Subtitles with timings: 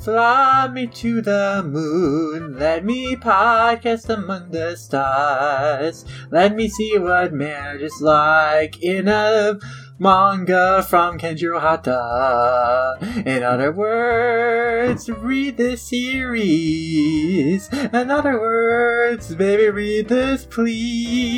[0.00, 6.06] Fly me to the moon, let me podcast among the stars.
[6.30, 9.58] Let me see what marriage is like in a
[9.98, 12.96] manga from Kenjiro Hata.
[13.26, 17.68] In other words, read this series.
[17.70, 21.34] In other words, baby, read this, please.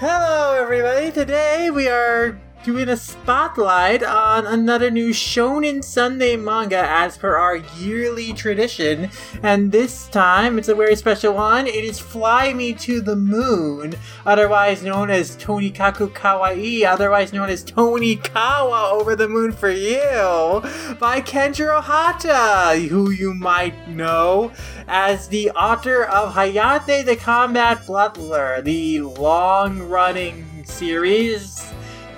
[0.00, 1.12] Hello, everybody.
[1.12, 7.56] Today we are doing a spotlight on another new Shonen Sunday manga as per our
[7.78, 9.10] yearly tradition.
[9.42, 11.66] And this time it's a very special one.
[11.66, 13.94] It is Fly Me to the Moon,
[14.26, 20.60] otherwise known as Tonikaku Kawaii, otherwise known as Tonikawa Over the Moon for You,
[20.98, 24.52] by Kenjiro Hata, who you might know
[24.86, 31.72] as the author of Hayate the Combat Butler, the long running series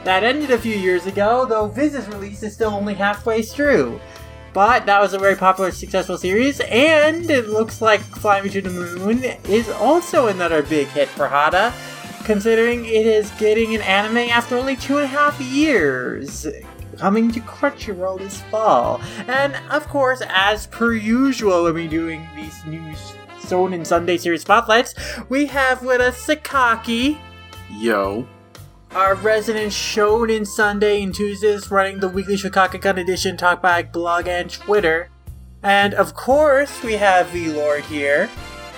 [0.04, 4.00] that ended a few years ago, though Viz's release is still only halfway through.
[4.52, 8.60] But that was a very popular, successful series, and it looks like Fly Me to
[8.60, 11.72] the Moon is also another big hit for Hata,
[12.24, 16.46] considering it is getting an anime after only two and a half years.
[16.98, 19.00] Coming to Crunchyroll this fall.
[19.26, 22.82] And of course, as per usual when we're doing these new
[23.40, 24.94] Shonen Sunday series spotlights,
[25.30, 27.18] we have with us Sakaki,
[27.70, 28.26] Yo.
[28.94, 35.08] Our resident Shonen Sunday and Tuesdays running the weekly Shikakukan edition Talkback blog and Twitter.
[35.62, 38.28] And of course, we have V-Lord here.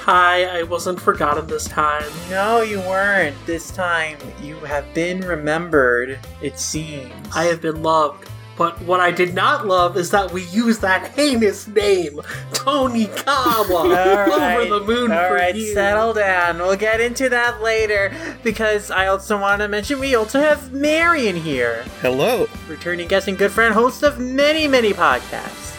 [0.02, 2.04] Hi, I wasn't forgotten this time.
[2.30, 3.34] No, you weren't.
[3.44, 7.12] This time, you have been remembered, it seems.
[7.34, 8.28] I have been loved.
[8.56, 12.20] But what I did not love is that we use that heinous name,
[12.52, 15.74] Tonikawa, over the moon all for right, you.
[15.74, 16.58] settle down.
[16.58, 21.34] We'll get into that later because I also want to mention we also have Marion
[21.36, 22.46] here, Hello.
[22.68, 25.72] returning guest and good friend, host of many, many podcasts.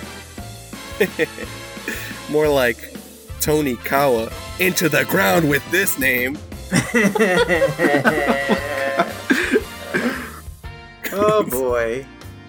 [2.30, 2.78] More like
[3.40, 6.38] Tonikawa into the ground with this name.
[11.14, 12.06] oh boy.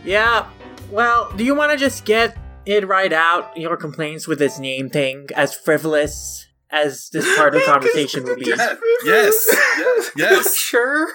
[0.07, 0.49] Yeah.
[0.91, 4.89] Well, do you want to just get it right out your complaints with this name
[4.89, 8.47] thing, as frivolous as this part of the conversation will be?
[8.47, 8.77] Yes.
[9.05, 10.11] Yes.
[10.17, 10.57] yes.
[10.57, 11.09] Sure.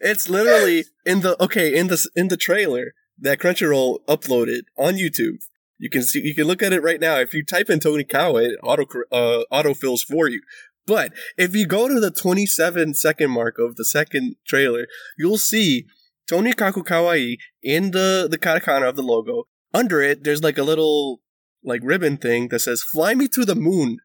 [0.00, 5.38] It's literally in the okay in the in the trailer that Crunchyroll uploaded on YouTube.
[5.78, 7.16] You can see you can look at it right now.
[7.18, 10.40] If you type in Tonikawa, it auto uh, autofills for you.
[10.86, 14.86] But if you go to the 27 second mark of the second trailer,
[15.16, 15.86] you'll see
[16.30, 19.44] Tonikaku Kawaii in the the katakana of the logo.
[19.74, 21.20] Under it, there's like a little
[21.64, 23.98] like ribbon thing that says "Fly me to the moon,"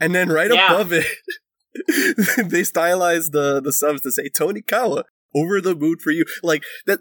[0.00, 0.72] and then right Yeah.
[0.72, 1.06] above it,
[1.86, 6.24] they stylize the the subs to say Tonikawa over the moon for you.
[6.42, 6.98] Like that.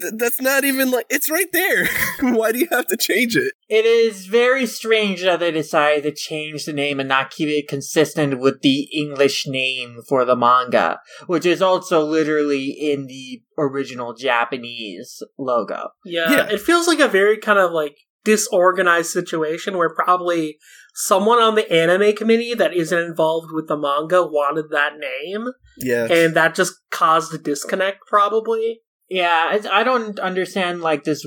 [0.00, 1.88] Th- That's not even like it's right there.
[2.20, 3.52] Why do you have to change it?
[3.68, 7.68] It is very strange that they decided to change the name and not keep it
[7.68, 14.14] consistent with the English name for the manga, which is also literally in the original
[14.14, 15.88] Japanese logo.
[16.04, 16.48] Yeah, Yeah.
[16.50, 20.58] it feels like a very kind of like disorganized situation where probably
[20.94, 25.48] someone on the anime committee that isn't involved with the manga wanted that name,
[25.78, 28.80] Yeah, and that just caused a disconnect, probably.
[29.12, 31.26] Yeah, it's, I don't understand like this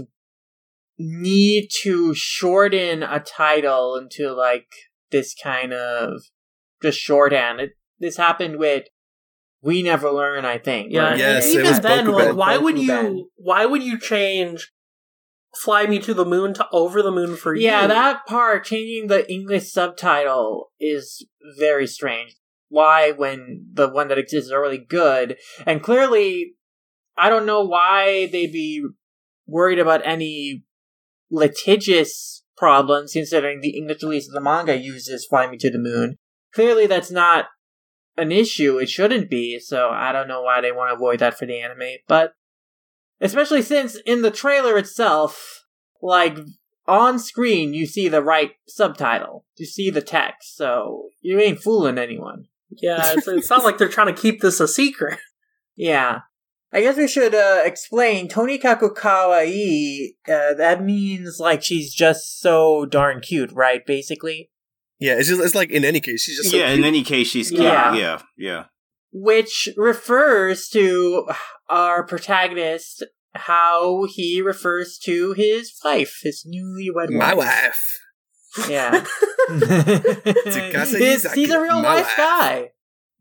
[0.98, 4.68] need to shorten a title into like
[5.12, 6.22] this kind of
[6.82, 7.60] just shorthand.
[7.60, 8.86] It, this happened with
[9.62, 10.88] We Never Learn, I think.
[10.92, 11.12] Yeah, right?
[11.12, 12.28] and Yes, it even was then, Bokuben.
[12.30, 13.16] like, why would Bokuben.
[13.18, 13.30] you?
[13.36, 14.72] Why would you change
[15.62, 17.66] "Fly Me to the Moon" to "Over the Moon for You"?
[17.66, 21.26] Yeah, that part, changing the English subtitle is
[21.60, 22.36] very strange.
[22.70, 25.38] Why, when the one that exists is already good?
[25.68, 26.56] And clearly,
[27.18, 28.86] I don't know why they'd be
[29.48, 30.64] worried about any
[31.30, 36.18] litigious problems, considering the English release of the manga uses Fly Me to the Moon.
[36.54, 37.46] Clearly, that's not
[38.18, 38.78] an issue.
[38.78, 41.60] It shouldn't be, so I don't know why they want to avoid that for the
[41.60, 41.98] anime.
[42.08, 42.34] But,
[43.20, 45.66] especially since in the trailer itself,
[46.02, 46.38] like,
[46.88, 49.46] on screen you see the right subtitle.
[49.58, 52.46] You see the text, so you ain't fooling anyone.
[52.70, 53.14] yeah.
[53.14, 55.20] It's, it's not like they're trying to keep this a secret.
[55.78, 56.20] Yeah.
[56.76, 60.10] I guess we should uh, explain Tony Kawaii.
[60.28, 63.86] Uh, that means like she's just so darn cute, right?
[63.86, 64.52] Basically,
[65.00, 65.14] yeah.
[65.14, 67.50] It's just it's like in any case, she's just so yeah, in any case, she's
[67.50, 67.62] cute.
[67.62, 67.96] Yeah.
[67.96, 68.66] Yeah, yeah.
[69.14, 71.30] which refers to
[71.70, 73.06] our protagonist,
[73.36, 77.10] how he refers to his wife, his newlywed wife.
[77.10, 78.02] my wife.
[78.58, 78.70] wife.
[78.70, 79.06] Yeah.
[80.46, 82.18] He's, he's a real my life wife.
[82.18, 82.72] guy.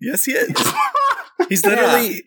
[0.00, 0.73] Yes, he is.
[1.49, 2.23] He's literally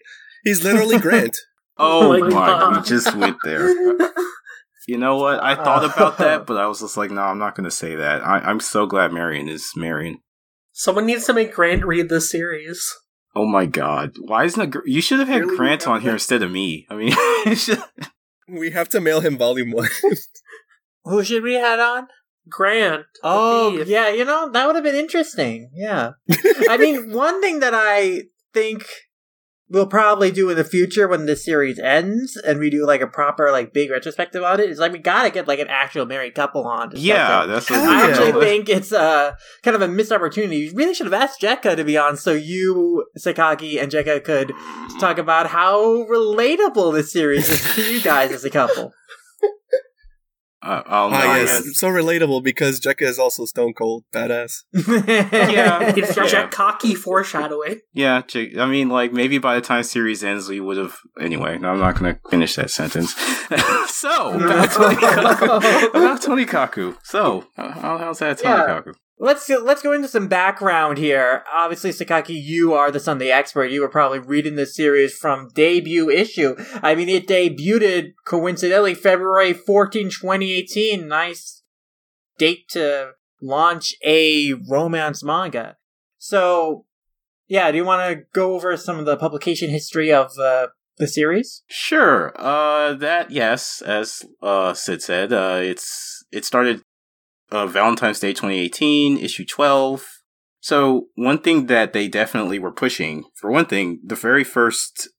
[0.47, 1.37] he's literally Grant.
[1.77, 2.77] Oh, Oh my my, God.
[2.77, 3.73] we just went there.
[4.89, 5.43] You know what?
[5.43, 5.89] I thought uh.
[5.93, 8.25] about that, but I was just like, no, I'm not going to say that.
[8.25, 10.19] I, I'm so glad Marion is Marion.
[10.71, 12.89] Someone needs to make Grant read this series.
[13.35, 14.13] Oh my god!
[14.21, 14.81] Why isn't it?
[14.85, 15.57] You should have had Really?
[15.57, 16.87] Grant on here instead of me.
[16.89, 17.13] I mean,
[17.55, 17.83] should-
[18.47, 19.89] We have to mail him volume one.
[21.03, 22.07] Who should we had on?
[22.47, 23.05] Grant.
[23.23, 25.69] Oh, yeah, you know, that would have been interesting.
[25.75, 26.11] Yeah.
[26.69, 28.21] I mean, one thing that I
[28.53, 28.85] think
[29.69, 33.07] we'll probably do in the future when this series ends and we do like a
[33.07, 36.35] proper, like, big retrospective on it is like we gotta get like an actual married
[36.35, 36.91] couple on.
[36.95, 38.07] Yeah, that's what I yeah.
[38.07, 40.57] actually think it's uh, kind of a missed opportunity.
[40.57, 44.53] You really should have asked Jekka to be on so you, Sakaki, and Jekka could
[44.99, 48.93] talk about how relatable this series is to you guys as a couple.
[50.67, 51.73] Uh, oh no, ah, yes, man.
[51.73, 54.63] so relatable because Jekka is also stone cold badass.
[54.73, 56.27] Yeah, it's Yeah.
[56.27, 57.79] Jack cocky foreshadowing.
[57.93, 58.21] yeah.
[58.27, 60.97] J- I mean, like maybe by the time series ends, we would have.
[61.21, 63.13] Anyway, no, I'm not going to finish that sentence.
[63.87, 65.89] so about Tonikaku.
[65.89, 66.97] about Tonikaku.
[67.03, 68.81] So how, how's that Tony Yeah.
[68.81, 68.93] Kaku?
[69.19, 71.43] Let's go, let's go into some background here.
[71.51, 73.71] Obviously, Sakaki, you are the Sunday expert.
[73.71, 76.55] You were probably reading this series from debut issue.
[76.83, 81.07] I mean, it debuted coincidentally February 14, 2018.
[81.07, 81.63] Nice
[82.37, 85.77] date to launch a romance manga.
[86.19, 86.85] So,
[87.47, 90.67] yeah, do you want to go over some of the publication history of uh,
[90.97, 91.63] the series?
[91.67, 92.33] Sure.
[92.35, 96.83] Uh, that yes, as uh Sid said, uh, it's it started
[97.51, 100.05] uh, Valentine's Day 2018, issue 12.
[100.59, 105.09] So one thing that they definitely were pushing, for one thing, the very first,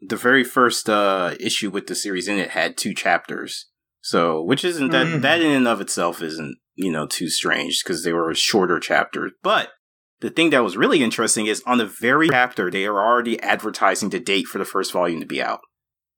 [0.00, 3.66] the very first uh issue with the series in it had two chapters.
[4.00, 5.22] So which isn't that Mhm.
[5.22, 9.32] that in and of itself isn't you know too strange because they were shorter chapters,
[9.42, 9.70] but.
[10.20, 14.08] The thing that was really interesting is on the very chapter, they are already advertising
[14.08, 15.60] the date for the first volume to be out.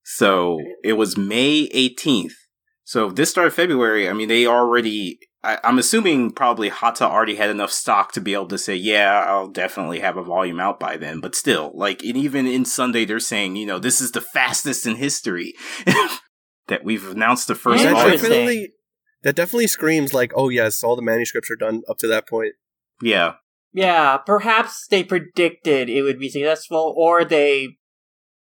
[0.04, 2.34] So it was May 18th.
[2.84, 4.08] So if this started February.
[4.08, 8.34] I mean, they already, I, I'm assuming probably Hata already had enough stock to be
[8.34, 11.20] able to say, yeah, I'll definitely have a volume out by then.
[11.20, 14.87] But still, like, and even in Sunday, they're saying, you know, this is the fastest
[14.87, 15.54] in history
[16.66, 18.16] that we've announced the first Yeah, that volume.
[18.16, 18.72] Definitely,
[19.22, 22.54] that definitely screams like, oh yes, all the manuscripts are done up to that point.
[23.00, 23.34] Yeah.
[23.72, 27.76] Yeah, perhaps they predicted it would be successful, or they,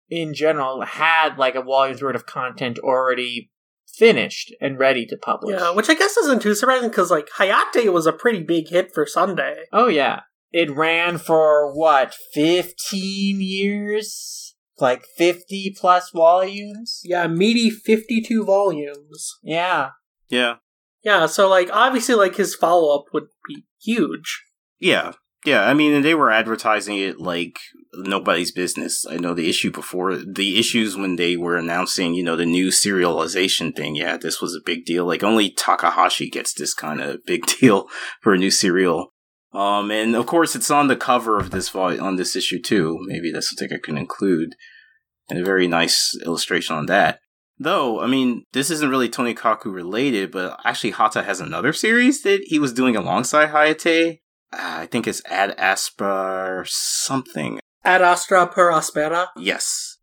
[0.09, 3.49] in general, had like a volume's worth of content already
[3.93, 5.59] finished and ready to publish.
[5.59, 8.93] Yeah, which I guess isn't too surprising because like Hayate was a pretty big hit
[8.93, 9.65] for Sunday.
[9.71, 17.01] oh yeah, it ran for what fifteen years, like fifty plus volumes.
[17.03, 19.35] Yeah, meaty fifty-two volumes.
[19.43, 19.89] Yeah,
[20.29, 20.55] Yeah.
[21.03, 24.43] Yeah, so like obviously like his follow-up would be huge.
[24.79, 25.13] Yeah.
[25.45, 27.59] Yeah, I mean, and they were advertising it like
[27.95, 29.05] nobody's business.
[29.09, 32.67] I know the issue before, the issues when they were announcing, you know, the new
[32.67, 33.95] serialization thing.
[33.95, 35.05] Yeah, this was a big deal.
[35.05, 37.87] Like only Takahashi gets this kind of big deal
[38.21, 39.09] for a new serial.
[39.53, 42.97] Um, and of course, it's on the cover of this vol- on this issue too.
[43.05, 44.55] Maybe that's something I can include,
[45.29, 47.19] and a very nice illustration on that.
[47.59, 52.41] Though, I mean, this isn't really Tonikaku related, but actually, Hata has another series that
[52.45, 54.21] he was doing alongside Hayate.
[54.51, 55.55] I think it's Ad
[55.99, 57.59] or something.
[57.83, 59.27] Ad Astra per Aspera.
[59.37, 59.97] Yes.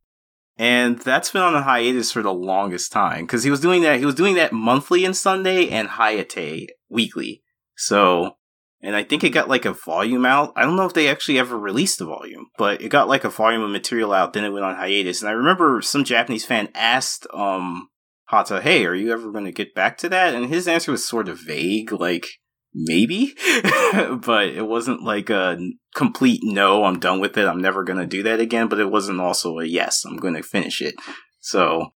[0.56, 3.98] And that's been on a hiatus for the longest time because he was doing that.
[3.98, 7.42] He was doing that monthly in Sunday and Hayate weekly.
[7.76, 8.36] So,
[8.82, 10.52] and I think it got like a volume out.
[10.56, 13.30] I don't know if they actually ever released the volume, but it got like a
[13.30, 14.34] volume of material out.
[14.34, 15.22] Then it went on hiatus.
[15.22, 17.88] And I remember some Japanese fan asked, um,
[18.26, 20.34] Hata, hey, are you ever going to get back to that?
[20.34, 22.26] And his answer was sort of vague, like,
[22.74, 23.34] maybe,
[23.92, 25.58] but it wasn't like a
[25.94, 27.46] complete no, I'm done with it.
[27.46, 28.68] I'm never going to do that again.
[28.68, 30.94] But it wasn't also a yes, I'm going to finish it.
[31.40, 31.92] So,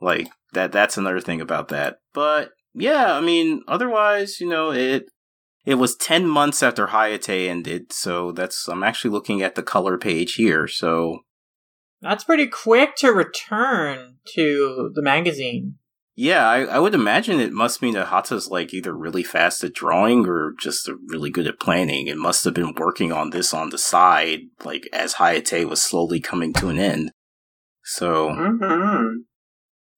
[0.00, 1.98] like that, that's another thing about that.
[2.14, 5.06] But yeah, I mean, otherwise, you know, it,
[5.64, 7.92] it was 10 months after Hayate ended.
[7.92, 10.66] So that's, I'm actually looking at the color page here.
[10.66, 11.20] So
[12.00, 15.76] that's pretty quick to return to the magazine.
[16.14, 19.72] Yeah, I, I would imagine it must mean that Hata's like either really fast at
[19.72, 22.06] drawing or just really good at planning.
[22.06, 26.20] It must have been working on this on the side, like as Hayate was slowly
[26.20, 27.12] coming to an end.
[27.82, 29.20] So, Mm-hmm.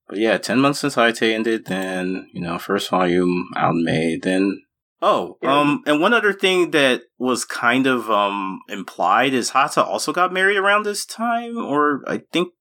[0.09, 4.17] but yeah, 10 months since Hayate ended, then, you know, first volume out in May,
[4.17, 4.63] then.
[5.03, 5.59] Oh, Yeah.
[5.61, 10.33] um, and one other thing that was kind of, um, implied is Hata also got
[10.33, 12.53] married around this time, or I think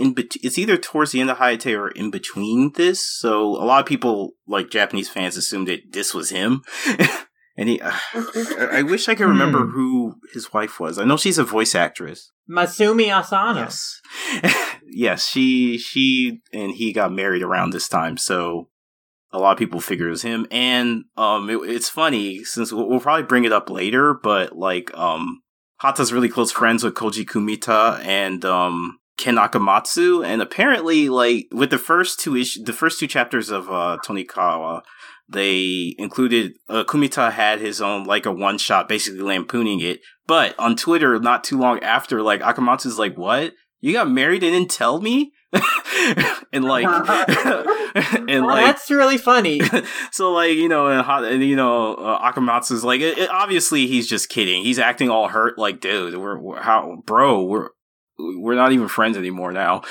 [0.00, 3.04] in bet- it's either towards the end of Hayate or in between this.
[3.04, 6.62] So a lot of people, like Japanese fans, assumed that this was him,
[7.56, 7.92] And he, uh,
[8.72, 9.72] I wish I could remember Hmm.
[9.72, 10.98] who his wife was.
[10.98, 12.32] I know she's a voice actress.
[12.48, 13.60] Masumi Asano.
[13.60, 14.00] Yes,
[14.88, 15.26] yes.
[15.28, 18.70] She, she, and he got married around this time, so
[19.30, 20.46] a lot of people figure it was him.
[20.50, 24.96] And um, it, it's funny since we'll, we'll probably bring it up later, but like
[24.96, 25.42] um,
[25.82, 28.99] Hata's really close friends with Koji Kumeta and um.
[29.20, 33.68] Ken Akamatsu, and apparently, like with the first two ish- the first two chapters of
[33.68, 34.80] uh, Tonikawa,
[35.28, 40.00] they included uh, Kumeta had his own like a one shot, basically lampooning it.
[40.26, 43.52] But on Twitter, not too long after, like Akamatsu's like, "What?
[43.80, 45.32] You got married and didn't tell me?"
[46.52, 46.84] and like,
[48.28, 49.60] and Well, like, that's really funny.
[50.12, 54.08] so like you know, and, and you know, uh, Akamatsu's like, it, it- obviously he's
[54.08, 54.62] just kidding.
[54.62, 57.68] He's acting all hurt, like, dude, we're, we're how, bro, we're
[58.38, 59.82] we're not even friends anymore now.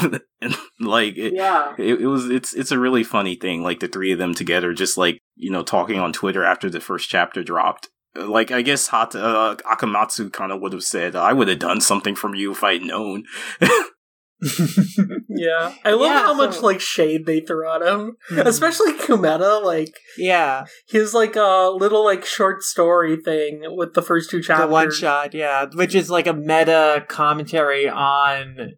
[0.40, 1.74] and like, it, yeah.
[1.78, 4.72] it, it was it's it's a really funny thing like the three of them together
[4.72, 8.88] just like you know talking on twitter after the first chapter dropped like i guess
[8.88, 12.52] Hata, uh, akamatsu kind of would have said i would have done something from you
[12.52, 13.24] if i'd known
[15.28, 18.46] Yeah, I love Yeah, how much like shade they throw at him, Mhm.
[18.46, 19.62] especially Kumeta.
[19.62, 20.64] Like yeah.
[20.88, 24.66] his like uh, little like short story thing with the first two chapters.
[24.66, 28.72] The one shot, yeah, which is like a meta commentary on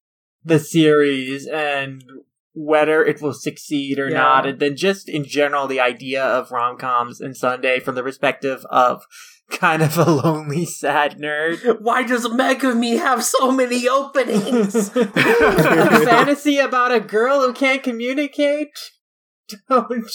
[0.44, 2.02] the series and
[2.56, 4.18] whether it will succeed or Yeah.
[4.18, 8.02] not, and then just in general the idea of rom coms and Sunday from the
[8.02, 9.02] perspective of
[9.50, 11.80] kind of a lonely, sad nerd.
[11.80, 14.74] Why does Megami have so many openings?
[14.96, 15.04] a
[16.04, 18.68] fantasy about a girl who can't communicate.
[19.68, 20.10] Don't.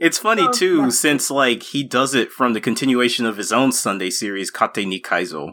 [0.00, 0.88] it's funny Oh, too yeah.
[0.88, 5.00] since like he does it from the continuation of his own sunday series Katte ni
[5.00, 5.52] Kaizo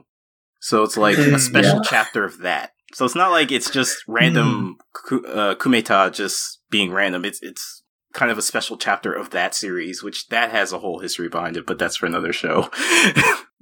[0.60, 1.82] so it's like a Mm, special yeah.
[1.86, 6.92] chapter of that so it's not like it's just random ku- uh, kumeta just being
[6.92, 7.81] random it's it's
[8.14, 11.58] kind of a special chapter of that series which that has a whole history behind
[11.58, 12.70] it but that's for another show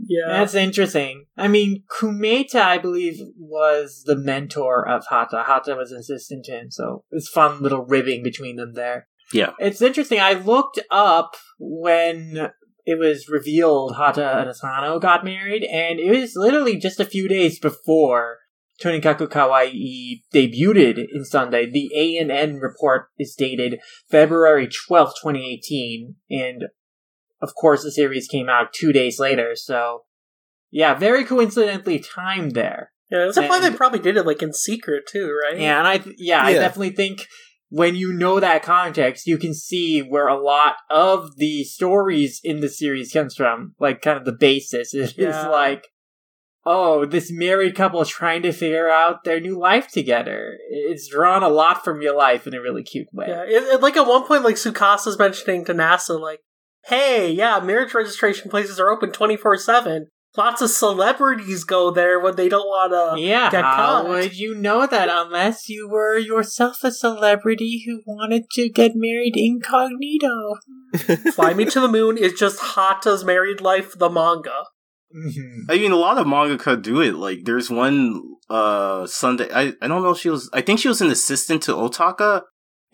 [0.10, 1.26] yeah, That's interesting.
[1.38, 5.44] I mean, Kumeta, I believe, was the mentor of Hata.
[5.46, 9.08] Hata was an assistant to him, so it's fun little ribbing between them there.
[9.34, 9.52] Yeah.
[9.60, 10.20] It's interesting.
[10.20, 12.50] I looked up when
[12.86, 17.28] it was revealed Hata and Asano got married, and it was literally just a few
[17.28, 18.38] days before
[18.84, 21.70] Tonikaku Kawaii debuted in Sunday.
[21.70, 26.64] The ANN report is dated February 12th, 2018, and
[27.42, 30.04] of course the series came out two days later, so
[30.72, 32.92] yeah, very coincidentally timed there.
[33.12, 33.26] yeah.
[33.34, 35.60] That's why they probably did it like in secret too, right?
[35.60, 37.26] Yeah, and I th- yeah, I definitely think
[37.72, 42.62] when you know that context, you can see where a lot of the stories in
[42.62, 43.76] the series comes from.
[43.80, 45.48] Like, kind of the basis is Yeah.
[45.50, 45.88] like,
[46.72, 50.56] oh, this married couple trying to figure out their new life together.
[50.70, 53.26] It's drawn a lot from your life in a really cute way.
[53.28, 56.42] Yeah, it, it- like at one point, like Tsukasa's mentioning to NASA, like,
[56.86, 60.08] "Hey, yeah, marriage registration places are open twenty four seven.
[60.38, 64.54] Lots of celebrities go there when they don't want to." Yeah, get how would you
[64.54, 70.56] know that unless you were yourself a celebrity who wanted to get married incognito?
[71.34, 74.66] Fly Me to the Moon is just Hata's married life, the manga.
[75.16, 75.66] Mhm.
[75.70, 77.16] I mean, a lot of mangaka do it.
[77.16, 79.50] Like, there's one uh Sunday.
[79.54, 80.12] I I don't know.
[80.12, 80.50] if She was.
[80.54, 82.44] I think she was an assistant to Otaka,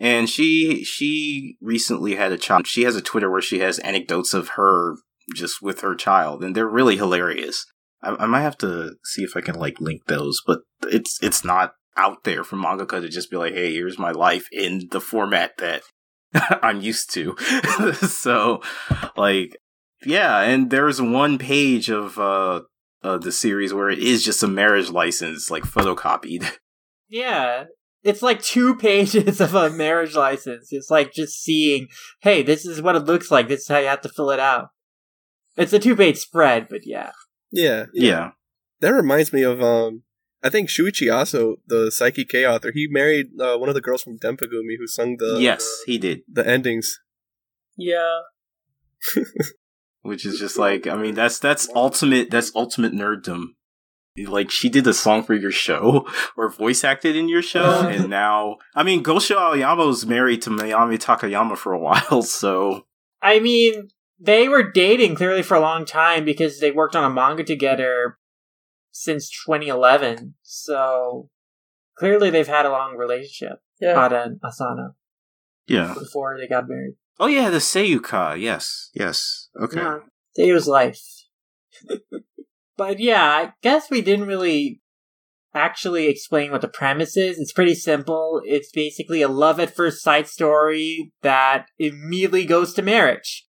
[0.00, 2.66] and she she recently had a child.
[2.66, 4.96] She has a Twitter where she has anecdotes of her
[5.34, 7.64] just with her child, and they're really hilarious.
[8.02, 11.44] I, I might have to see if I can like link those, but it's it's
[11.44, 15.00] not out there for mangaka to just be like, "Hey, here's my life in the
[15.00, 15.82] format that
[16.62, 17.36] I'm used to."
[17.94, 18.62] so,
[19.16, 19.56] like,
[20.06, 22.62] yeah, and there's one page of uh,
[23.02, 26.50] uh the series where it is just a marriage license, like photocopied.
[27.08, 27.64] Yeah.
[28.02, 30.68] It's like two pages of a marriage license.
[30.70, 31.88] It's like just seeing,
[32.20, 33.48] hey, this is what it looks like.
[33.48, 34.68] This is how you have to fill it out.
[35.56, 37.12] It's a two page spread, but yeah.
[37.50, 38.30] yeah, yeah.
[38.80, 40.02] That reminds me of um.
[40.42, 44.02] I think Shuichi Aso, the Saiki K author, he married uh, one of the girls
[44.02, 46.20] from Denpagumi who sung the yes, he did.
[46.28, 47.00] the, the endings.
[47.76, 48.20] Yeah,
[50.06, 52.30] Which is just like, I mean, that's that's ultimate.
[52.30, 53.48] That's ultimate nerddom.
[54.24, 58.08] Like she did a song for your show or voice acted in your show, and
[58.08, 62.86] now, I mean, Gosho Aoyama was married to Minami Takayama for a while, so
[63.20, 67.12] I mean, they were dating clearly for a long time because they worked on a
[67.12, 68.18] manga together
[68.92, 70.34] since 2011.
[70.42, 71.28] So
[71.98, 73.94] clearly they've had a long relationship, yeah.
[73.94, 74.94] Hata and Asano,
[75.66, 75.94] yeah.
[75.98, 76.94] before they got married.
[77.18, 78.38] Oh yeah, the Seiyuka.
[78.40, 79.48] Yes, yes.
[79.60, 79.80] Okay.
[79.80, 79.98] Yeah.
[80.36, 81.00] It life.
[82.76, 84.82] but yeah, I guess we didn't really
[85.54, 87.38] actually explain what the premise is.
[87.38, 88.42] It's pretty simple.
[88.44, 93.46] It's basically a love at first sight story that immediately goes to marriage.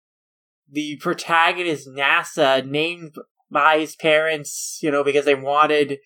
[0.69, 3.15] the protagonist NASA named
[3.49, 5.99] by his parents, you know, because they wanted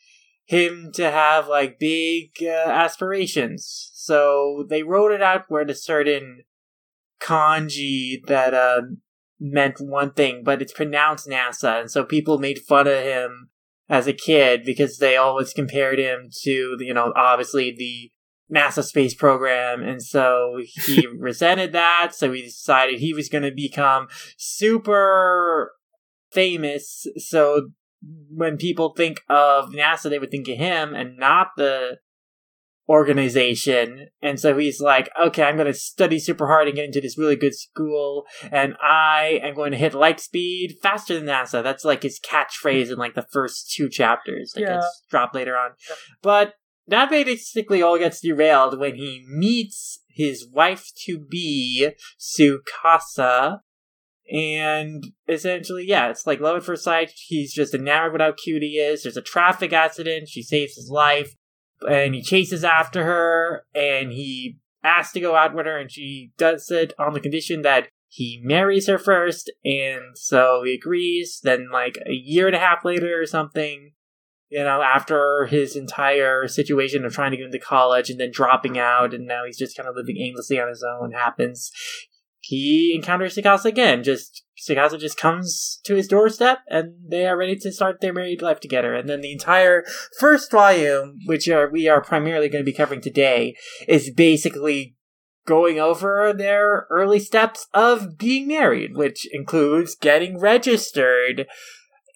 [0.45, 3.91] him to have like big uh, aspirations.
[3.93, 6.43] So they wrote it out where a certain
[7.21, 8.81] kanji that uh,
[9.39, 13.49] meant one thing, but it's pronounced NASA, and so people made fun of him
[13.89, 18.11] as a kid because they always compared him to, you know, obviously the
[18.53, 22.11] NASA space program, and so he resented that.
[22.13, 25.71] So he decided he was going to become super
[26.31, 27.07] famous.
[27.17, 27.69] So
[28.29, 31.97] when people think of NASA, they would think of him and not the
[32.91, 34.07] organization.
[34.21, 37.17] And so he's like, okay, I'm going to study super hard and get into this
[37.17, 38.25] really good school.
[38.51, 41.63] And I am going to hit light speed faster than NASA.
[41.63, 44.73] That's like his catchphrase in like the first two chapters that Yeah.
[44.75, 45.71] gets dropped later on.
[46.21, 46.55] But
[46.87, 53.59] that basically all gets derailed when he meets his wife to be, Tsukasa.
[54.29, 57.11] And essentially, yeah, it's like love at first sight.
[57.15, 59.03] He's just enamored with how cute he is.
[59.03, 60.27] There's a traffic accident.
[60.27, 61.33] She saves his life.
[61.89, 63.65] And he chases after her.
[63.73, 65.77] And he asks to go out with her.
[65.77, 69.51] And she does it on the condition that he marries her first.
[69.63, 71.39] And so he agrees.
[71.43, 73.93] Then, like, a year and a half later or something,
[74.49, 78.77] you know, after his entire situation of trying to get into college and then dropping
[78.77, 81.71] out, and now he's just kind of living aimlessly on his own happens.
[82.41, 84.03] He encounters Tsukasa again.
[84.03, 88.41] Just Tsukasa just comes to his doorstep, and they are ready to start their married
[88.41, 88.95] life together.
[88.95, 89.83] And then the entire
[90.19, 93.55] first volume, which are, we are primarily going to be covering today,
[93.87, 94.95] is basically
[95.45, 101.47] going over their early steps of being married, which includes getting registered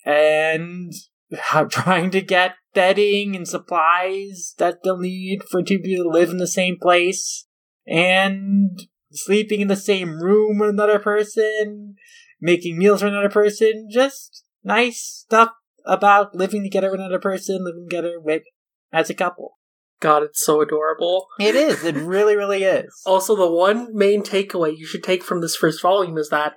[0.06, 0.92] and
[1.38, 6.30] how trying to get bedding and supplies that they'll need for two people to live
[6.30, 7.46] in the same place
[7.88, 11.96] and sleeping in the same room with another person,
[12.42, 15.52] making meals for another person, just nice stuff
[15.86, 18.44] about living together with another person, living together with
[18.92, 19.58] as a couple.
[20.02, 21.28] God, it's so adorable.
[21.40, 21.84] It is.
[21.84, 23.02] It really, really is.
[23.06, 26.54] Also, the one main takeaway you should take from this first volume is that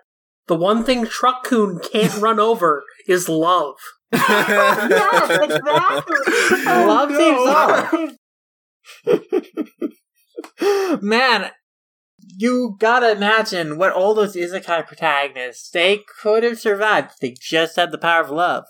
[0.48, 3.76] the one thing Truck-kun can't run over is love.
[4.12, 6.16] yes, exactly.
[6.64, 8.18] Love oh, saves
[10.62, 10.98] all.
[11.02, 11.50] Man,
[12.40, 17.74] you gotta imagine what all those isekai protagonists they could have survived if they just
[17.74, 18.64] had the power of love.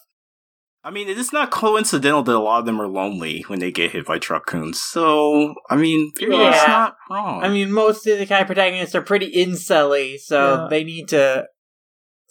[0.82, 3.70] I mean, it is not coincidental that a lot of them are lonely when they
[3.70, 4.76] get hit by Truck-kuns.
[4.76, 6.64] So, I mean, it's Yeah.
[6.66, 7.42] not wrong.
[7.44, 10.66] I mean, most isekai protagonists are pretty incelly, so Yeah.
[10.70, 11.46] they need to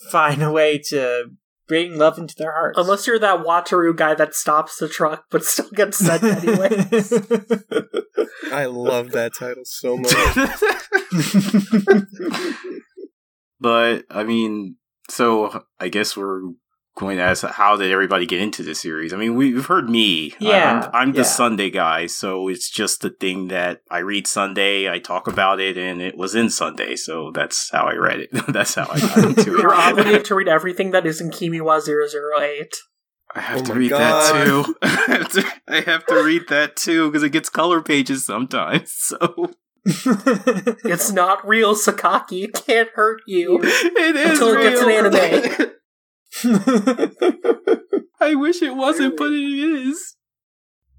[0.10, 1.26] find a way to
[1.68, 2.78] bring love into their hearts.
[2.78, 6.70] Unless you're that Wataru guy that stops the truck but still gets sent anyway.
[8.52, 10.12] I love that title so much.
[13.60, 14.78] but I mean,
[15.10, 16.42] so I guess we're
[16.98, 19.14] going to ask how did everybody get into this series?
[19.14, 20.34] I mean, we've heard me.
[20.40, 21.24] Yeah, I'm, I'm the yeah.
[21.24, 25.78] Sunday guy, so it's just the thing that I read Sunday, I talk about it,
[25.78, 28.30] and it was in Sunday, so that's how I read it.
[28.50, 29.62] that's how I got into it.
[29.62, 32.74] You're obligated to read everything that is in Kimiwa 008.
[33.36, 34.00] I have Oh to read God.
[34.02, 34.76] that too.
[34.82, 38.92] I have to, I have to read that too because it gets color pages sometimes.
[38.92, 39.52] So
[39.86, 42.44] It's not real Sakaki.
[42.46, 43.60] It can't hurt you.
[43.64, 45.72] it is Until it gets an anime.
[48.20, 50.16] I wish it wasn't, but it is.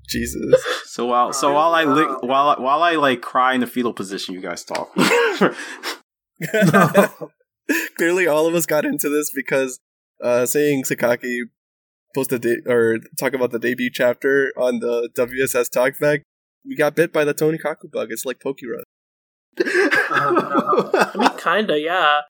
[0.09, 0.64] Jesus.
[0.88, 4.35] So while so while I lick while while I like cry in the fetal position,
[4.35, 4.92] you guys talk.
[7.96, 9.79] Clearly, all of us got into this because
[10.20, 11.42] uh, seeing Sakaki
[12.16, 16.22] post a de- or talk about the debut chapter on the WSS Talkback,
[16.66, 18.09] we got bit by the Tonikaku bug.
[18.11, 18.83] It's like Pokérus.
[19.61, 22.22] I mean, kinda, yeah.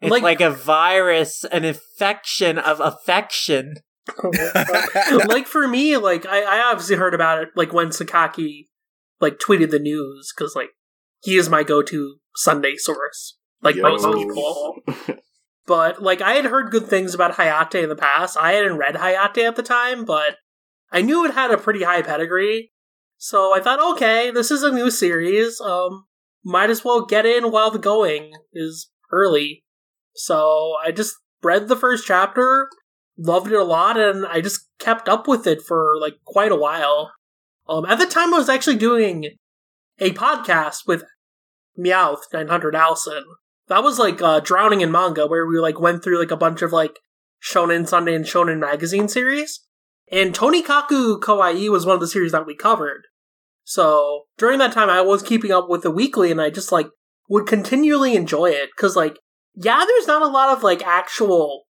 [0.00, 3.76] It's Like- like, a virus, an infection of affection.
[5.26, 8.66] like for me, like I, I obviously heard about it like when Sakaki
[9.20, 10.70] like tweeted the news because like
[11.22, 13.82] he is my go-to Sunday source, like Yo.
[13.82, 14.76] most people.
[15.66, 18.36] But like I had heard good things about Hayate in the past.
[18.36, 20.36] I hadn't read Hayate at the time, but
[20.92, 22.70] I knew it had a pretty high pedigree.
[23.18, 25.60] So I thought, okay, this is a new series.
[25.60, 26.04] Um,
[26.44, 29.64] might as well get in while the going is early.
[30.16, 32.68] So I just read the first chapter,
[33.18, 36.56] loved it a lot, and I just kept up with it for like quite a
[36.56, 37.12] while.
[37.68, 39.30] Um, at the time, I was actually doing
[39.98, 41.04] a podcast with
[41.78, 43.24] Meowth 900 Allison.
[43.68, 46.62] That was like uh, Drowning in Manga, where we like went through like a bunch
[46.62, 46.98] of like
[47.42, 49.60] Shonen Sunday and Shonen Magazine series.
[50.10, 53.02] And Tonikaku Kawaii was one of the series that we covered.
[53.64, 56.88] So during that time, I was keeping up with the weekly, and I just like
[57.28, 59.18] would continually enjoy it because like
[59.56, 61.64] yeah, there's not a lot of like actual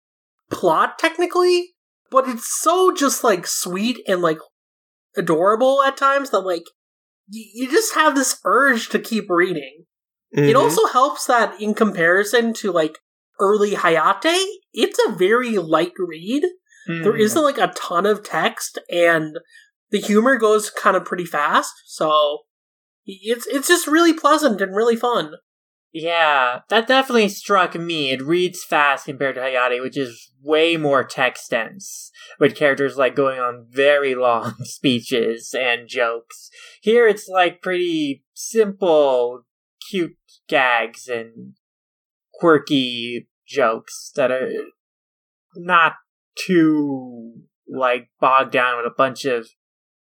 [0.51, 1.75] plot technically,
[2.11, 4.39] but it's so just like sweet and like
[5.17, 6.65] adorable at times that like
[7.33, 9.85] y- you just have this urge to keep reading.
[10.31, 10.61] It Mhm.
[10.63, 12.99] also helps that in comparison to like
[13.39, 16.45] early Hayate, it's a very light read.
[16.87, 17.21] There Hmm.
[17.21, 19.39] isn't like a ton of text and
[19.91, 22.41] the humor goes kind of pretty fast, so
[23.07, 25.35] it's it's just really pleasant and really fun.
[25.93, 28.13] Yeah, that definitely struck me.
[28.13, 33.15] It reads fast compared to Hayate, which is way more text dense, with characters like
[33.15, 36.49] going on very long speeches and jokes.
[36.81, 39.43] Here it's like pretty simple,
[39.91, 40.17] cute
[40.49, 41.55] gags and
[42.33, 44.51] quirky jokes that are
[45.55, 45.95] not
[46.39, 47.35] too
[47.69, 49.49] like bogged down with a bunch of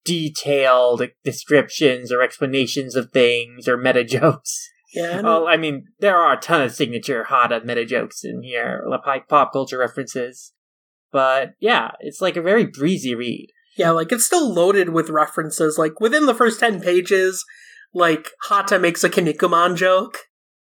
[0.06, 4.69] detailed descriptions or explanations of things or meta jokes.
[4.93, 8.43] Yeah, and Oh, I mean, there are a ton of signature Hata meta jokes in
[8.43, 10.54] here, like pop culture references.
[11.12, 13.49] But yeah, it's like a very breezy read.
[13.77, 15.77] Yeah, like it's still loaded with references.
[15.77, 17.45] Like within the first ten pages,
[17.93, 20.17] like Hata makes a Kinnikuman joke.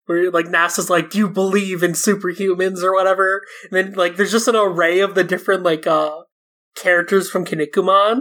[0.07, 3.42] Where like NASA's like, Do you believe in superhumans or whatever?
[3.70, 6.22] And then like there's just an array of the different like uh
[6.76, 8.20] characters from Kinnikuman.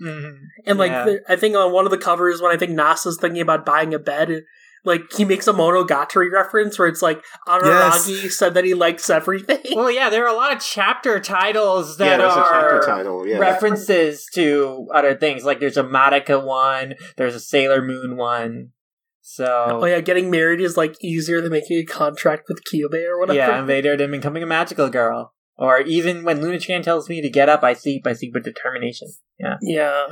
[0.00, 1.04] And like Yeah.
[1.04, 3.94] the, I think on one of the covers when I think NASA's thinking about buying
[3.94, 4.42] a bed,
[4.84, 9.60] like he makes a Monogatari reference where it's like Araragi said that he likes everything.
[9.76, 13.26] Well, yeah, there are a lot of chapter titles that there's a chapter are title.
[13.26, 13.38] Yeah.
[13.38, 15.44] references to other things.
[15.44, 18.70] Like there's a Madoka one, there's a Sailor Moon one.
[19.20, 23.20] So oh yeah, getting married is like easier than making a contract with Kyubey or
[23.20, 23.38] whatever.
[23.38, 25.32] yeah, Invader and becoming a magical girl.
[25.56, 28.06] Or even when Luna Chan tells me to get up, I sleep.
[28.06, 29.08] I sleep with determination.
[29.38, 29.56] Yeah.
[29.62, 30.06] Yeah.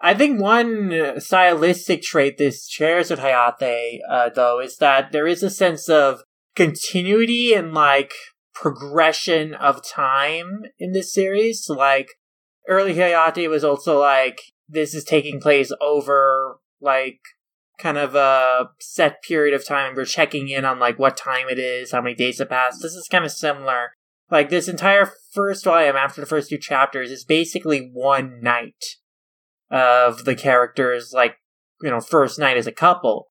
[0.00, 5.26] I think one uh, stylistic trait this shares with Hayate, uh, though, is that there
[5.26, 6.22] is a sense of
[6.54, 8.12] continuity and like
[8.54, 11.66] progression of time in this series.
[11.68, 12.08] Like
[12.68, 17.20] early Hayate was also like this is taking place over like
[17.78, 19.94] kind of a set period of time.
[19.94, 22.82] We're checking in on like what time it is, how many days have passed.
[22.82, 23.92] This is kind of similar.
[24.30, 28.96] Like this entire first volume after the first two chapters is basically one night
[29.70, 31.36] of the characters like
[31.82, 33.28] you know first night as a couple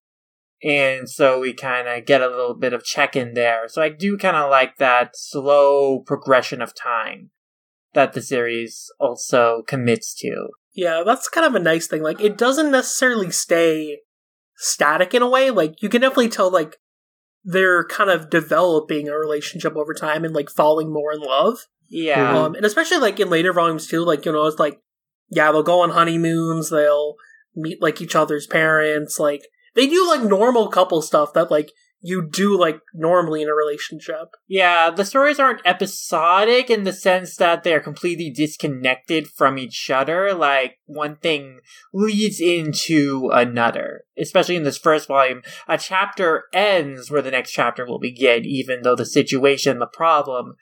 [0.63, 3.89] and so we kind of get a little bit of check in there so i
[3.89, 7.29] do kind of like that slow progression of time
[7.93, 12.01] that the series also commits to Yeah, that's kind of a nice thing.
[12.01, 13.99] Like, it doesn't necessarily stay
[14.55, 15.51] static in a way.
[15.51, 16.77] Like, you can definitely tell, like,
[17.43, 21.59] they're kind of developing a relationship over time and, like, falling more in love.
[21.89, 24.03] yeah Um, and especially, like, in later volumes, too.
[24.03, 24.79] Like, you know, it's like,
[25.35, 27.15] yeah, they'll go on honeymoons, they'll
[27.55, 29.19] meet, like, each other's parents.
[29.19, 31.71] Like, they do, like, normal couple stuff that, like,
[32.05, 34.35] you do, like, normally in a relationship.
[34.47, 40.33] yeah the stories aren't episodic in the sense that they're completely disconnected from each other
[40.33, 41.59] like one thing
[41.93, 47.85] leads into another especially in this first volume a chapter ends where the next chapter
[47.85, 50.55] will begin even though the situation the problem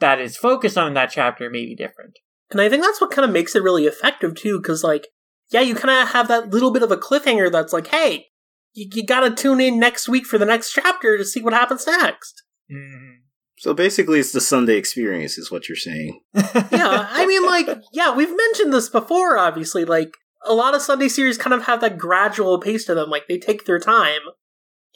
[0.00, 2.18] that is focused on in that chapter may be different
[2.50, 5.08] And I think that's what kind of makes it really effective too, because like,
[5.50, 8.26] yeah, you kind of have that little bit of a cliffhanger that's like, hey,
[8.74, 11.52] you, you got to tune in next week for the next chapter to see what
[11.52, 12.42] happens next.
[12.70, 13.18] Mm-hmm.
[13.58, 16.20] So basically, it's the Sunday experience, is what you're saying.
[16.34, 19.36] Yeah, I mean, like, yeah, we've mentioned this before.
[19.36, 20.12] Obviously, like
[20.46, 23.10] a lot of Sunday series kind of have that gradual pace to them.
[23.10, 24.20] Like they take their time,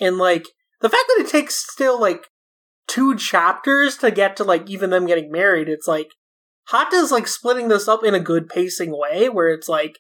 [0.01, 0.47] and like
[0.81, 2.29] the fact that it takes still like
[2.87, 6.11] two chapters to get to like even them getting married, it's like
[6.71, 9.99] Hata's like splitting this up in a good pacing way where it's like,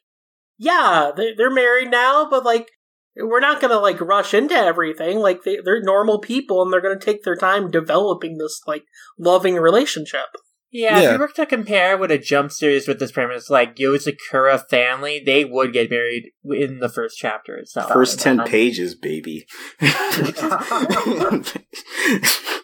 [0.58, 2.68] yeah, they- they're married now, but like
[3.16, 5.18] we're not gonna like rush into everything.
[5.18, 8.84] Like they, they're normal people and they're gonna take their time developing this like
[9.18, 10.26] loving relationship.
[10.74, 14.66] Yeah, if you were to compare with a jump series with this premise, like Yozakura
[14.70, 17.92] family, they would get married in the first chapter itself.
[17.92, 19.44] First um, 10 And- pages, baby.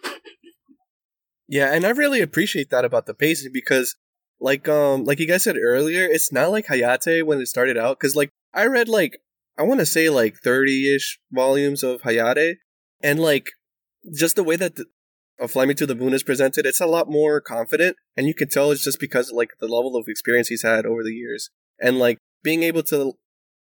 [1.49, 3.97] Yeah, and I really appreciate that about the pacing because,
[4.39, 7.99] like, um, like you guys said earlier, it's not like Hayate when it started out.
[7.99, 9.21] Because, like, I read like
[9.57, 12.57] I want to say like thirty ish volumes of Hayate,
[13.03, 13.51] and like
[14.17, 14.87] just the way that the,
[15.41, 18.35] uh, Fly Me to the Moon is presented, it's a lot more confident, and you
[18.35, 21.51] can tell it's just because like the level of experience he's had over the years,
[21.81, 23.15] and like being able to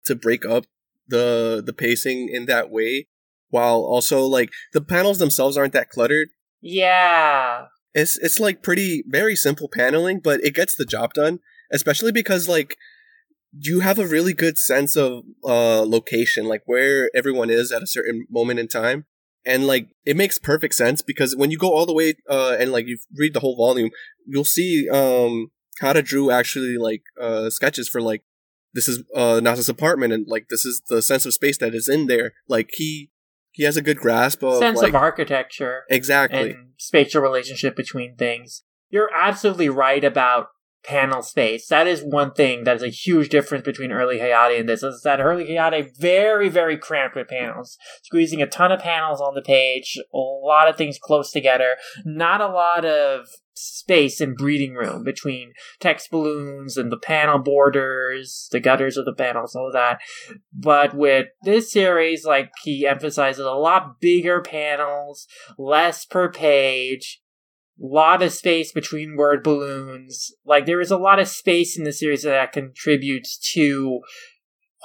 [0.05, 0.65] to break up
[1.07, 3.07] the the pacing in that way,
[3.51, 6.29] while also like the panels themselves aren't that cluttered
[6.61, 7.67] Yeah.
[7.95, 11.41] it's it's like pretty very simple paneling, but it gets the job done.
[11.73, 12.77] Especially because like
[13.59, 17.87] you have a really good sense of uh location, like where everyone is at a
[17.87, 19.07] certain moment in time.
[19.47, 22.73] and like it makes perfect sense because when you go all the way uh, and
[22.73, 23.91] like you read the whole volume,
[24.27, 28.23] you'll see um Hata drew actually like uh sketches for like
[28.75, 31.89] this is uh Nasa's apartment and like this is the sense of space that is
[31.89, 32.33] in there.
[32.49, 33.11] Like he
[33.59, 36.53] he has a good grasp of sense like, of architecture exactly.
[36.53, 38.63] and spatial relationship between things.
[38.89, 40.51] You're absolutely right about
[40.85, 41.69] panel space.
[41.69, 44.83] That is one thing that is a huge difference between early Hayate and this.
[44.83, 49.35] Is that early Hayate very, very cramped with panels, squeezing a ton of panels on
[49.35, 54.75] the page, a lot of things close together, not a lot of space and breathing
[54.75, 60.01] room between text balloons and the panel borders, the gutters of the panels, all that.
[60.53, 65.27] But with this series, like he emphasizes a lot bigger panels,
[65.59, 67.21] less per page,
[67.81, 70.33] lot of space between word balloons.
[70.45, 74.01] Like there is a lot of space in the series that contributes to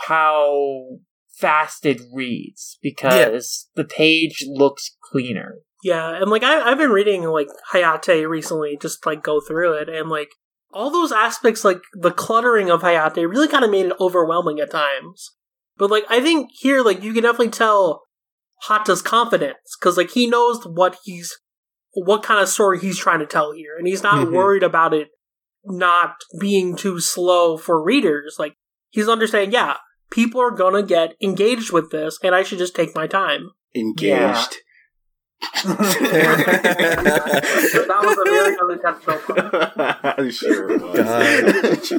[0.08, 1.00] how
[1.34, 5.58] fast it reads because the page looks cleaner.
[5.84, 9.90] Yeah, and like I, I've been reading like Hayate recently, just like go through it,
[9.90, 10.30] and like
[10.72, 14.72] all those aspects, like the cluttering of Hayate, really kind of made it overwhelming at
[14.72, 15.32] times.
[15.78, 18.04] But like I think here, like you can definitely tell
[18.68, 21.38] Hata's confidence because like he knows what he's,
[21.94, 24.32] what kind of story he's trying to tell here, and he's not Mhm.
[24.34, 25.10] worried about it
[25.66, 28.36] not being too slow for readers.
[28.40, 28.56] Like
[28.90, 29.78] he's understanding, yeah,
[30.12, 33.52] people are gonna get engaged with this, and I should just take my time.
[33.76, 34.58] Engaged.
[35.44, 35.66] that
[38.04, 39.50] was a very unintentional pun.
[40.18, 41.94] I'm sure it was.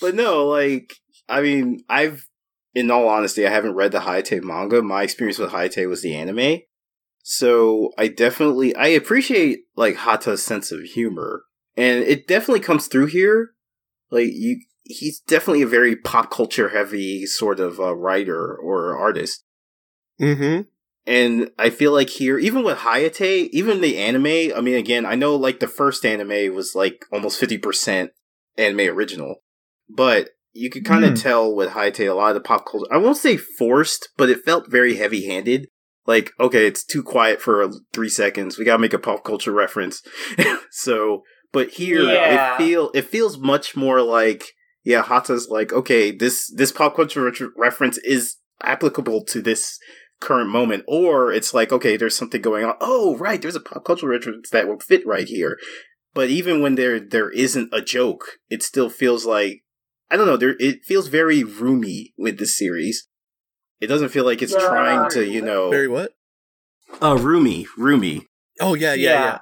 [0.00, 0.94] but no, like,
[1.28, 2.26] I mean, I've,
[2.74, 4.82] in all honesty, I haven't read the Hayate manga.
[4.82, 6.60] My experience with Hayate was the anime.
[7.32, 11.44] So I definitely, I appreciate, like, Hata's sense of humor.
[11.76, 13.50] And it definitely comes through here.
[14.10, 19.44] Like, you, he's definitely a very pop culture heavy sort of uh, writer or artist.
[20.20, 20.62] mm-hmm.
[21.06, 25.14] And I feel like here, even with Hayate, even the anime, I mean, again, I
[25.14, 28.10] know like the first anime was like almost 50%
[28.58, 29.36] anime original,
[29.88, 31.14] but you could kind of Hmm.
[31.14, 34.44] tell with Hayate a lot of the pop culture, I won't say forced, but it
[34.44, 35.68] felt very heavy handed.
[36.10, 38.58] Like, okay, it's too quiet for three seconds.
[38.58, 40.02] We gotta make a pop culture reference.
[40.72, 42.54] so, but here Yeah.
[42.54, 44.42] it feel, it feels much more like,
[44.82, 49.78] yeah, Hata's like, okay, this, this pop culture re- reference is applicable to this
[50.18, 52.74] current moment, or it's like, okay, there's something going on.
[52.80, 55.58] Oh, right, there's a pop culture reference that will fit right here.
[56.12, 59.62] But even when there there isn't a joke, it still feels like
[60.10, 60.36] I don't know.
[60.36, 63.06] There it feels very roomy with this series.
[63.80, 64.66] It doesn't feel like it's Yeah.
[64.68, 66.12] trying to, you know, Very what?
[67.02, 68.26] uh, roomy, roomy.
[68.60, 69.38] Oh yeah, yeah, yeah.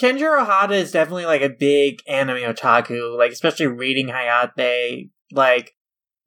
[0.00, 5.10] Kenjiro Hata is definitely like a big anime otaku, like especially reading Hayate.
[5.32, 5.72] Like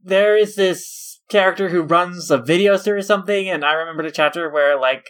[0.02, 4.12] there is this character who runs a video store or something, and I remember the
[4.12, 5.10] chapter where like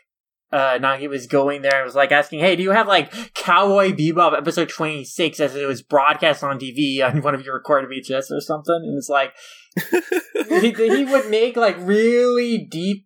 [0.52, 3.92] uh Nagi was going there and was like asking, Hey, do you have like Cowboy
[3.92, 7.90] Bebop episode twenty six as it was broadcast on TV on one of your recorded
[7.90, 8.76] VHS or something?
[8.84, 9.34] And it's like
[10.50, 13.06] he, he would make like really deep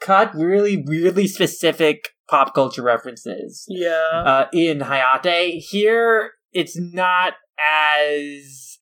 [0.00, 4.22] cut, really weirdly specific pop culture references Yeah.
[4.24, 5.58] uh, in Hayate.
[5.58, 8.78] Here, it's not as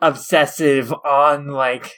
[0.00, 1.92] obsessive on like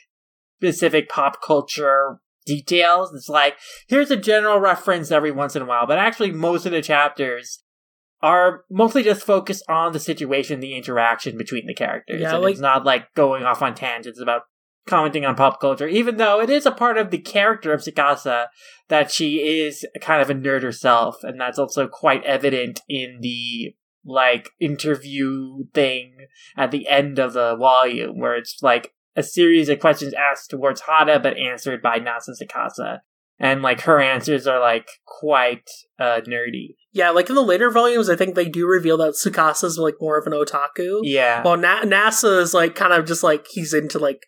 [0.60, 3.12] specific pop culture details.
[3.14, 3.56] It's like
[3.88, 7.62] here's a general reference every once in a while, but actually, most of the chapters
[8.20, 12.20] are mostly just focused on the situation, the interaction between the characters.
[12.20, 14.42] Yeah, and like- it's not like going off on tangents about
[14.86, 18.46] commenting on pop culture, even though it is a part of the character of Tsukasa
[18.88, 23.74] that she is kind of a nerd herself, and that's also quite evident in the
[24.04, 29.78] like interview thing at the end of the volume, where it's like a series of
[29.78, 33.00] questions asked towards Hata but answered by Nasa Tsukasa.
[33.38, 35.68] And like her answers are like quite
[35.98, 36.76] uh nerdy.
[36.92, 40.18] Yeah, like in the later volumes, I think they do reveal that Tsukasa's like more
[40.18, 41.00] of an otaku.
[41.02, 41.42] Yeah.
[41.42, 44.26] Well, Na- NASA is like kind of just like he's into like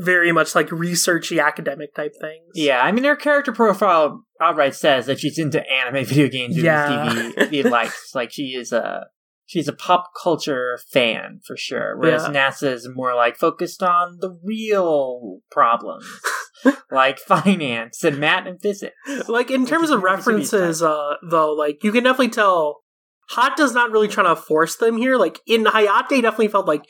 [0.00, 2.44] very much like researchy academic type things.
[2.54, 6.64] Yeah, I mean her character profile outright says that she's into anime, video games, movies,
[6.64, 7.08] Yeah.
[7.08, 8.14] TV, TV likes.
[8.14, 9.06] Like she is a
[9.46, 11.96] she's a pop culture fan for sure.
[11.98, 12.50] Whereas Yeah.
[12.50, 16.06] NASA is more like focused on the real problems,
[16.90, 18.94] like finance and math and physics.
[19.28, 22.80] Like in terms of It's a series references, uh, though, like you can definitely tell
[23.28, 25.16] Hata does not really try to force them here.
[25.16, 26.84] Like in Hayate, definitely felt like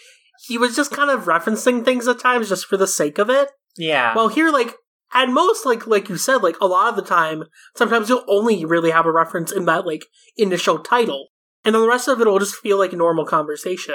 [0.46, 3.50] he was just kind of referencing things at times just for the sake of it.
[3.76, 4.14] Yeah.
[4.14, 4.74] Well, here, like
[5.14, 7.44] at most, like like you said, like a lot of the time,
[7.76, 11.28] sometimes you'll only really have a reference in that like initial title,
[11.64, 13.94] and then the rest of it will just feel like normal conversation.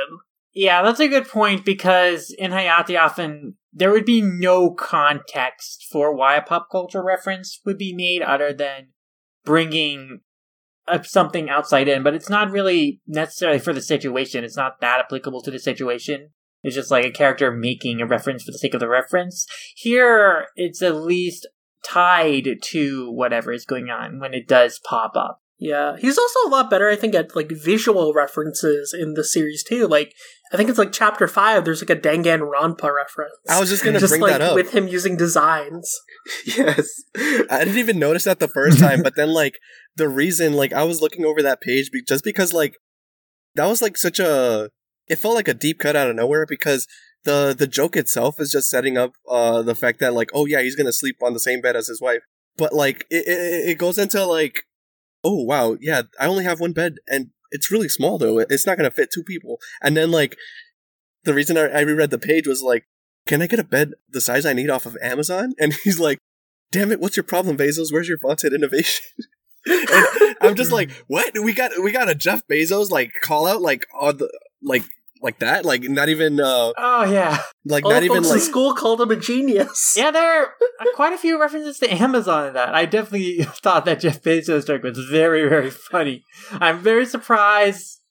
[0.54, 6.16] Yeah, that's a good point because in Hayate often there would be no context for
[6.16, 8.88] why a pop culture reference would be made other than
[9.46, 10.22] bringing
[10.88, 14.44] uh, something outside in, but it's not really necessarily for the situation.
[14.44, 16.30] It's not that applicable to the situation.
[16.68, 19.48] It's just like a character making a reference for the sake of the reference.
[19.74, 21.48] Here, it's at least
[21.86, 25.42] tied to whatever is going on when it does pop up.
[25.60, 29.64] Yeah, he's also a lot better, I think, at like visual references in the series
[29.64, 29.88] too.
[29.88, 30.14] Like,
[30.54, 31.64] I think it's like chapter five.
[31.64, 33.34] There's like a Danganronpa reference.
[33.50, 34.56] I was just gonna just bring like that up.
[34.56, 36.00] with him using designs.
[36.46, 37.02] yes.
[37.16, 39.58] I didn't even notice that the first time, but then like
[39.96, 42.76] the reason, like I was looking over that page be- just because like
[43.56, 44.70] that was like such a,
[45.08, 46.88] it felt like a deep cut out of nowhere because
[47.24, 50.62] the the joke itself is just setting up uh the fact that like oh yeah
[50.62, 52.22] he's gonna sleep on the same bed as his wife,
[52.58, 54.64] but like it it, it goes into like
[55.24, 58.78] oh wow yeah I only have one bed and it's really small though it's not
[58.78, 60.38] gonna fit two people and then like
[61.24, 62.86] the reason I, I reread the page was like
[63.26, 66.20] can I get a bed the size I need off of Amazon and he's like
[66.72, 67.92] damn it, what's your problem, Bezos?
[67.92, 69.04] Where's your vaunted innovation?
[69.66, 71.34] and I'm just like, what?
[71.42, 74.84] We got we got a Jeff Bezos like call out like on the like
[75.22, 75.66] like that?
[75.66, 79.16] Like not even uh Oh yeah, like All not even like school called him a
[79.16, 79.94] genius.
[79.98, 80.12] yeah.
[80.12, 80.54] There are
[80.96, 82.74] quite a few references to Amazon in that.
[82.76, 86.24] I definitely thought that Jeff Bezos joke was very very funny.
[86.52, 88.02] I'm very surprised.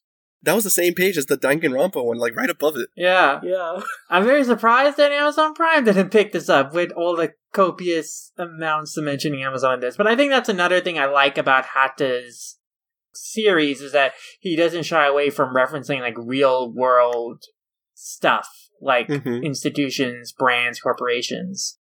[0.42, 2.88] that was the same page as the Danganronpa one, like right above it.
[2.96, 3.80] Yeah, Yeah.
[4.10, 8.96] I'm very surprised that Amazon Prime didn't pick this up with all the copious amounts
[8.96, 9.96] of mentioning Amazon in this.
[9.96, 12.58] But I think that's another thing I like about Hata's
[13.16, 17.42] series is that he doesn't shy away from referencing like real world
[17.94, 18.48] stuff,
[18.80, 19.44] like Mhm.
[19.44, 21.78] institutions, brands, corporations.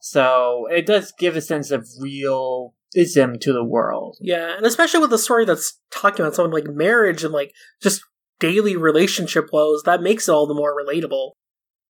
[0.00, 4.16] So it does give a sense of realism to the world.
[4.20, 8.02] Yeah, and especially with a story that's talking about something like marriage and like just
[8.38, 11.32] daily relationship woes, that makes it all the more relatable.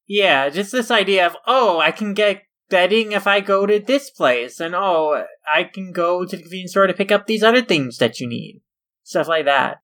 [0.07, 4.11] Yeah, just this idea of, oh, I can get bedding if I go to this
[4.11, 7.63] place, and oh, I can go to the convenience store to pick up these other
[7.63, 8.61] things that you need.
[9.11, 9.79] Stuff like that.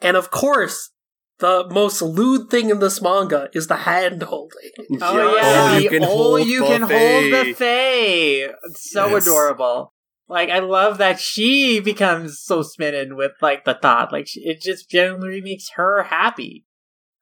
[0.00, 0.90] And of course,
[1.38, 4.70] the most lewd thing in this manga is the hand holding.
[5.00, 7.30] Oh, yeah, Oh, you can hold you can buffet.
[7.30, 8.40] hold buffet.
[8.64, 9.22] It's so Yes.
[9.24, 9.92] adorable.
[10.28, 14.10] Like, I love that she becomes so smitten with, like, the thought.
[14.10, 16.64] Like, she, it just generally makes her happy.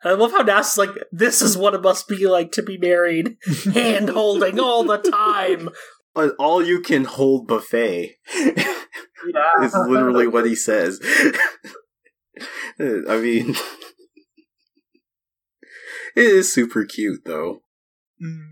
[0.02, 2.78] I love how Nass is like, this is what it must be like to be
[2.78, 3.36] married.
[3.74, 5.68] Hand holding all the time.
[6.16, 8.16] An all you can hold buffet
[9.32, 9.44] Yeah.
[9.64, 11.00] is literally what he says.
[12.80, 13.50] I mean,
[16.16, 17.60] it is super cute though.
[18.22, 18.50] Mm.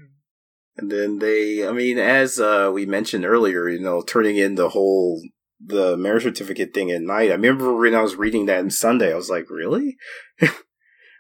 [0.77, 4.71] And then they, I mean, as uh, we mentioned earlier, you know, turning in the
[4.71, 5.21] whole
[5.65, 7.31] the marriage certificate thing at night.
[7.31, 9.97] I remember when I was reading that on Sunday, I was like, really?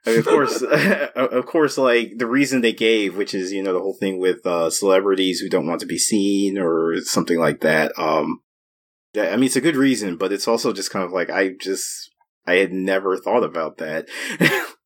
[0.05, 3.72] I mean, of course, of course, like the reason they gave, which is you know
[3.72, 7.61] the whole thing with uh, celebrities who don't want to be seen or something like
[7.61, 7.96] that.
[7.96, 8.51] Um, that,
[9.16, 12.11] I mean, it's a good reason, but it's also just kind of like I just
[12.46, 14.09] I had never thought about that.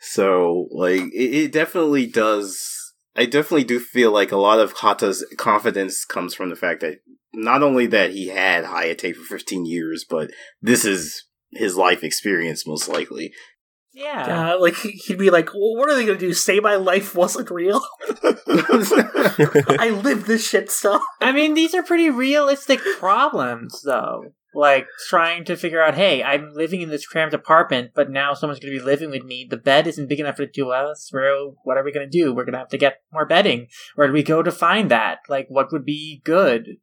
[0.00, 2.94] so, like, it, it definitely does.
[3.14, 7.00] I definitely do feel like a lot of Hata's confidence comes from the fact that
[7.34, 12.66] not only that he had Hayate for 15 years, but this is his life experience
[12.66, 13.32] most likely.
[13.92, 14.26] Yeah.
[14.26, 16.32] Yeah, like he- he'd be like, well, "What are they gonna do?
[16.32, 17.80] Say my life wasn't real?
[18.48, 24.34] I lived this shit stuff." I mean, these are pretty realistic problems, though.
[24.54, 28.60] Like trying to figure out, hey, I'm living in this cramped apartment, but now someone's
[28.60, 29.46] going to be living with me.
[29.48, 31.10] The bed isn't big enough for the two of us.
[31.10, 32.34] Well, what are we going to do?
[32.34, 33.68] We're going to have to get more bedding.
[33.94, 35.20] Where do we go to find that?
[35.26, 36.76] Like, what would be good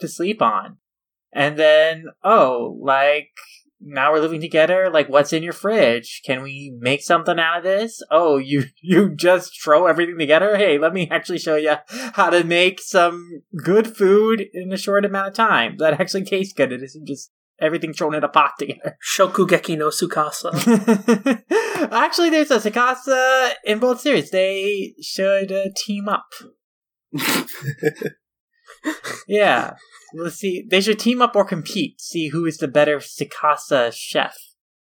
[0.00, 0.76] to sleep on?
[1.32, 3.30] And then, oh, like
[3.84, 4.90] now we're living together.
[4.90, 6.22] Like, what's in your fridge?
[6.24, 8.02] Can we make something out of this?
[8.10, 10.56] Oh, you you just throw everything together.
[10.56, 11.76] Hey, let me actually show you
[12.14, 16.54] how to make some good food in a short amount of time that actually tastes
[16.54, 16.72] good.
[16.72, 18.96] It isn't just everything thrown in a pot together.
[19.16, 20.52] Shokugeki no Sukasa.
[21.92, 24.30] actually, there's a Tsukasa in both series.
[24.30, 26.26] They should uh, team up.
[29.26, 29.74] Yeah.
[30.14, 30.64] Let's see.
[30.68, 32.00] They should team up or compete.
[32.00, 34.36] See who is the better Tsukasa chef.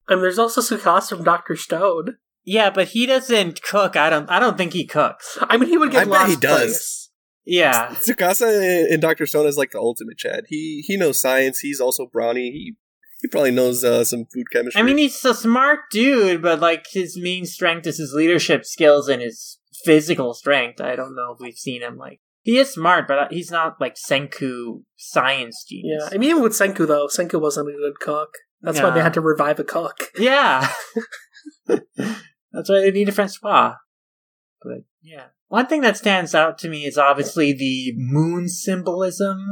[0.08, 2.16] and there's also Tsukasa from Doctor Stone.
[2.44, 3.94] Yeah, but he doesn't cook.
[3.96, 4.30] I don't.
[4.30, 5.36] I don't think he cooks.
[5.42, 6.66] I mean, he would get I bet lost he does.
[6.68, 7.10] place.
[7.44, 7.88] Yeah.
[7.88, 10.44] Tsukasa in, in Doctor Stone is like the ultimate Chad.
[10.48, 11.58] He he knows science.
[11.60, 12.50] He's also brawny.
[12.50, 12.74] He
[13.20, 14.80] he probably knows uh, some food chemistry.
[14.80, 19.08] I mean, he's a smart dude, but like his main strength is his leadership skills
[19.08, 20.80] and his physical strength.
[20.80, 23.78] I don't know if we've seen him like he is smart, but uh, he's not
[23.78, 26.04] like Senku science genius.
[26.04, 28.30] Yeah, I mean, even with Senku though, Senku wasn't a good cook.
[28.62, 29.98] That's why they had to revive a cook.
[30.18, 30.66] Yeah.
[31.66, 33.74] That's why they need a Francois.
[34.62, 35.26] But yeah.
[35.48, 39.44] One thing that stands out to me is obviously the moon symbolism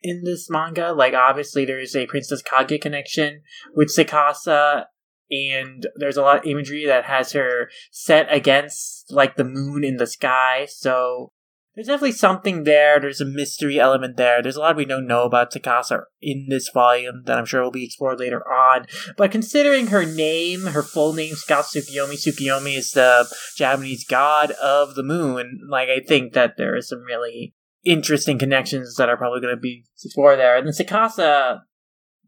[0.00, 0.92] in this manga.
[0.92, 3.42] Like, obviously, there is a Princess Kaguya connection
[3.74, 4.86] with Tsukasa,
[5.30, 9.98] and there's a lot of imagery that has her set against, like, the moon in
[9.98, 10.66] the sky.
[10.70, 11.32] So,
[11.78, 12.98] there's definitely something there.
[12.98, 14.42] There's a mystery element there.
[14.42, 17.70] There's a lot we don't know about Tsukasa in this volume that I'm sure will
[17.70, 18.86] be explored later on.
[19.16, 24.96] But considering her name, her full name, Tsukasa Tsukiyomi, Tsukiyomi is the Japanese god of
[24.96, 25.60] the moon.
[25.70, 27.54] Like, I think that there is some really
[27.84, 30.56] interesting connections that are probably going to be explored there.
[30.56, 31.60] And then Tsukasa,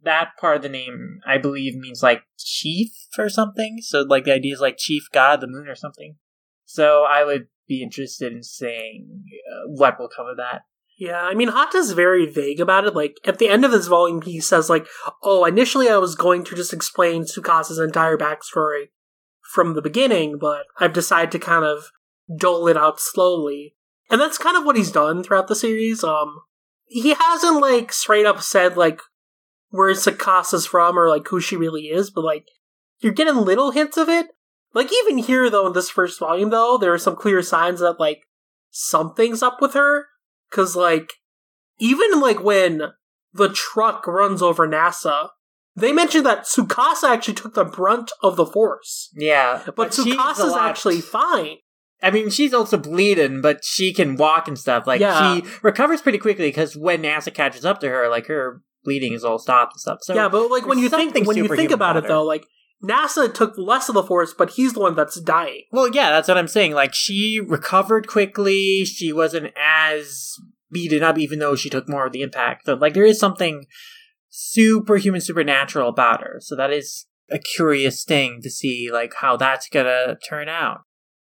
[0.05, 3.79] that part of the name, I believe, means like chief or something.
[3.83, 6.19] So, like, the idea is like chief god of the moon or something.
[6.73, 10.63] So, I would be interested in seeing uh, what will come of that.
[10.97, 12.95] Yeah, I mean, Hata's very vague about it.
[12.95, 14.87] Like, at the end of this volume, he says, like,
[15.23, 18.91] oh, initially I was going to just explain Tsukasa's entire backstory
[19.41, 21.91] from the beginning, but I've decided to kind of
[22.37, 23.75] dole it out slowly.
[24.11, 26.05] And that's kind of what he's done throughout the series.
[26.05, 26.43] Um,
[26.85, 29.01] he hasn't, like, straight up said, like,
[29.71, 32.47] where Tsukasa's from or, like, who she really is, but, like,
[33.01, 34.27] you're getting little hints of it.
[34.73, 38.01] Like even here though in this first volume though, there are some clear signs that
[38.01, 38.23] like
[38.71, 40.07] something's up with her
[40.51, 41.15] cuz like
[41.79, 42.93] even like when
[43.33, 45.31] the truck runs over Nasa,
[45.77, 49.11] they mentioned that Tsukasa actually took the brunt of the force.
[49.15, 51.57] Yeah, but, but Tsukasa's actually fine.
[52.03, 54.87] I mean, she's also bleeding, but she can walk and stuff.
[54.87, 55.37] Like yeah.
[55.37, 59.25] she recovers pretty quickly because when Nasa catches up to her, like her bleeding is
[59.25, 59.99] all stopped and stuff.
[60.03, 62.45] So yeah, but like when you think when you think about it though, like
[62.83, 65.65] Nasa took less of the force, but he's the one that's dying.
[65.71, 66.73] Well, yeah, that's what I'm saying.
[66.73, 68.85] Like, she recovered quickly.
[68.85, 70.35] She wasn't as
[70.73, 72.67] beaten up, even though she took more of the impact.
[72.67, 73.67] So, like, there is something
[74.31, 76.39] superhuman, supernatural about her.
[76.41, 80.83] So that is a curious thing to see, like, how that's gonna turn out.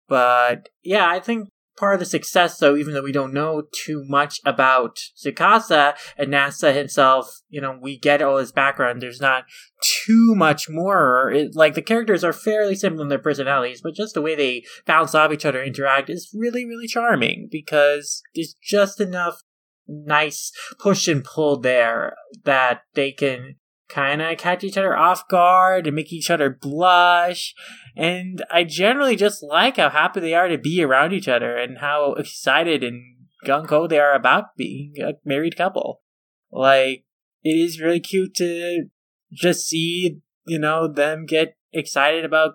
[0.08, 4.04] But, yeah, I think part of the success, though, even though we don't know too
[4.06, 9.00] much about Tsukasa and Nasa himself, you know, we get all his background.
[9.00, 9.44] There's not
[9.82, 11.30] too much more.
[11.30, 14.64] It, like, the characters are fairly similar in their personalities, but just the way they
[14.86, 19.42] bounce off each other, interact is really, really charming because there's just enough
[19.88, 23.56] nice push and pull there that they can
[23.88, 27.54] kind of catch each other off guard and make each other blush.
[27.96, 31.78] And I generally just like how happy they are to be around each other and
[31.78, 33.02] how excited and
[33.44, 36.02] gung ho they are about being a married couple.
[36.50, 37.04] Like,
[37.42, 38.86] it is really cute to
[39.32, 42.54] just see, you know, them get excited about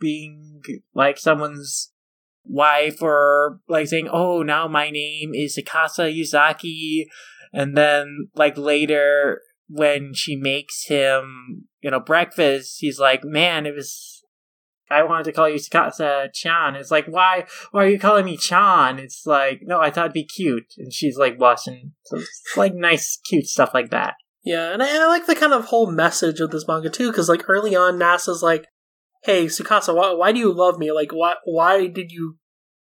[0.00, 0.62] being
[0.94, 1.92] like someone's
[2.44, 7.06] wife or like saying, oh, now my name is Tsukasa Yuzaki.
[7.52, 13.74] And then, like, later, when she makes him, you know, breakfast, he's like, "Man, it
[13.74, 14.12] was."
[14.88, 16.76] I wanted to call you Tsukasa uh, Chan.
[16.76, 17.46] It's like, why?
[17.72, 19.00] Why are you calling me Chan?
[19.00, 20.74] It's like, no, I thought it'd be cute.
[20.78, 24.14] And she's like it's like nice, cute stuff like that.
[24.46, 27.10] Yeah, and I, and I like the kind of whole message of this manga too,
[27.10, 28.68] because like early on, Nasa's like,
[29.24, 30.92] "Hey, Tsukasa, why, why do you love me?
[30.92, 32.38] Like, why why did you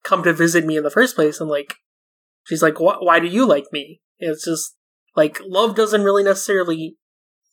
[0.03, 1.75] come to visit me in the first place?" And like,
[2.47, 4.79] she's like, "Why do you like me?" And it's just
[5.17, 6.97] like love doesn't really necessarily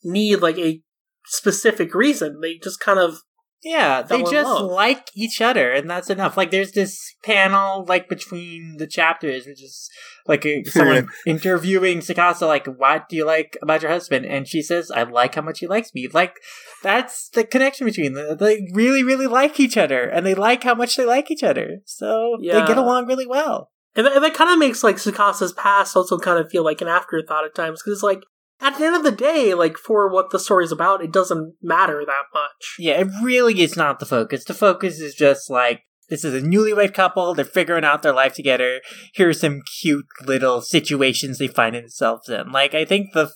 [0.03, 0.81] need like a
[1.25, 2.39] specific reason.
[2.41, 3.21] They just kind of
[3.61, 4.71] yeah, they just love.
[4.71, 6.37] like each other, and that's enough.
[6.37, 9.89] Like, there's this panel like between the chapters, which is
[10.25, 14.61] like a, someone interviewing Tsukasa, like, "What do you like about your husband?" And she
[14.61, 16.37] says, "I like how much he likes me." Like,
[16.83, 18.37] that's the connection between them.
[18.37, 21.79] They really, really like each other, and they like how much they like each other.
[21.83, 22.61] So yeah.
[22.61, 23.71] they get along really well.
[23.99, 26.87] And that, that kind of makes like Tsukasa's past also kind of feel like an
[26.87, 28.23] afterthought at times because like
[28.61, 32.05] at the end of the day, like for what the story's about, it doesn't matter
[32.05, 32.75] that much.
[32.79, 34.45] Yeah, it really is not the focus.
[34.45, 37.33] The focus is just like this is a newlywed couple.
[37.33, 38.79] They're figuring out their life together.
[39.13, 42.53] Here's some cute little situations they find themselves in.
[42.53, 43.33] Like I think the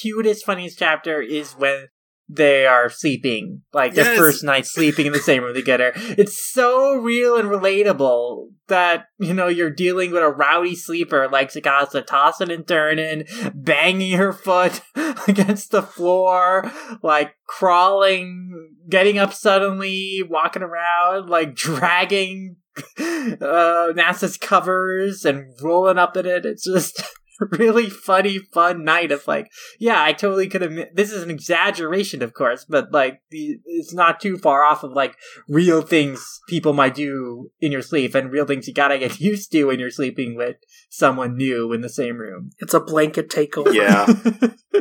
[0.00, 1.90] cutest, funniest chapter is when
[2.34, 4.16] they are sleeping, like yes.
[4.16, 5.92] first night sleeping in the same room together.
[5.94, 11.50] It's so real and relatable that, you know, you're dealing with a rowdy sleeper like
[11.50, 14.80] Tsukasa tossing and turning, banging her foot
[15.28, 16.70] against the floor,
[17.02, 22.56] like crawling, getting up suddenly, walking around, like dragging
[22.98, 26.46] uh, Nasa's covers and rolling up in it.
[26.46, 27.02] It's just
[27.52, 30.72] really funny, fun night of like, yeah, I totally could have.
[30.94, 35.16] This is an exaggeration, of course, but like, it's not too far off of like
[35.48, 39.52] real things people might do in your sleep and real things you gotta get used
[39.52, 40.56] to when you're sleeping with
[40.90, 42.50] someone new in the same room.
[42.58, 43.74] It's a blanket takeover.
[43.74, 44.06] Yeah.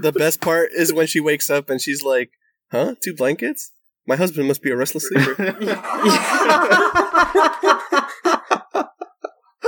[0.00, 2.30] the best part is when she wakes up and she's like,
[2.70, 2.94] huh?
[3.02, 3.72] Two blankets?
[4.06, 5.36] My husband must be a restless sleeper.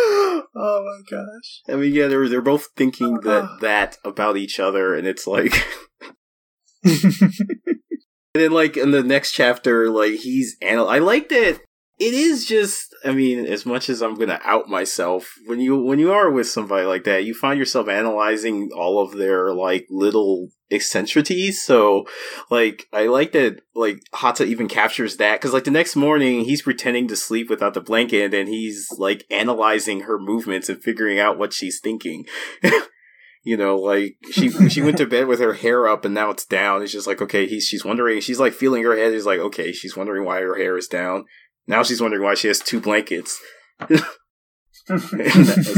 [0.57, 1.63] Oh my gosh.
[1.69, 5.27] I mean, yeah, they're they're both thinking oh, that that about each other, and it's
[5.27, 5.53] like,
[6.85, 7.23] and
[8.35, 10.89] then like in the next chapter, like he's anal.
[10.89, 11.61] I like that.
[11.99, 16.01] It is just, I mean, as much as I'm gonna out myself, when you when
[16.01, 20.49] you are with somebody like that, you find yourself analyzing all of their like little
[20.73, 21.63] eccentricities.
[21.63, 22.05] So,
[22.51, 26.63] like, I like that, like, Hata even captures that because, like, the next morning he's
[26.63, 31.39] pretending to sleep without the blanket, and he's like analyzing her movements and figuring out
[31.39, 32.27] what she's thinking.
[33.45, 36.47] you know, like she she went to bed with her hair up and now it's
[36.47, 36.83] down.
[36.83, 38.21] It's just like okay, he's she's wondering.
[38.21, 39.13] She's like feeling her head.
[39.13, 41.27] He's like okay, she's wondering why her hair is down.
[41.67, 43.41] Now she's wondering why she has two blankets.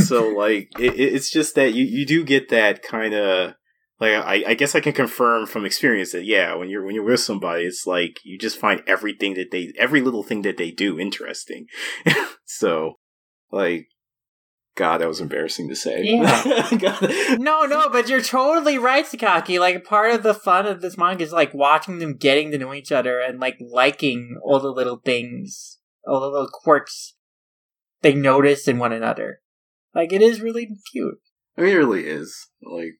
[0.08, 3.54] so like it, it's just that you you do get that kind of
[4.00, 7.04] like I, I guess I can confirm from experience that yeah when you're when you're
[7.04, 10.72] with somebody it's like you just find everything that they every little thing that they
[10.72, 11.66] do interesting
[12.44, 12.94] so
[13.52, 13.86] like
[14.74, 17.36] god that was embarrassing to say Yeah.
[17.38, 19.60] no, no, but you're totally right, Sakaki.
[19.60, 22.74] Like part of the fun of this manga is like watching them getting to know
[22.74, 25.75] each other and like liking all the little things,
[26.06, 27.14] all the little quirks
[28.02, 29.40] they notice in one another.
[29.94, 31.18] Like it is really cute.
[31.56, 32.94] I mean, it really is like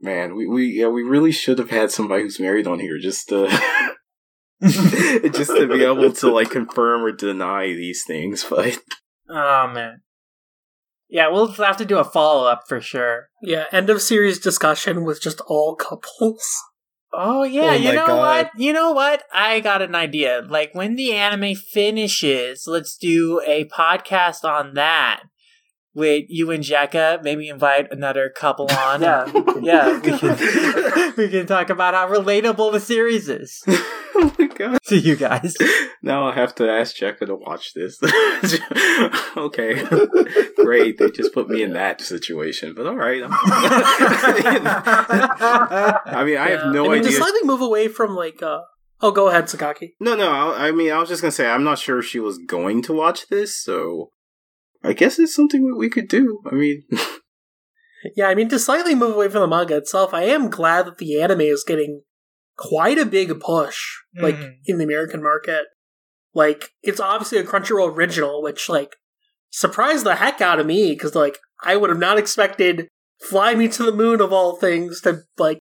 [0.00, 3.28] man we, we yeah we really should have had somebody who's married on here just
[3.28, 3.46] to
[4.62, 8.78] just to be able to like confirm or deny these things but
[9.32, 10.02] Oh man.
[11.08, 13.28] Yeah, we'll have to do a follow up for sure.
[13.42, 16.44] Yeah, end of series discussion with just all couples.
[17.14, 18.18] Oh yeah, Oh you know God.
[18.18, 18.50] what?
[18.56, 19.24] You know what?
[19.32, 20.42] I got an idea.
[20.48, 25.24] Like when the anime finishes, let's do a podcast on that
[25.94, 27.22] with you and Jekka.
[27.22, 29.02] Maybe invite another couple on.
[29.02, 29.30] yeah,
[29.60, 29.92] yeah.
[30.02, 33.62] We can, we can talk about how relatable the series is
[34.14, 35.54] oh my god to you guys.
[36.02, 37.98] now i have to ask Jekka to watch this
[39.36, 39.82] okay
[40.56, 43.28] great they just put me in that situation but all right i
[46.24, 48.60] mean i have no I mean, idea to slightly move away from like, uh,
[49.00, 49.92] oh, go ahead, Sakaki.
[50.00, 50.30] No, no.
[50.30, 52.82] I, I mean, I was just gonna say I'm not sure if she was going
[52.82, 54.10] to watch this, so
[54.84, 56.40] I guess it's something we, we could do.
[56.50, 56.84] I mean,
[58.16, 60.98] Yeah, I mean, to slightly move away from the manga itself, I am glad that
[60.98, 62.02] the anime is getting
[62.56, 63.80] quite a big push,
[64.20, 64.54] like, Mhm.
[64.66, 65.66] in the American market.
[66.34, 68.96] Like, it's obviously a Crunchyroll original, which, like,
[69.50, 72.88] surprised the heck out of me, because, like, I would have not expected
[73.20, 75.58] Fly Me to the Moon, of all things, to, like,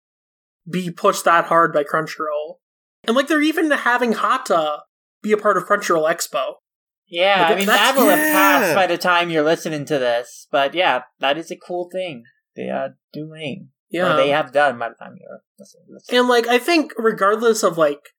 [0.69, 2.57] be pushed that hard by Crunchyroll.
[3.05, 4.83] And, like, they're even having Hata
[5.23, 6.55] be a part of Crunchyroll Expo.
[7.07, 8.33] Yeah, I mean that will have yeah.
[8.33, 10.47] passed by the time you're listening to this.
[10.51, 12.25] But yeah, that is a cool thing
[12.57, 13.69] they are doing.
[13.91, 14.17] Yeah.
[14.17, 16.09] They have done by the time you're listening to this.
[16.19, 18.11] And like I think regardless of like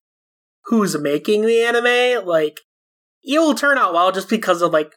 [0.66, 2.62] who's making the anime, like
[3.24, 4.94] it will turn out well just because of like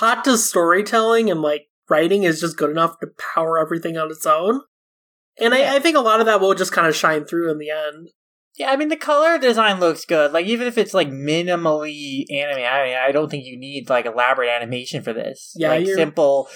[0.00, 4.62] Hata's storytelling and like writing is just good enough to power everything on its own.
[5.38, 5.72] And Yeah.
[5.72, 7.70] I, I think a lot of that will just kind of shine through in the
[7.70, 8.08] end.
[8.56, 10.32] Yeah, I mean the color design looks good.
[10.32, 14.06] Like even if it's like minimally anime, I mean, I don't think you need like
[14.06, 15.52] elaborate animation for this.
[15.56, 16.48] Yeah, like you're- simple.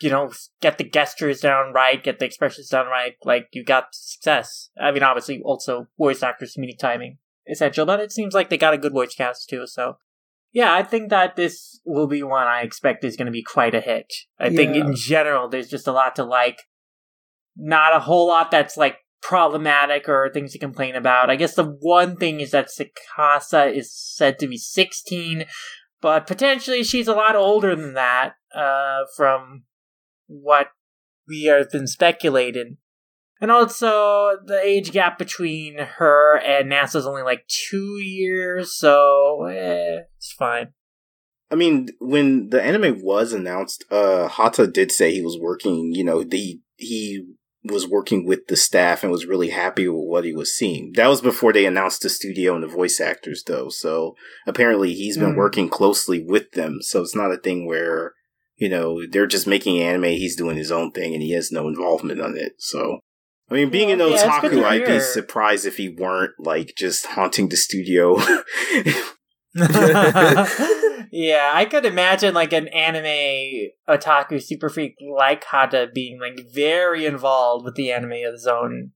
[0.00, 3.14] You know, get the gestures down right, get the expressions down right.
[3.24, 4.68] Like you got success.
[4.78, 8.74] I mean, obviously, also voice actors, comedic timing essential, but it seems like they got
[8.74, 9.66] a good voice cast too.
[9.66, 9.98] So,
[10.52, 13.74] yeah, I think that this will be one I expect is going to be quite
[13.74, 14.12] a hit.
[14.38, 16.62] I think in general, there's just a lot to like.
[17.56, 21.30] Not a whole lot that's like problematic or things to complain about.
[21.30, 25.46] I guess the one thing is that Tsukasa is said to be 16,
[26.02, 29.64] but potentially she's a lot older than that, uh, from
[30.26, 30.68] what
[31.26, 32.76] we have been speculating.
[33.40, 40.02] And also, the age gap between her and Nasa's only like two years, so eh,
[40.16, 40.68] it's fine.
[41.50, 45.92] I mean, when the anime was announced, uh, Hata did say he was working.
[45.94, 47.26] You know, the he
[47.64, 50.92] was working with the staff and was really happy with what he was seeing.
[50.96, 53.68] That was before they announced the studio and the voice actors, though.
[53.70, 54.14] So
[54.46, 55.36] apparently, he's been Mm.
[55.38, 56.78] working closely with them.
[56.82, 58.14] So it's not a thing where
[58.56, 60.04] you know they're just making anime.
[60.04, 62.52] He's doing his own thing and he has no involvement on it.
[62.58, 62.98] So.
[63.50, 66.32] I mean, being an Yeah, it's good otaku, to I'd be surprised if he weren't
[66.38, 68.16] like just haunting the studio.
[71.16, 77.06] yeah, I could imagine like an anime otaku super freak like Hata being like very
[77.06, 78.90] involved with the anime of his own.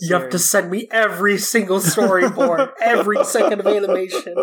[0.00, 4.34] You have to send me every single storyboard, every second of animation.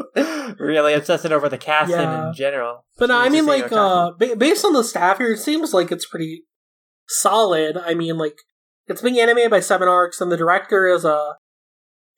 [0.60, 2.28] really obsessing over the casting Yeah.
[2.28, 2.86] in general.
[2.98, 5.92] But no, I mean, like, uh, ba- based on the staff here, it seems like
[5.94, 6.44] it's pretty
[7.08, 7.78] solid.
[7.78, 8.36] I mean, like,
[8.88, 11.34] it's being animated by Seven Arcs, and the director is uh,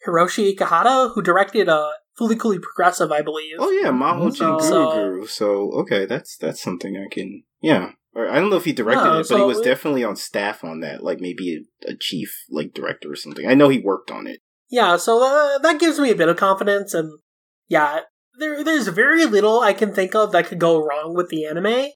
[0.08, 3.56] Hiroshi Ikehata, who directed uh, Fully Coolly Progressive, I believe.
[3.60, 5.26] Oh yeah, Maho So- Guru.
[5.28, 7.44] So okay, that's that's something I can.
[7.62, 10.04] Yeah, Or I don't know if he directed No, it, but he was it- definitely
[10.04, 13.48] on staff on that, like maybe a, a chief like director or something.
[13.48, 14.40] I know he worked on it.
[14.70, 17.20] Yeah, so uh, that gives me a bit of confidence, and
[17.68, 18.02] yeah,
[18.40, 21.92] there there's very little I can think of that could go wrong with the anime.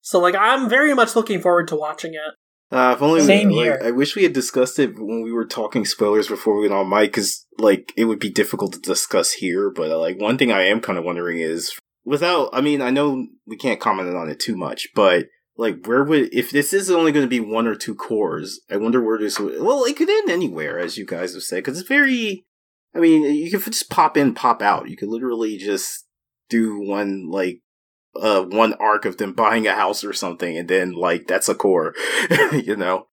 [0.00, 2.34] So like, I'm very much looking forward to watching it.
[2.70, 3.80] Uh, if only Same like, here.
[3.84, 6.88] I wish we had discussed it when we were talking spoilers before we went on
[6.88, 9.70] mic, because like it would be difficult to discuss here.
[9.70, 11.72] But uh, like one thing I am kind of wondering is,
[12.04, 16.02] without, I mean, I know we can't comment on it too much, but like where
[16.02, 18.60] would if this is only going to be one or two cours?
[18.68, 19.38] I wonder where this.
[19.38, 22.44] Would, well, it could end anywhere, as you guys have said, because it's very.
[22.94, 24.88] I mean, you could just pop in, pop out.
[24.88, 26.06] You could literally just
[26.48, 27.60] do one like
[28.22, 31.54] uh one arc of them buying a house or something and then like that's a
[31.54, 31.94] cour
[32.52, 33.06] you know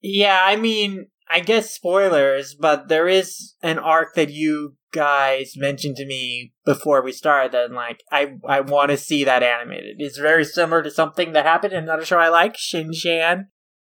[0.00, 5.96] Yeah, I mean, I guess spoilers, but there is an arc that you guys mentioned
[5.96, 9.96] to me before we started that like I I want to see that animated.
[9.98, 13.48] It's very similar to something that happened in another show I like, Shin Chan,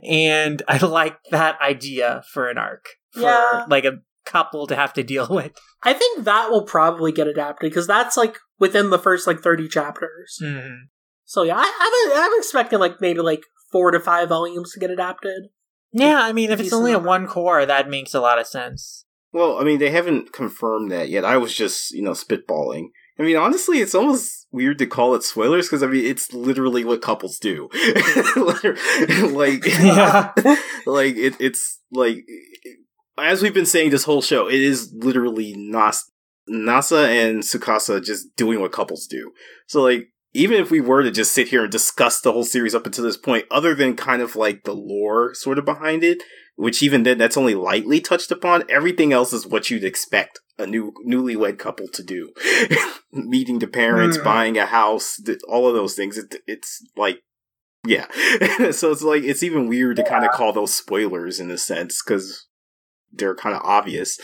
[0.03, 2.85] and I like that idea for an arc.
[3.13, 3.65] For Yeah.
[3.69, 5.51] like a couple to have to deal with.
[5.83, 9.67] I think that will probably get adapted because that's like within the first like 30
[9.67, 10.37] chapters.
[10.43, 10.75] Mhm.
[11.25, 14.89] So yeah, I, I'm I'm expecting like maybe like four to five volumes to get
[14.91, 15.43] adapted.
[15.93, 18.47] Yeah, I mean, if it's Decent only a one cour, that makes a lot of
[18.47, 19.05] sense.
[19.33, 23.23] well i mean they haven't confirmed that yet i was just you know spitballing i
[23.23, 27.01] mean honestly it's almost weird to call it spoilers because i mean it's literally what
[27.01, 27.69] couples do
[28.35, 30.33] like Yeah.
[30.85, 32.25] like it, it's like
[33.17, 36.09] as we've been saying this whole show it is literally Nas-
[36.49, 39.31] nasa and tsukasa just doing what couples do.
[39.67, 42.73] So like even if we were to just sit here and discuss the whole series
[42.73, 46.23] up until this point other than kind of like the lore sort of behind it
[46.55, 50.67] which even then that's only lightly touched upon everything else is what you'd expect a
[50.67, 52.31] new newlywed couple to do.
[53.11, 54.23] Meeting the parents Mhm.
[54.23, 56.17] buying a house all of those things.
[56.17, 57.19] It, it's like
[57.85, 58.05] yeah.
[58.71, 62.01] So it's like it's even weird to kind of call those spoilers in a sense
[62.05, 62.47] because
[63.13, 64.19] they're kind of obvious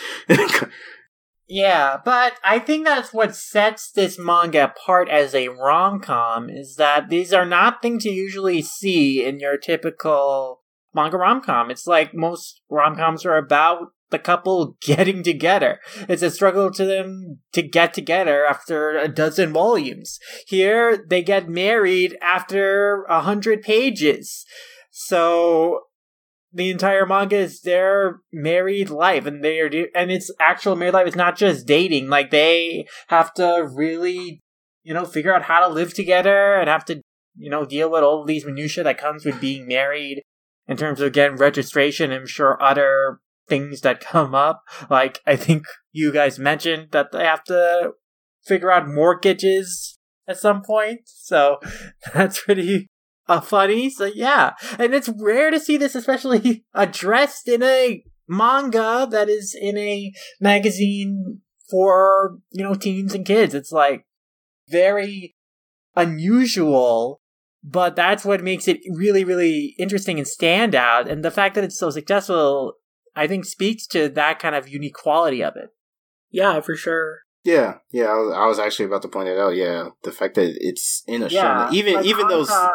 [1.47, 6.75] Yeah, but I think that's what sets this manga apart as a rom com is
[6.75, 10.61] that these are not things you usually see in your typical
[10.93, 11.71] manga rom com.
[11.71, 15.79] It's like most rom coms are about the couple getting together.
[16.09, 20.19] It's a struggle to them to get together after a dozen volumes.
[20.47, 24.45] Here, they get married after a hundred pages.
[24.91, 25.83] So
[26.53, 30.93] the entire manga is their married life and they are do- and it's actual married
[30.93, 34.41] life it's not just dating like they have to really
[34.83, 37.01] you know figure out how to live together and have to
[37.35, 40.21] you know deal with all these minutia that comes with being married
[40.67, 44.63] in terms of getting registration i'm sure other things that come up.
[44.89, 47.91] Like i think you guys mentioned that they have to
[48.45, 51.59] figure out mortgages at some point so
[52.13, 52.87] that's pretty
[53.27, 53.89] uh, funny.
[53.89, 59.55] So yeah, and it's rare to see this, especially addressed in a manga that is
[59.59, 60.11] in a
[60.41, 63.53] magazine for you know teens and kids.
[63.53, 64.05] It's like
[64.69, 65.35] very
[65.95, 67.21] unusual,
[67.63, 71.09] but that's what makes it really, really interesting and stand out.
[71.09, 72.73] And the fact that it's so successful,
[73.15, 75.69] I think, speaks to that kind of unique quality of it.
[76.29, 77.19] Yeah, for sure.
[77.45, 80.35] yeah yeah I was, I was actually about to point it out yeah the fact
[80.35, 82.71] that it's in a Yeah, shonen even like even though Hanta-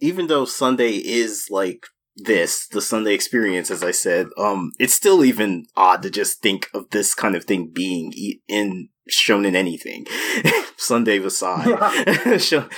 [0.00, 1.86] even though Sunday is like
[2.16, 6.68] this, the Sunday experience, as I said, um, it's still even odd to just think
[6.74, 10.06] of this kind of thing being e- in shonen anything,
[10.76, 12.38] Sunday aside.
[12.40, 12.68] so,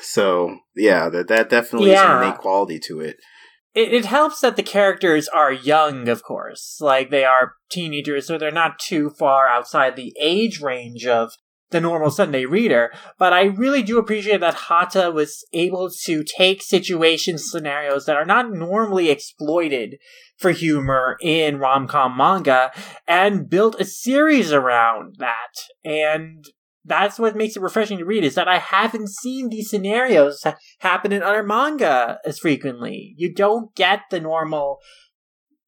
[0.00, 2.20] so, yeah, that that definitely is Yeah.
[2.20, 3.16] a unique quality to it.
[3.74, 6.78] it, it helps that the characters are young, of course.
[6.80, 11.32] Like they are teenagers, so they're not too far outside the age range of
[11.70, 12.92] the normal Sunday reader.
[13.18, 18.24] But I really do appreciate that Hata was able to take situations, scenarios that are
[18.24, 19.98] not normally exploited
[20.36, 22.70] for humor in rom com manga
[23.06, 25.54] and built a series around that.
[25.84, 26.44] And
[26.84, 30.42] that's what makes it refreshing to read is that I haven't seen these scenarios
[30.80, 33.14] happen in other manga as frequently.
[33.16, 34.78] You don't get the normal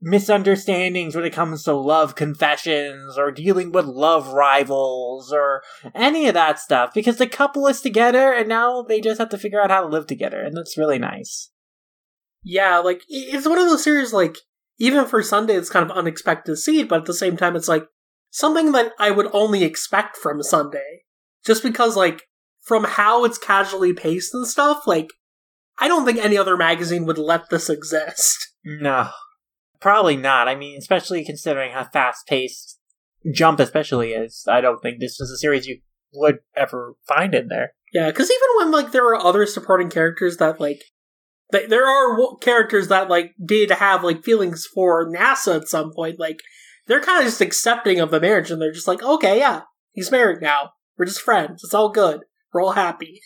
[0.02, 5.62] misunderstandings when it comes to love confessions or dealing with love rivals or
[5.94, 9.38] any of that stuff because the couple is together and now they just have to
[9.38, 11.50] figure out how to live together and that's really nice.
[12.42, 14.38] Yeah, like it's one of those series like
[14.78, 17.68] even for Sunday it's kind of unexpected to see but at the same time it's
[17.68, 17.86] like
[18.30, 21.02] something that I would only expect from Sunday.
[21.44, 22.22] Just because like
[22.62, 25.08] from how it's casually paced and stuff, like
[25.78, 28.54] I don't think any other magazine would let this exist.
[28.64, 29.10] No.
[29.80, 30.48] Probably not.
[30.48, 32.78] I mean, especially considering how fast paced
[33.32, 34.44] Jump especially is.
[34.48, 35.80] I don't think this is a series you
[36.14, 37.72] would ever find in there.
[37.92, 40.82] Yeah, because even when like there were other supporting characters that like
[41.52, 45.92] Th- There are w- characters that like did have like feelings for Nasa at some
[45.92, 46.20] point.
[46.20, 46.40] Like
[46.86, 49.62] they're kind of just accepting of the marriage, and they're just like, okay, yeah,
[49.92, 50.70] he's married now.
[50.96, 51.62] We're just friends.
[51.64, 52.20] It's all good.
[52.52, 53.20] We're all happy.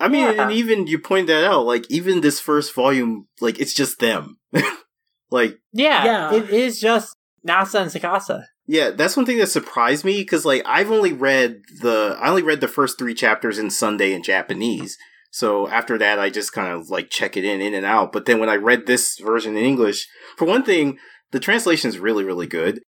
[0.00, 0.42] I mean, Yeah.
[0.42, 4.38] and even you point that out, like even this first volume, like it's just them.
[5.30, 6.34] like, Yeah, Yeah.
[6.34, 7.14] it is just
[7.46, 8.44] Nasa and Tsukasa.
[8.66, 12.42] yeah, that's one thing that surprised me because like I've only read the I only
[12.42, 14.96] read the first three chapters in Sunday in Japanese.
[15.30, 18.10] So after that, I just kind of like check it in, in and out.
[18.12, 20.98] But then when I read this version in English, for one thing,
[21.32, 22.80] the translation is really, really good.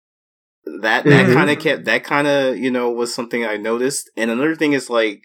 [0.81, 1.33] That that Mhm.
[1.33, 4.09] kind of kept that kind of you know was something I noticed.
[4.17, 5.21] And another thing is like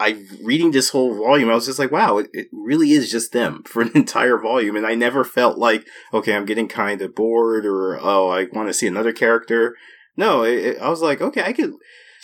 [0.00, 3.32] I reading this whole volume, I was just like, wow, it, it really is just
[3.32, 7.14] them for an entire volume, and I never felt like okay, I'm getting kind of
[7.14, 9.76] bored or oh, I want to see another character.
[10.16, 11.72] No, it, it- I was like, okay, I could.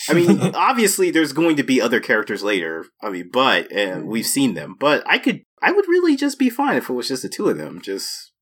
[0.08, 2.86] I mean, obviously, there's going to be other characters later.
[3.02, 4.76] I mean, but and we've seen them.
[4.78, 7.48] But I could, I would really just be fine if it was just the two
[7.48, 8.32] of them, just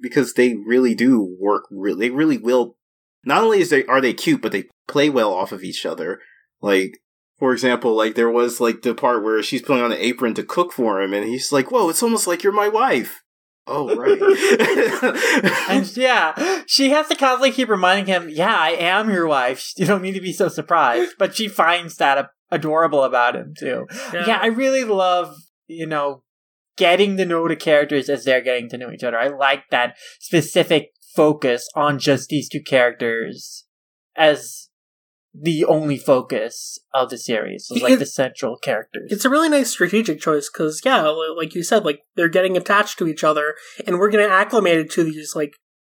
[0.00, 1.64] because they really do work.
[1.70, 2.76] Really, they really will.
[3.24, 6.20] Not only is they are they cute, but they play well off of each other.
[6.62, 6.98] Like,
[7.38, 10.42] for example, like there was like the part where she's putting on an apron to
[10.42, 13.22] cook for him, and he's like, "Whoa, it's almost like you're my wife."
[13.66, 14.20] Oh right.
[15.68, 19.72] And yeah, she has to constantly keep reminding him, yeah, I am your wife.
[19.76, 21.14] You don't need to be so surprised.
[21.18, 23.86] But she finds that a- adorable about him, too.
[24.12, 24.38] Yeah.
[24.40, 26.22] I really love, you know,
[26.76, 29.18] getting to know the characters as they're getting to know each other.
[29.18, 33.64] I like that specific focus on just these two characters
[34.14, 34.65] as
[35.38, 37.68] the only focus of the series.
[37.70, 39.10] It's like It- the central characters.
[39.12, 42.98] It's a really nice strategic choice because, yeah, like you said, like they're getting attached
[42.98, 43.54] to each other,
[43.86, 45.52] and we're getting acclimated to these like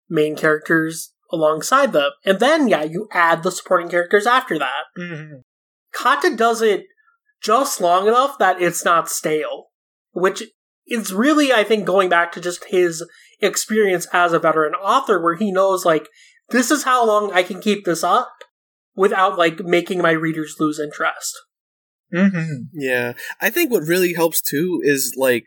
[0.08, 4.84] main characters alongside them, and then yeah, you add the supporting characters after that.
[4.98, 5.42] Mhm.
[5.94, 6.84] Hata does it
[7.42, 9.66] just long enough that it's not stale,
[10.12, 10.44] which
[10.86, 13.04] is really, I think, going back to just his
[13.40, 16.08] experience as a veteran author, where he knows like
[16.50, 18.30] this is how long I can keep this up
[18.96, 21.34] without like making my readers lose interest.
[22.12, 22.68] Mhm.
[22.72, 25.46] Yeah, I think what really helps too is like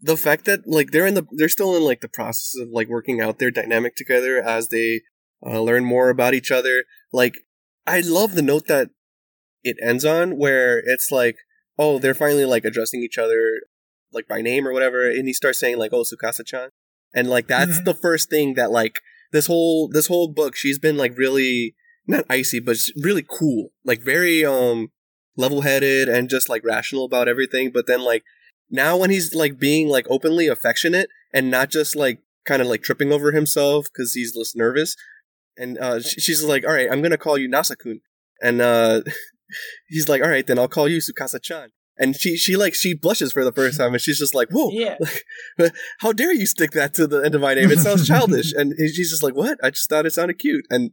[0.00, 2.88] the fact that like they're in the they're still in like the process of like
[2.88, 5.02] working out their dynamic together as they
[5.46, 6.84] uh, learn more about each other.
[7.12, 7.34] Like
[7.86, 8.90] I love the note that
[9.62, 11.36] it ends on where it's like
[11.78, 13.62] oh they're finally like addressing each other
[14.12, 16.70] like by name or whatever, and he starts saying like oh Tsukasa-chan,
[17.14, 17.84] and like that's Mhm.
[17.84, 19.00] the first thing that like
[19.32, 21.74] this whole this whole book she's been like really
[22.06, 24.88] not icy but really cool like very um
[25.36, 28.22] level-headed and just like rational about everything but then like
[28.70, 32.82] now when he's like being like openly affectionate and not just like kind of like
[32.82, 34.94] tripping over himself because he's less nervous
[35.56, 38.00] and uh she's like all right i'm gonna call you nasakun
[38.40, 39.00] and uh
[39.88, 43.32] he's like all right then i'll call you tsukasa-chan and she she like she blushes
[43.32, 44.96] for the first time and she's just like whoa Yeah.
[46.00, 47.70] how dare you stick that to the end of my name?
[47.70, 48.52] It sounds childish.
[48.56, 49.58] and she's just like, what?
[49.62, 50.66] I just thought it sounded cute.
[50.70, 50.90] And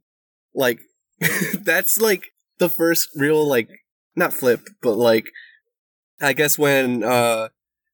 [0.54, 0.80] like,
[1.64, 2.28] that's like
[2.60, 3.70] the first real, like,
[4.16, 5.28] not flip, but like,
[6.22, 7.50] I guess when, uh,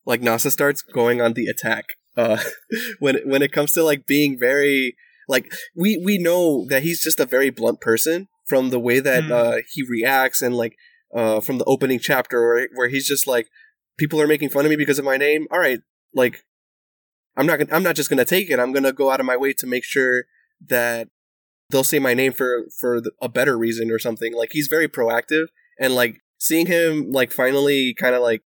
[0.05, 2.37] like Nasa starts going on the attack, uh,
[2.99, 4.95] when, it- when it comes to like being very,
[5.27, 9.25] like, we, we know that he's just a very blunt person from the way that,
[9.25, 9.31] Hmm.
[9.31, 10.75] uh, he reacts and like,
[11.15, 13.47] uh, from the opening chapter where, where he's just like,
[13.97, 15.47] people are making fun of me because of my name.
[15.51, 15.79] All right,
[16.13, 16.43] like
[17.35, 18.59] I'm not gonna, I'm not just gonna take it.
[18.59, 20.25] I'm gonna go out of my way to make sure
[20.67, 21.07] that
[21.69, 24.33] they'll say my name for for a better reason or something.
[24.33, 25.47] Like he's very proactive
[25.79, 28.43] and like seeing him like finally kind of like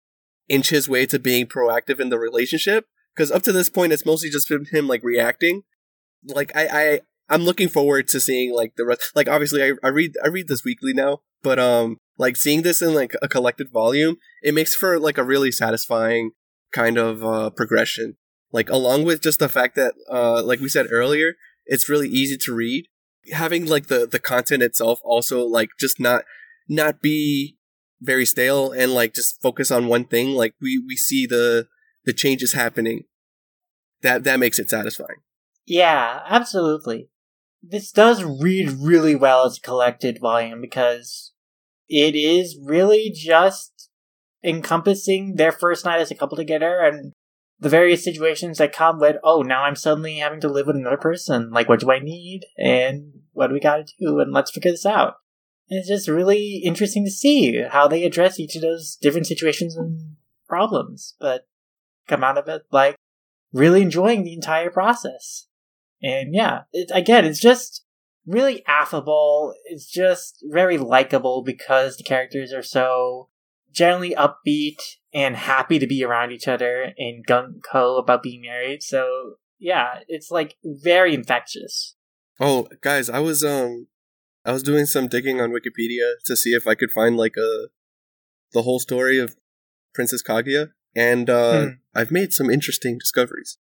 [0.48, 4.06] inch his way to being proactive in the relationship because up to this point it's
[4.06, 5.64] mostly just been him like reacting.
[6.26, 7.00] Like I I
[7.30, 9.12] I'm looking forward to seeing like the rest.
[9.16, 12.82] Like obviously I I read I read this weekly now, but um like seeing this
[12.82, 16.32] in like a collected volume, it makes for like a really satisfying
[16.72, 18.16] kind of uh progression
[18.52, 22.38] like along with just the fact that uh like we said earlier it's really easy
[22.38, 22.86] to read
[23.32, 26.24] having like the the content itself also like just not
[26.68, 27.58] not be
[28.02, 31.68] very stale and like just focus on one thing like we we see the
[32.06, 33.04] the changes happening
[34.02, 35.18] that that makes it satisfying
[35.70, 37.10] Yeah, absolutely.
[37.62, 41.34] This does read really well as a collected volume because
[41.88, 43.90] it is really just
[44.44, 47.14] encompassing their first night as a couple together and
[47.60, 50.98] the various situations that come with, oh, now I'm suddenly having to live with another
[50.98, 51.52] person.
[51.52, 52.46] Like, what do I need?
[52.58, 54.20] And what do we gotta do?
[54.20, 55.16] And let's figure this out.
[55.70, 59.76] And it's just really interesting to see how they address each of those different situations
[59.76, 60.16] and
[60.48, 61.48] problems, but
[62.08, 62.96] come out of it like
[63.54, 65.48] really enjoying the entire process.
[66.02, 67.86] And yeah, it, again, it's just
[68.26, 69.54] really affable.
[69.66, 73.30] It's just very likable because the characters are so
[73.72, 74.80] generally upbeat
[75.14, 78.84] and happy to be around each other and gung ho about being married.
[78.84, 81.96] So yeah, it's like very infectious.
[82.40, 83.88] Oh, guys, I was um,
[84.46, 87.68] I was doing some digging on Wikipedia to see if I could find like a
[88.54, 89.36] the whole story of
[89.94, 91.68] Princess Kaguya, and uh, Hmm.
[91.94, 93.58] I've made some interesting discoveries.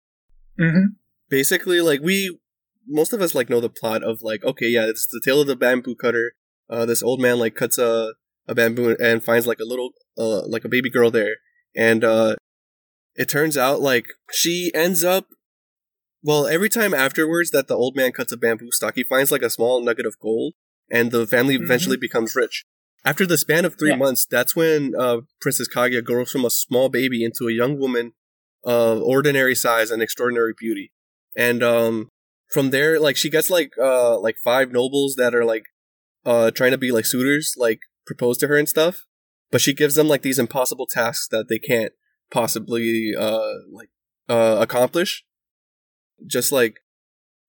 [0.59, 0.93] Mm-hmm.
[1.29, 2.39] Basically, like we,
[2.87, 5.47] most of us like know the plot of like, okay, yeah, it's the tale of
[5.47, 6.33] the bamboo cutter.
[6.69, 8.13] Uh, this old man like cuts a
[8.49, 11.35] a bamboo and finds like a little uh like a baby girl there,
[11.75, 12.35] and uh,
[13.15, 15.27] it turns out like she ends up.
[16.21, 19.41] Well, every time afterwards that the old man cuts a bamboo stalk, he finds like
[19.41, 20.53] a small nugget of gold,
[20.91, 21.63] and the family Mhm.
[21.63, 22.65] eventually becomes rich.
[23.05, 23.95] After the span of three Yeah.
[23.95, 28.11] months, that's when uh, Princess Kaguya grows from a small baby into a young woman
[28.65, 30.91] of ordinary size and extraordinary beauty.
[31.37, 32.09] And um,
[32.51, 35.63] from there, like she gets like uh, like five nobles that are like
[36.25, 37.79] uh, trying to be like suitors, like
[38.09, 39.05] propose to her and stuff.
[39.51, 41.93] But she gives them like these impossible tasks that they can't
[42.31, 43.89] possibly uh, like
[44.27, 45.23] uh, accomplish.
[46.25, 46.79] Just like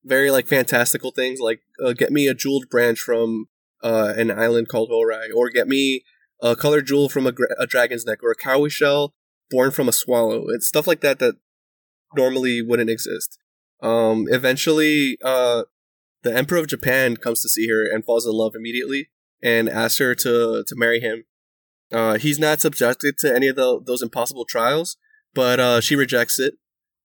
[0.03, 3.47] very like fantastical things, like uh, get me a jeweled branch from
[3.83, 6.03] uh, an island called Horai, or get me
[6.41, 9.13] a colored jewel from a, gra- a dragon's neck, or a cowrie shell
[9.49, 10.45] born from a swallow.
[10.49, 11.35] It's stuff like that that
[12.15, 13.37] normally wouldn't exist.
[13.81, 15.63] Um, eventually, uh,
[16.23, 19.09] the Emperor of Japan comes to see her and falls in love immediately
[19.43, 21.25] and asks her to to marry him.
[21.91, 24.97] Uh, he's not subjected to any of the, those impossible trials,
[25.33, 26.55] but uh, she rejects it,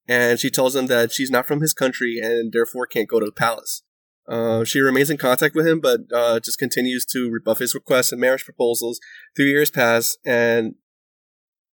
[0.06, 3.26] and she tells him that she's not from his country and therefore can't go to
[3.26, 3.82] the palace.
[4.28, 8.12] Uh, she remains in contact with him, but uh, just continues to rebuff his requests
[8.12, 9.00] and marriage proposals.
[9.36, 10.74] Three years pass, and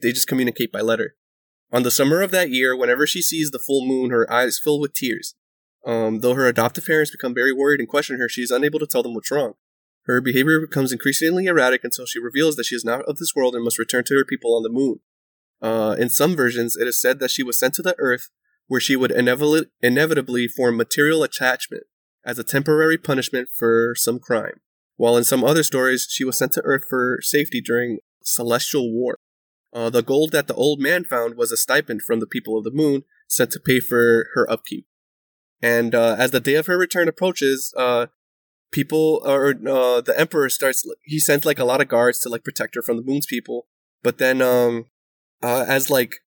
[0.02, 1.16] they just communicate by letter.
[1.72, 4.80] On the summer of that year, whenever she sees the full moon, her eyes fill
[4.80, 5.34] with tears.
[5.86, 8.88] Um, though her adoptive parents become very worried and question her, she is unable to
[8.88, 9.54] tell them what's wrong.
[10.06, 13.56] Her behavior becomes increasingly erratic until she reveals that she is not of this world
[13.56, 15.00] and must return to her people on the moon.
[15.62, 18.30] Uh, in some versions, it is said that she was sent to the Earth,
[18.68, 21.84] where she would inevitably, form material attachment
[22.26, 24.60] as a temporary punishment for some crime.
[24.98, 29.20] While in some other stories, she was sent to Earth for safety during celestial war.
[29.72, 32.64] Uh, the gold that the old man found was a stipend from the people of
[32.64, 34.86] the moon, sent to pay for her upkeep.
[35.62, 38.08] And uh, as the day of her return approaches, uh,
[38.74, 40.84] people or uh, the emperor starts.
[41.04, 43.68] He sent like a lot of guards to like protect her from the moon's people.
[44.02, 44.88] But then, um,
[45.42, 46.18] uh, as like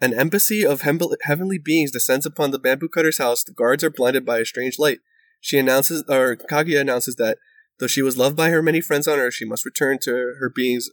[0.00, 3.90] an embassy of hem- heavenly beings descends upon the bamboo cutter's house, the guards are
[3.90, 5.00] blinded by a strange light.
[5.40, 7.38] She announces, or Kaguya announces that
[7.78, 10.50] though she was loved by her many friends on Earth, she must return to her
[10.54, 10.88] beings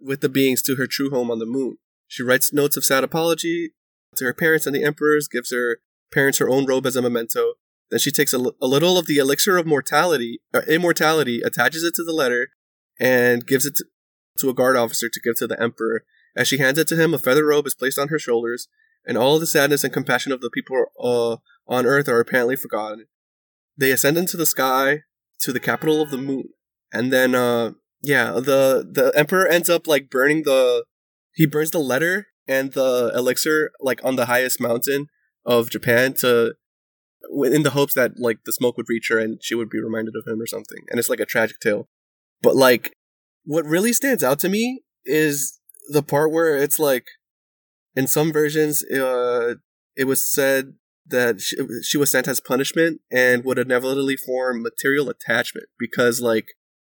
[0.00, 1.78] with the beings to her true home on the moon.
[2.08, 3.72] She writes notes of sad apology
[4.16, 5.78] to her parents and the emperors, gives her
[6.12, 7.54] parents her own robe as a memento.
[7.90, 11.84] Then she takes a, l- a little of the elixir of mortality, or immortality, attaches
[11.84, 12.48] it to the letter,
[12.98, 13.84] and gives it to,
[14.38, 16.04] to a guard officer to give to the emperor.
[16.36, 18.68] As she hands it to him, a feather robe is placed on her shoulders,
[19.06, 23.06] and all the sadness and compassion of the people uh, on Earth are apparently forgotten.
[23.76, 25.00] They ascend into the sky
[25.40, 26.48] to the capital of the moon,
[26.92, 27.72] and then, uh,
[28.02, 30.84] yeah, the the emperor ends up like burning the
[31.34, 35.06] he burns the letter and the elixir like on the highest mountain
[35.44, 36.54] of Japan to
[37.42, 40.14] in the hopes that like the smoke would reach her and she would be reminded
[40.16, 40.78] of him or something.
[40.88, 41.88] And it's like a tragic tale.
[42.42, 42.94] But like
[43.44, 47.06] what really stands out to me is the part where it's like
[47.94, 49.54] in some versions uh
[49.96, 50.74] it was said
[51.06, 56.54] that she, she was sent as punishment and would inevitably form material attachment because like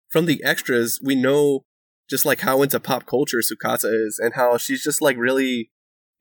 [0.09, 1.64] from the extras we know
[2.09, 5.70] just like how into pop culture Tsukasa is and how she's just like really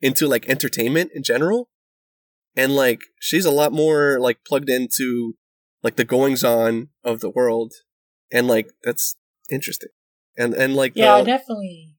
[0.00, 1.68] into like entertainment in general.
[2.56, 5.34] And like she's a lot more like plugged into
[5.82, 7.72] like the goings on of the world.
[8.32, 9.16] And like that's
[9.50, 9.90] interesting.
[10.36, 11.94] And and like Yeah, the, definitely.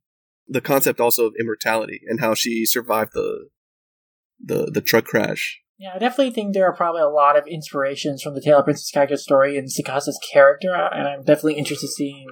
[0.48, 3.50] the concept also of immortality and how she survived the
[4.44, 5.62] the the truck crash.
[5.80, 8.66] Yeah, I definitely think there are probably a lot of inspirations from the Tale of
[8.66, 12.28] Princess Kaguya's story and Tsukasa's character, and I'm definitely interested in seeing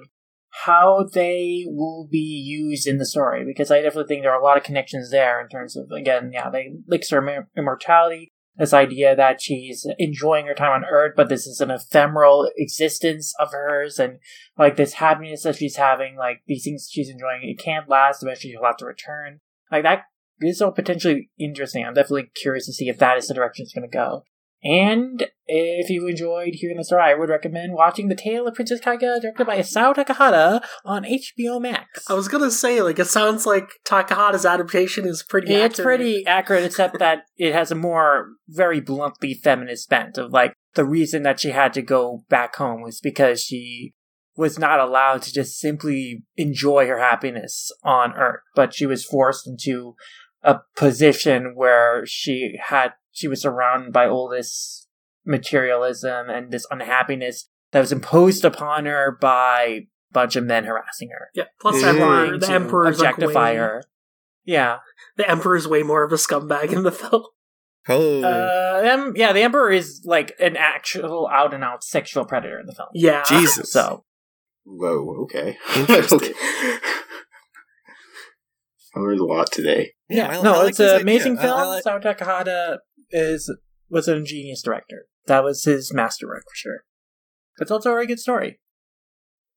[0.63, 4.43] how they will be used in the story because I definitely think there are a
[4.43, 9.15] lot of connections there in terms of again, yeah, they links her immortality, this idea
[9.15, 13.99] that she's enjoying her time on Earth, but this is an ephemeral existence of hers,
[13.99, 14.19] and
[14.57, 18.23] like this happiness that she's having, like these things she's enjoying, it can't last.
[18.23, 19.41] Eventually, she'll have to return.
[19.71, 20.03] Like that
[20.41, 21.83] is all potentially interesting.
[21.85, 24.23] I'm definitely curious to see if that is the direction it's going to go.
[24.65, 28.81] And if you enjoyed hearing the story, I would recommend watching The Tale of Princess
[28.81, 32.09] Kaguya, directed by Isao Takahata on HBO Max.
[32.09, 35.53] I was gonna say, like, it sounds like Takahata's adaptation is pretty.
[35.53, 35.85] It's accurate.
[35.85, 40.83] pretty accurate, except that it has a more very bluntly feminist bent of like the
[40.83, 43.93] reason that she had to go back home was because she
[44.35, 49.47] was not allowed to just simply enjoy her happiness on Earth, but she was forced
[49.47, 49.95] into
[50.41, 54.87] a position where she had she was surrounded by all this
[55.25, 61.09] materialism and this unhappiness that was imposed upon her by a bunch of men harassing
[61.09, 61.45] her, Yeah.
[61.59, 61.81] Plus.
[61.81, 63.83] Emperor, the to Emperor's like, way- her.
[64.43, 64.77] Yeah,
[65.17, 67.23] The Emperor's way more of a scumbag in the film.
[67.87, 69.31] Oh, uh, em- yeah.
[69.33, 72.89] The Emperor is like an actual out and out sexual predator in the film.
[72.93, 73.23] Yeah.
[73.27, 73.71] Jesus.
[73.71, 74.03] So
[74.65, 75.57] Whoa, okay.
[75.75, 76.33] Interesting.
[78.95, 79.91] I learned a lot today.
[80.09, 81.01] Yeah, I- no, I like it's this an idea.
[81.03, 81.59] amazing I- film.
[81.59, 82.77] I like- Sao Takahata
[83.15, 83.51] is
[83.89, 85.05] was an ingenious director.
[85.27, 86.83] That was his masterwork for sure.
[87.59, 88.59] It's also a very good story.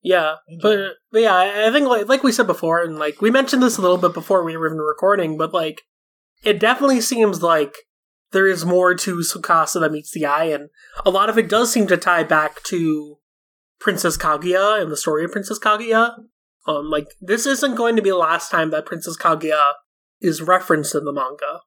[0.01, 1.35] Yeah, but, but yeah,
[1.67, 4.13] I think like like we said before, and like we mentioned this a little bit
[4.13, 5.81] before we were even recording, but like
[6.43, 7.75] it definitely seems like
[8.31, 10.69] there is more to Tsukasa that meets the eye, and
[11.05, 13.17] a lot of it does seem to tie back to
[13.81, 16.13] Princess Kaguya and the story of Princess Kaguya.
[16.65, 19.73] Um, like this isn't going to be the last time that Princess Kaguya
[20.21, 21.59] is referenced in the manga,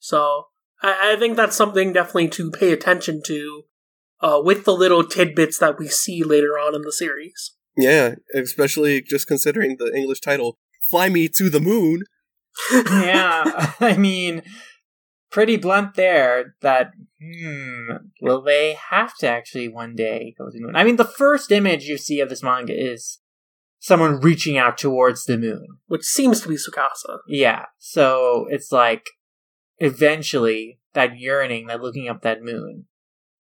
[0.00, 0.46] so
[0.82, 3.62] I, I think that's something definitely to pay attention to.
[4.20, 7.56] Uh, with the little tidbits that we see later on in the series.
[7.76, 10.58] yeah, especially just considering the English title,
[10.88, 12.04] "Fly Me to the Moon."
[12.72, 14.42] yeah, I mean,
[15.32, 16.54] pretty blunt there.
[16.60, 20.76] That hmm, will they have to actually one day go to the moon?
[20.76, 23.18] I mean, the first image you see of this manga is
[23.80, 25.66] someone reaching out towards the moon.
[25.88, 27.18] which seems to be Tsukasa.
[27.26, 29.06] Yeah, so it's like
[29.78, 32.86] eventually that yearning, that looking up that moon.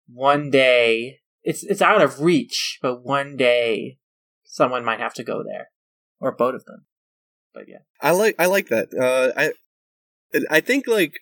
[0.08, 3.98] One day, it's it's out of reach, but one day
[4.44, 5.70] someone might have to go there,
[6.20, 6.86] or both of them.
[7.54, 8.94] But yeah, I like I like that.
[8.94, 9.52] Uh, I
[10.50, 11.20] I think like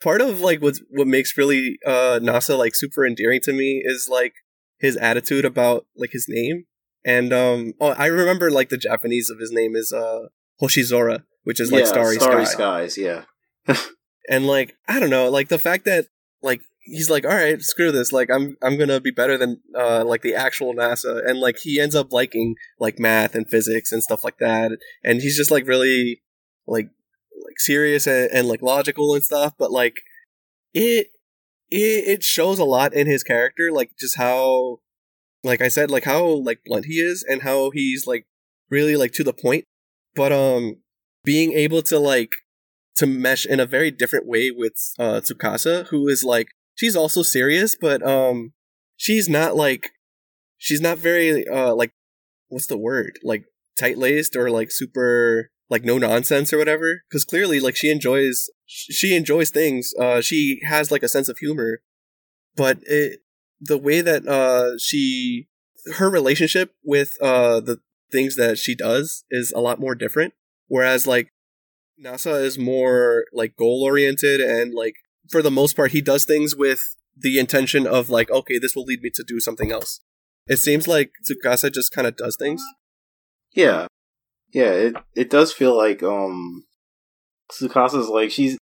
[0.00, 4.08] part of like what's what makes really uh Nasa like super endearing to me is
[4.10, 4.34] like
[4.78, 6.64] his attitude about like his name.
[7.04, 10.28] And um oh I remember like the Japanese of his name is uh
[10.60, 12.24] Hoshizora, which is like starry, sky.
[12.24, 12.98] Starry skies.
[12.98, 13.24] Yeah.
[14.28, 16.06] And like I don't know, like the fact that
[16.42, 20.04] like he's like all right, screw this, like I'm I'm to be better than uh
[20.04, 21.26] like the actual NASA.
[21.26, 24.72] And like he ends up liking like math and physics and stuff like that.
[25.02, 26.22] And he's just like really
[26.66, 26.88] like
[27.44, 29.54] like serious and, and like logical and stuff.
[29.58, 29.96] But like
[30.74, 31.08] it,
[31.70, 34.78] it it shows a lot in his character like just how
[35.42, 38.26] like i said like how like blunt he is and how he's like
[38.70, 39.64] really like to the point.
[40.14, 40.76] But um
[41.24, 42.30] being able to like
[42.96, 47.22] to mesh in a very different way with uh tsukasa who is like she's also
[47.22, 48.52] serious but um
[48.96, 49.90] she's not like
[50.58, 51.92] she's not very uh like
[52.50, 53.18] what's the word?
[53.24, 53.44] Like
[53.78, 57.02] tight laced or like super like no nonsense or whatever?
[57.08, 61.38] Because clearly like she enjoys she enjoys things uh she has like a sense of
[61.38, 61.80] humor
[62.56, 63.20] but it
[63.60, 65.48] the way that uh she
[65.96, 67.78] her relationship with uh the
[68.12, 70.34] things that she does is a lot more different
[70.68, 71.32] whereas like
[72.02, 74.94] nasa is more like goal oriented and like
[75.30, 76.80] for the most part he does things with
[77.16, 80.00] the intention of like okay this will lead me to do something else
[80.46, 82.62] it seems like tsukasa just kind of does things
[83.54, 83.86] Yeah.
[84.52, 86.64] Yeah, it it does feel like um
[87.52, 88.58] Tsukasa's like she's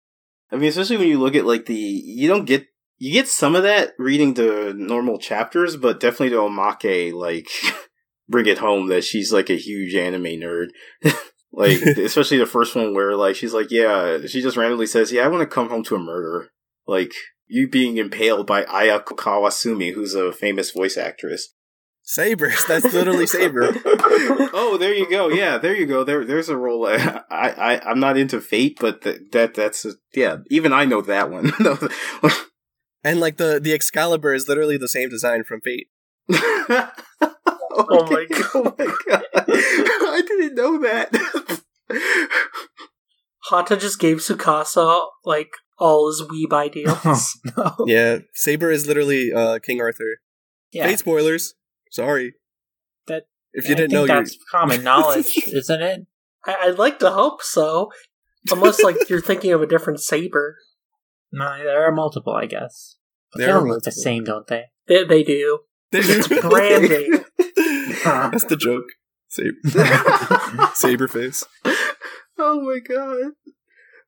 [0.50, 2.66] I mean, especially when you look at like the you don't get
[2.98, 7.48] you get some of that reading the normal chapters, but definitely the omake like
[8.28, 10.68] bring it home that she's like a huge anime nerd.
[11.56, 15.24] like especially the first one where like she's like, yeah, she just randomly says, "Yeah,
[15.24, 16.50] I want to come home to a murder."
[16.86, 17.12] Like
[17.46, 21.54] you being impaled by Ayako Kawasumi, who's a famous voice actress.
[22.02, 25.28] sabers that's literally saber oh, there you go.
[25.28, 26.04] Yeah, there you go.
[26.04, 26.86] There, there's a role.
[26.86, 30.38] I, I, I'm not into Fate, but th- that, that's, a, yeah.
[30.50, 31.52] Even I know that one.
[33.04, 35.88] and like the the excalibur is literally the same design from fate
[37.74, 38.50] oh, Oh my god!
[38.54, 39.22] Oh my god!
[39.36, 41.60] I didn't know that.
[43.44, 47.38] Hata just gave Tsukasa like all his weeb ideals.
[47.56, 47.74] no.
[47.86, 50.18] yeah saber is literally uh king arthur
[50.72, 51.54] Yeah, fate spoilers
[51.90, 52.34] sorry
[53.06, 56.06] That- if you I didn't think know you're that's common knowledge, isn't it?
[56.46, 57.90] I- I'd like to hope so,
[58.50, 60.56] unless like you're thinking of a different saber.
[61.32, 62.96] No, there are multiple, I guess.
[63.34, 64.64] There they are all look the same, don't they?
[64.88, 65.60] They, they do.
[65.92, 67.24] It's branding.
[68.30, 68.86] that's the joke
[70.74, 71.44] saber face
[72.38, 73.32] oh my god.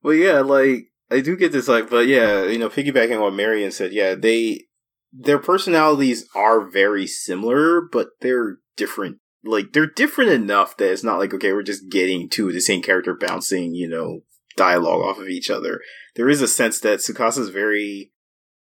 [0.03, 3.35] Well, yeah, like I do get this, like, but yeah, you know, piggybacking on what
[3.35, 4.67] Marion said, yeah, they
[5.13, 9.19] their personalities are very similar, but they're different.
[9.45, 12.83] Like they're different enough that it's not like okay, we're just getting to the same
[12.83, 14.21] character bouncing, you know,
[14.57, 15.81] dialogue off of each other.
[16.17, 18.13] There is a sense that Tsukasa's very.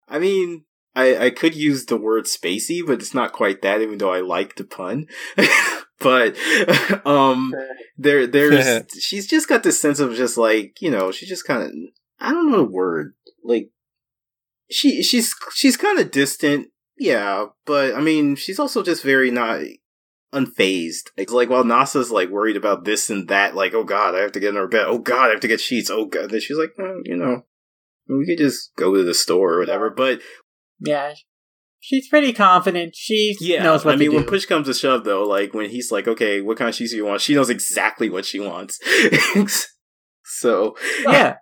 [0.09, 0.63] I mean,
[0.97, 4.21] I, I could use the word spacey, but it's not quite that, even though I
[4.21, 5.05] like the pun.
[5.99, 6.35] but
[7.05, 7.53] um
[7.97, 11.69] there there's she's just got this sense of just like, you know, she just kinda
[12.19, 13.13] I don't know the word.
[13.43, 13.69] Like
[14.71, 19.61] she she's she's kinda distant, yeah, but I mean she's also just very not
[20.33, 21.11] unfazed.
[21.15, 24.31] It's like while Nasa's like worried about this and that, like, oh god, I have
[24.31, 24.85] to get in her bed.
[24.87, 25.91] Oh god, I have to get sheets.
[25.91, 26.31] Oh god.
[26.31, 27.43] Then she's like, oh, you know,
[28.07, 29.89] we could just go to the store or whatever.
[29.89, 30.21] But
[30.79, 31.13] Yeah.
[31.79, 32.95] She's pretty confident.
[32.95, 34.17] She yeah, knows what I mean, do.
[34.17, 36.91] when push comes to shove, though, like when he's like, okay, what kind of sheets
[36.91, 37.21] do you want?
[37.21, 38.79] She knows exactly what she wants.
[40.25, 41.37] so yeah,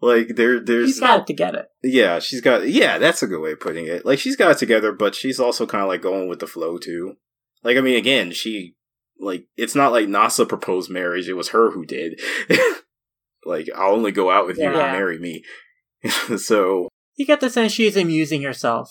[0.00, 1.66] like there, there's she's got it together.
[1.82, 4.04] yeah, she's got yeah, that's a good way of putting it.
[4.04, 6.76] Like she's got it together, but she's also kind of like going with the flow
[6.78, 7.14] too.
[7.62, 8.74] Like I mean, again, she
[9.20, 12.20] like it's not like NASA proposed marriage; it was her who did.
[13.46, 14.70] like I'll only go out with you Yeah.
[14.88, 15.44] and marry me.
[16.36, 16.87] so
[17.18, 18.90] You get the sense she's amusing herself.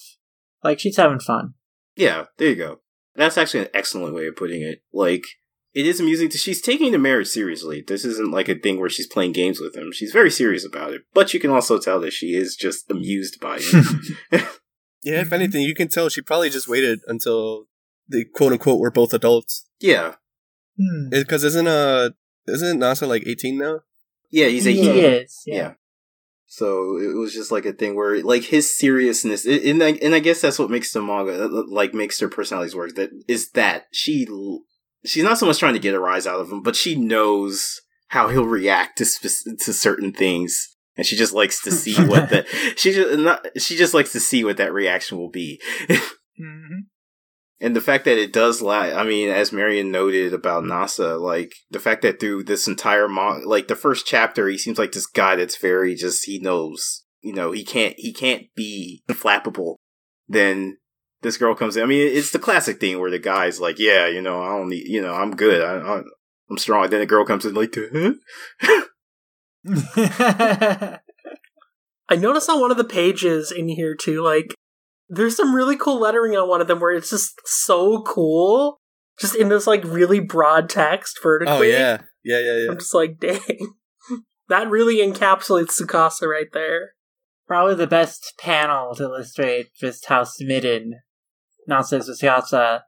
[0.63, 1.55] Like she's having fun.
[1.95, 2.81] yeah, there you go.
[3.15, 4.83] That's actually an excellent way of putting it.
[4.93, 5.23] Like
[5.73, 7.83] it is amusing to she's taking the marriage seriously.
[7.87, 9.91] This isn't like a thing where she's playing games with him.
[9.91, 11.01] She's very serious about it.
[11.15, 14.07] But you can also tell that she is just amused by it.
[15.03, 17.65] Yeah, if anything, you can tell she probably just waited until
[18.09, 19.65] the quote unquote were both adults.
[19.79, 20.15] yeah.
[20.79, 21.09] Hmm.
[21.09, 22.09] Because isn't uh
[22.47, 23.81] isn't NASA like eighteen now?
[24.31, 24.95] Yeah, he's He 18.
[25.05, 25.43] is.
[25.45, 25.55] Yeah.
[25.55, 25.73] Yeah.
[26.49, 30.19] So it was just like a thing where, like, his seriousness, and I, and I
[30.19, 32.95] guess that's what makes the manga, uh, like, makes their personalities work.
[32.95, 34.25] That is that she,
[35.05, 37.81] she's not so much trying to get a rise out of him, but she knows
[38.07, 42.29] how he'll react to spec- to certain things, and she just likes to see what
[42.29, 42.45] the
[42.77, 45.61] she just not she just likes to see what that reaction will be.
[46.39, 46.85] Mhm.
[47.59, 51.55] And the fact that it does lie, I mean, as Marion noted about NASA, like
[51.71, 55.07] the fact that through this entire mo- like the first chapter, he seems like this
[55.07, 59.77] guy that's very just he knows, you know, he can't he can't be flappable.
[60.27, 60.77] Then
[61.21, 61.83] this girl comes in.
[61.83, 64.69] I mean, it's the classic thing where the guy's like, yeah, you know, I don't
[64.69, 66.03] need, you know, I'm good, I,
[66.49, 66.87] I'm strong.
[66.89, 68.13] Then the girl comes in like, huh?
[72.09, 74.53] I noticed on one of the pages in here too, like
[75.09, 78.79] there's some really cool lettering on one of them where it's just so cool,
[79.19, 81.53] just in this like really broad text vertically.
[81.53, 82.71] Oh yeah, yeah, yeah, yeah.
[82.71, 83.75] I'm just like, dang,
[84.49, 86.93] that really encapsulates Tsukasa right there.
[87.47, 90.99] Probably the best panel to illustrate just how smitten
[91.69, 92.81] Nasa is with Tsukasa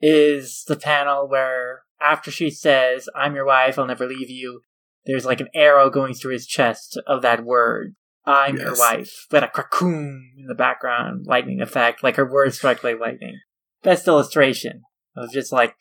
[0.00, 4.60] is the panel where after she says, I'm your wife, I'll never leave you,
[5.06, 7.94] there's like an arrow going through his chest of that word.
[8.26, 9.26] I'm your wife.
[9.30, 13.38] With a crackoon in the background, lightning effect, like her words strike like lightning.
[13.82, 14.82] Best illustration
[15.16, 15.74] of just like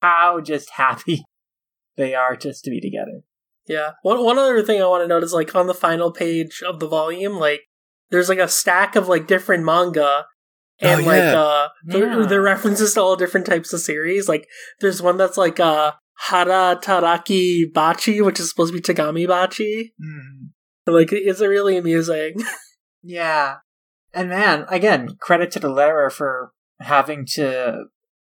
[0.00, 1.24] how just happy
[1.96, 3.22] they are just to be together.
[3.66, 3.92] Yeah.
[4.02, 6.80] One one other thing I want to note is like on the final page of
[6.80, 7.62] the volume, like
[8.10, 10.26] there's like a stack of like different manga
[10.80, 11.40] and Oh, like yeah.
[11.40, 12.26] uh there Yeah.
[12.26, 14.28] there are references to all different types of series.
[14.28, 14.46] Like
[14.80, 15.92] there's one that's like uh
[16.28, 19.92] Hara Taraki Bachi, which is supposed to be Tegami Bachi.
[20.92, 22.34] Like it's really amusing.
[23.02, 23.56] Yeah.
[24.12, 27.84] And man, again, credit to the letterer for having to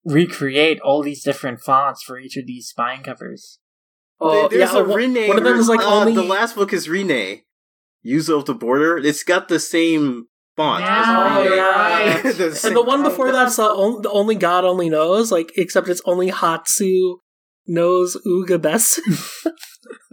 [0.04, 3.60] recreate all these different fonts for each of these spine covers.
[4.20, 5.28] Oh, There's yeah, a one- Rin-ne.
[5.28, 7.44] one of them is like uh, only the last book is Rin-ne.
[8.02, 8.98] Use of the Border.
[8.98, 10.84] It's got the same font.
[10.84, 11.58] as Yeah, Rin-ne.
[12.24, 12.34] right.
[12.36, 15.88] The and the one before that's the, on- the only God only knows, like except
[15.88, 17.20] it's only Hatsu
[17.66, 19.00] knows Ugabesu.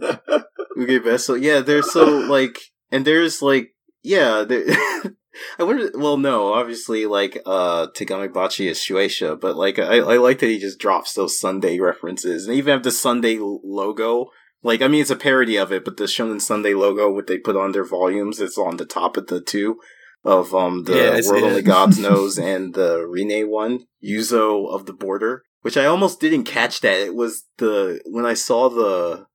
[0.02, 0.55] Okay,
[1.04, 1.26] best.
[1.26, 2.58] So yeah, there's so like,
[2.90, 4.64] and there's like, yeah, there.
[5.58, 5.90] I wonder.
[5.94, 10.46] Well, no, obviously, like, uh, Tegami Bachi is Shueisha, but like, I, I like that
[10.46, 14.30] he just drops those Sunday references, and even have the Sunday logo.
[14.62, 17.36] Like, I mean, it's a parody of it, but the Shonen Sunday logo, what they
[17.38, 19.78] put on their volumes, it's on the top of the two
[20.24, 21.44] of um the Yeah, World.
[21.44, 26.44] Only Gods Knows and the Rene one, Yuzo of the Border, which I almost didn't
[26.44, 26.98] catch that.
[26.98, 29.26] It was the when I saw the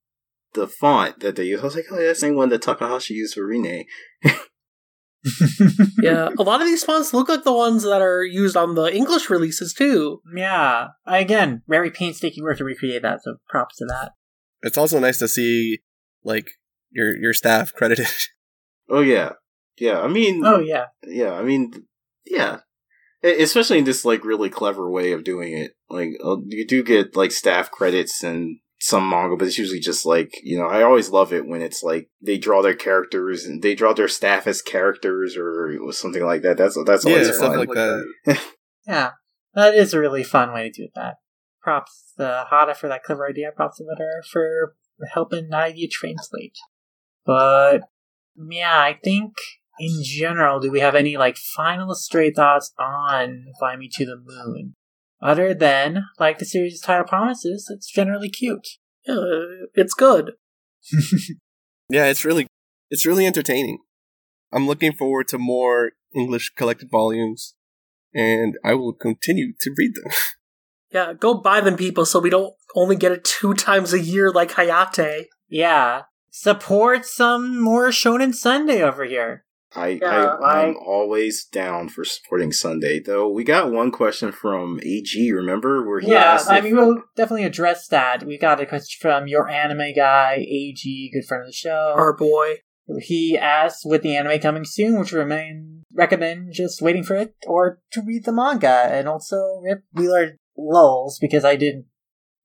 [0.53, 1.61] the font that they use.
[1.61, 3.85] I was like, oh, that's the same one that Takahashi used for Rin-ne.
[6.01, 8.93] yeah, a lot of these fonts look like the ones that are used on the
[8.93, 10.21] English releases too.
[10.35, 10.89] Yeah.
[11.05, 14.13] Again, very painstaking work to recreate that, so props to that.
[14.61, 15.79] It's also nice to see
[16.23, 16.49] like
[16.91, 18.07] your your staff credited.
[18.93, 19.33] Oh yeah,
[19.77, 20.01] yeah.
[20.01, 20.87] I mean, Oh, yeah.
[21.07, 21.31] yeah.
[21.31, 21.71] I mean,
[22.25, 22.57] yeah.
[23.23, 25.71] Especially in this like really clever way of doing it.
[25.89, 30.05] Like uh, you do get like staff credits and some manga, but it's usually just
[30.05, 30.67] like you know.
[30.67, 34.07] I always love it when it's like they draw their characters and they draw their
[34.07, 36.57] staff as characters or something like that.
[36.57, 37.59] That's that's always stuff fun.
[37.59, 38.41] like that.
[38.87, 39.11] Yeah.
[39.53, 41.15] That is a really fun way to do that.
[41.61, 43.51] Props to Hata for that clever idea.
[43.55, 44.75] Props to Litter for
[45.13, 46.57] helping Naivy translate.
[47.25, 47.81] But,
[48.49, 49.33] yeah, I think
[49.79, 54.17] in general, do we have any like final stray thoughts on Fly Me to the
[54.23, 54.75] Moon?
[55.21, 58.67] Other than, like the series' title promises, it's generally cute.
[59.05, 59.15] Yeah,
[59.75, 60.31] it's good.
[61.89, 62.47] Yeah, it's really
[62.89, 63.79] it's really entertaining.
[64.53, 67.53] I'm looking forward to more English collected volumes,
[68.13, 70.11] and I will continue to read them.
[70.93, 74.29] Yeah, go buy them, people, so we don't only get it two times a year
[74.29, 75.25] like Hayate.
[75.49, 76.01] yeah.
[76.31, 79.43] Support some more Shonen Sunday over here.
[79.75, 80.07] I, Yeah,
[80.41, 82.99] I I'm I- always down for supporting Sunday.
[82.99, 85.31] Though we got one question from AG.
[85.31, 88.23] Remember where he Yeah, asked I if- mean, we'll definitely address that.
[88.23, 91.93] We got a question from your anime guy, AG, good friend of the show.
[91.95, 92.57] Our boy.
[92.99, 97.35] He asked, with the anime coming soon, would you remain recommend just waiting for it
[97.47, 98.89] or to read the manga?
[98.91, 101.85] And also rip Wheeler lulls because I didn't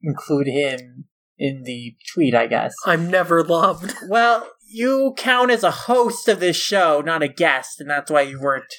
[0.03, 1.07] include him
[1.39, 2.75] in the tweet, I guess.
[2.85, 3.95] I'm never loved.
[4.09, 8.23] Well, you count as a host of this show, not a guest, and that's why
[8.23, 8.73] you weren't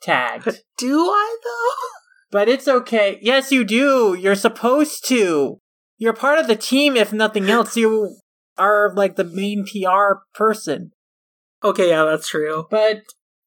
[0.00, 0.62] tagged.
[0.78, 1.88] Do I though?
[2.30, 3.18] But it's okay.
[3.20, 4.16] Yes, you do.
[4.18, 5.58] You're supposed to.
[5.98, 7.76] You're part of the team, if nothing else.
[7.76, 8.16] You
[8.56, 10.92] are like the main PR person.
[11.62, 12.64] Okay, yeah, that's true.
[12.70, 13.02] But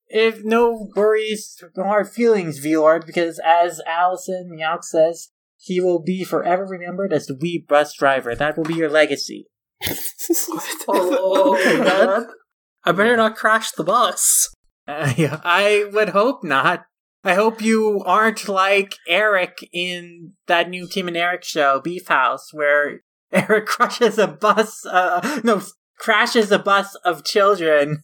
[0.07, 6.23] if no worries, no hard feelings, Vlord, because as Allison Meowk says, he will be
[6.23, 8.35] forever remembered as the wee bus driver.
[8.35, 9.47] That will be your legacy.
[10.87, 12.27] Oh, okay, then.
[12.83, 14.53] I better not crash the bus.
[14.87, 16.85] Uh, yeah, I would hope not.
[17.23, 22.53] I hope you aren't like Eric in that new Tim and Eric show, Beef House,
[22.53, 25.61] where Eric crushes a bus, uh, no,
[25.97, 28.03] crashes a bus of children,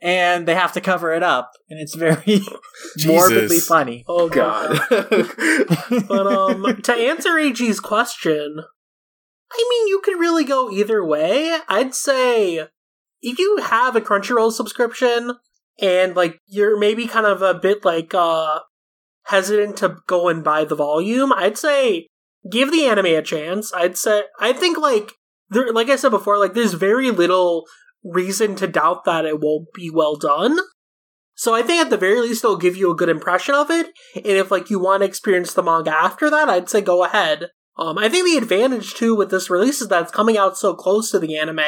[0.00, 2.40] and they have to cover it up, and it's very
[3.06, 4.04] morbidly funny.
[4.08, 4.80] Oh god.
[4.90, 6.08] God.
[6.08, 8.60] But um to answer AG's question,
[9.52, 11.58] I mean you could really go either way.
[11.68, 12.66] I'd say
[13.22, 15.32] if you have a Crunchyroll subscription
[15.80, 18.60] and like you're maybe kind of a bit like uh
[19.24, 22.08] hesitant to go and buy the volume, I'd say
[22.50, 23.72] give the anime a chance.
[23.72, 25.12] I'd say I think like
[25.50, 27.64] there like I said before, like there's very little
[28.04, 30.58] reason to doubt that it won't be well done.
[31.34, 33.86] So I think at the very least it'll give you a good impression of it.
[34.14, 37.50] And if like you want to experience the manga after that, I'd say go ahead.
[37.78, 40.74] Um, I think the advantage too with this release is that it's coming out so
[40.74, 41.60] close to the anime,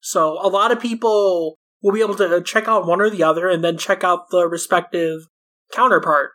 [0.00, 3.48] so a lot of people will be able to check out one or the other
[3.48, 5.22] and then check out the respective
[5.72, 6.30] counterpart.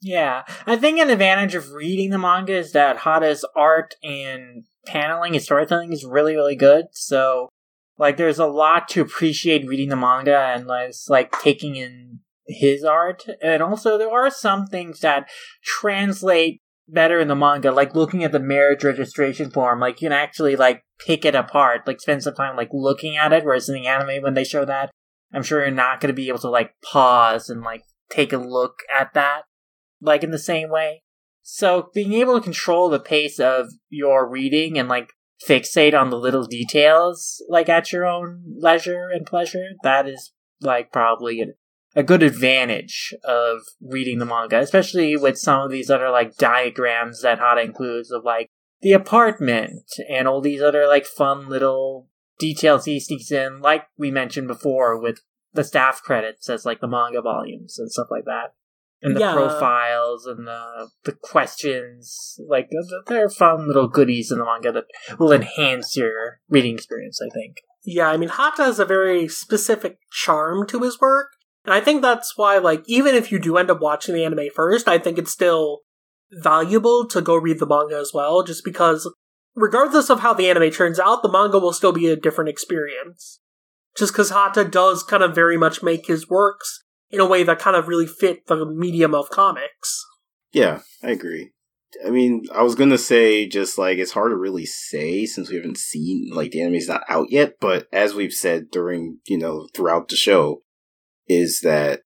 [0.00, 5.34] Yeah, I think an advantage of reading the manga is that Hata's art and paneling
[5.34, 6.86] and storytelling is really, really good.
[6.92, 7.48] So,
[7.98, 12.84] like, there's a lot to appreciate reading the manga and like, like taking in his
[12.84, 13.24] art.
[13.42, 15.28] And also, there are some things that
[15.64, 19.80] translate better in the manga, like looking at the marriage registration form.
[19.80, 23.32] Like, you can actually like pick it apart, like spend some time like looking at
[23.32, 23.44] it.
[23.44, 24.90] Whereas in the anime, when they show that,
[25.32, 28.38] I'm sure you're not going to be able to like pause and like take a
[28.38, 29.42] look at that
[30.00, 31.02] like in the same way.
[31.42, 35.12] So being able to control the pace of your reading and like
[35.46, 40.90] fixate on the little details like at your own leisure and pleasure, that is like
[40.92, 41.46] probably a,
[41.96, 47.22] a good advantage of reading the manga, especially with some of these other like diagrams
[47.22, 48.48] that Hata includes of like
[48.82, 52.08] the apartment and all these other like fun little
[52.38, 55.20] details he sneaks in, like we mentioned before with
[55.54, 58.52] the staff credits as like the manga volumes and stuff like that
[59.00, 59.32] and the Yeah.
[59.32, 62.38] profiles and the the questions.
[62.46, 64.84] Like th- th- they're fun little goodies in the manga that
[65.18, 67.20] will enhance your reading experience.
[67.24, 67.56] I think.
[67.84, 71.28] Yeah, I mean, Hata has a very specific charm to his work.
[71.66, 74.48] And I think that's why, like, even if you do end up watching the anime
[74.54, 75.80] first, I think it's still
[76.30, 79.12] valuable to go read the manga as well, just because,
[79.56, 83.40] regardless of how the anime turns out, the manga will still be a different experience.
[83.96, 87.58] Just because Hata does kind of very much make his works in a way that
[87.58, 90.04] kind of really fit the medium of comics.
[90.52, 91.50] Yeah, I agree.
[92.04, 95.56] I mean, I was gonna say just like it's hard to really say since we
[95.56, 99.68] haven't seen like the anime's not out yet, but as we've said during you know
[99.74, 100.62] throughout the show,
[101.28, 102.02] is that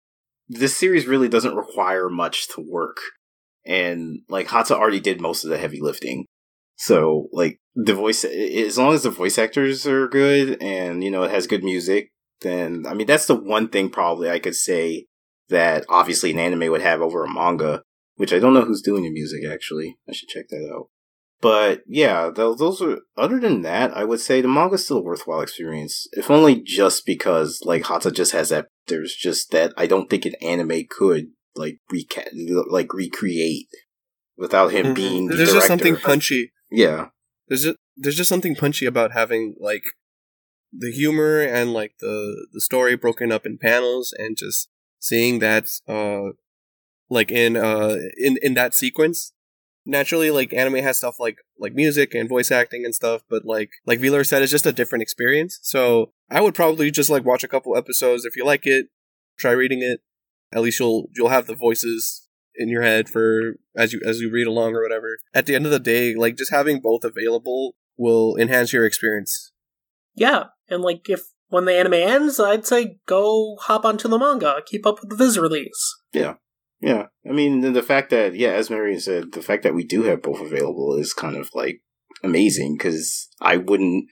[0.49, 2.99] this series really doesn't require much to work,
[3.65, 6.27] and like Hata already did most of the heavy lifting.
[6.77, 11.23] So like the voice, as long as the voice actors are good and you know
[11.25, 12.11] it has good music,
[12.41, 15.07] then I mean that's the one thing probably I could say
[15.51, 17.83] that obviously an anime would have over a manga
[18.21, 19.97] which I don't know who's doing the music actually.
[20.07, 20.89] I should check that out.
[21.41, 22.99] But yeah, th- those are.
[23.17, 27.07] Other than that, I would say the manga's still a worthwhile experience, if only just
[27.07, 28.67] because like Hata just has that.
[28.89, 32.29] There's just that I don't think an anime could like reca-
[32.69, 33.69] like recreate
[34.37, 34.95] without him Mhm.
[34.95, 36.53] being the There's just something punchy.
[36.71, 37.09] Yeah,
[37.49, 39.85] There's just there's just something punchy about having like
[40.73, 44.69] the humor and like the the story broken up in panels and just
[44.99, 46.31] seeing that uh
[47.09, 49.33] like in uh in in that sequence
[49.87, 53.71] naturally like anime has stuff like like music and voice acting and stuff but like
[53.87, 55.59] like V Lord said it's just a different experience.
[55.63, 58.25] So I would probably just like watch a couple episodes.
[58.25, 58.87] If you like it
[59.41, 60.01] try reading it.
[60.53, 64.31] At least you'll you'll have the voices in your head for as you as you
[64.31, 65.17] read along or whatever.
[65.35, 69.53] At the end of the day like just having both available will enhance your experience.
[70.15, 74.61] Yeah, and like if when the anime ends, I'd say go hop onto the manga,
[74.65, 75.97] keep up with the Viz release.
[76.13, 76.35] Yeah.
[76.81, 77.07] Yeah.
[77.29, 80.05] I mean, the- the fact that, yeah, as Marion said, the fact that we do
[80.05, 81.81] have both available is kind of like
[82.23, 84.07] amazing because I wouldn't,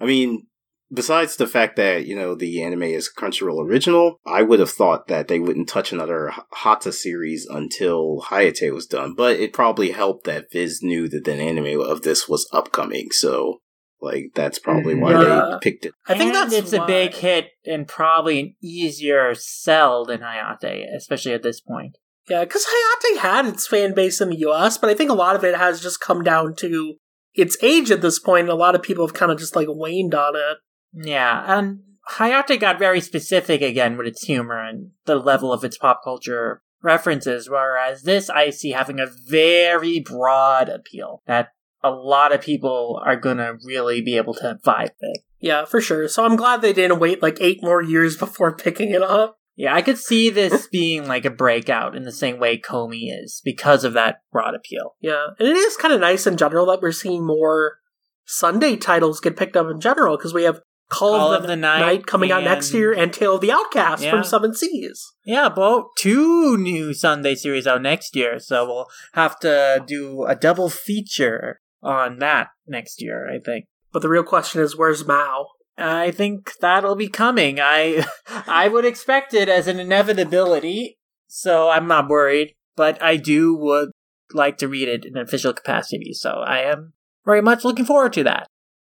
[0.00, 0.46] I mean,
[0.92, 5.08] besides the fact that, you know, the anime is Crunchyroll original, I would have thought
[5.08, 9.14] that they wouldn't touch another H- Hata series until Hayate was done.
[9.16, 13.08] But it probably helped that Viz knew that an anime of this was upcoming.
[13.10, 13.58] So,
[14.00, 15.48] like, that's probably why Yeah.
[15.52, 15.94] they picked it.
[16.06, 20.84] I think And that's it's a big hit and probably an easier sell than Hayate,
[20.96, 21.96] especially at this point.
[22.28, 25.36] Yeah, because Hayate had its fan base in the US, but I think a lot
[25.36, 26.96] of it has just come down to
[27.34, 29.68] its age at this point, and a lot of people have kind of just like
[29.68, 30.58] waned on it.
[30.92, 31.80] Yeah, and
[32.10, 36.62] Hayate got very specific again with its humor and the level of its pop culture
[36.82, 41.48] references, whereas this I see having a very broad appeal that
[41.82, 45.22] a lot of people are gonna really be able to vibe with.
[45.40, 46.06] Yeah, for sure.
[46.08, 49.38] So I'm glad they didn't wait like eight more years before picking it up.
[49.56, 53.40] Yeah, I could see this being like a breakout in the same way Komi is
[53.44, 54.94] because of that broad appeal.
[55.00, 57.76] Yeah, and it is kind of nice in general that we're seeing more
[58.24, 62.06] Sunday titles get picked up in general because we have Call, Call of the, Night,
[62.06, 64.10] coming out next year and Tale of the Outcast Yeah.
[64.10, 65.02] from Seven Seas.
[65.24, 70.34] Yeah, both two new Sunday series out next year, so we'll have to do a
[70.36, 73.64] double feature on that next year, I think.
[73.90, 75.46] But the real question is, where's Mao?
[75.78, 77.58] I think that'll be coming.
[77.60, 82.54] I I would expect it as an inevitability, so I'm not worried.
[82.76, 83.90] But I do would
[84.32, 86.94] like to read it in an official capacity, so I am
[87.24, 88.46] very much looking forward to that.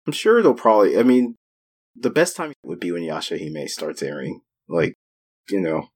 [0.05, 1.35] I'm sure it'll probably, I mean,
[1.95, 4.41] the best time would be when Yashahime starts airing.
[4.67, 4.93] Like,
[5.49, 5.89] you know,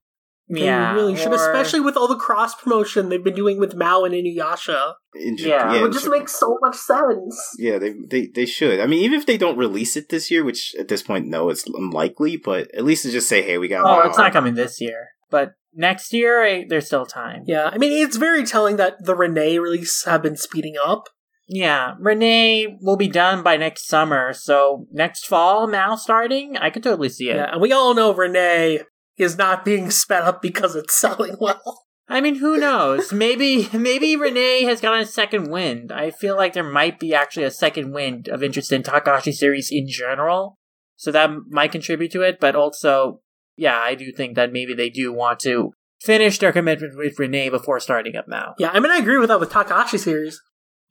[0.49, 3.76] They Yeah, really should, or- especially with all the cross promotion they've been doing with
[3.76, 4.93] Mao and Inuyasha.
[5.15, 5.76] in Jap- Yeah.
[5.76, 7.38] it would just Jap- make so much sense.
[7.57, 8.80] Yeah, they, they they should.
[8.80, 11.49] I mean, even if they don't release it this year, which at this point, no,
[11.49, 12.38] it's unlikely.
[12.38, 13.81] But at least to just say, hey, we got.
[13.85, 14.01] Oh, Wow.
[14.07, 17.43] it's not coming this year, but next year eh, there's still time.
[17.45, 21.07] Yeah, I mean, it's very telling that the Rin-ne release have been speeding up.
[21.47, 26.84] Yeah, Rin-ne will be done by next summer, so next fall, now starting, I could
[26.84, 27.35] totally see it.
[27.35, 28.80] Yeah, and we all know Rin-ne
[29.22, 31.85] is not being sped up because it's selling well.
[32.07, 33.14] I mean, who knows?
[33.14, 35.91] maybe maybe Rin-ne has gotten a second wind.
[35.91, 39.69] I feel like there might be actually a second wind of interest in Takahashi series
[39.72, 40.57] in general,
[40.98, 42.39] so that might contribute to it.
[42.39, 43.22] But also,
[43.56, 45.72] yeah, I do think that maybe they do want to
[46.02, 48.56] finish their commitment with Rin-ne before starting up now.
[48.60, 50.41] Yeah, I mean, I agree with that with Takahashi series,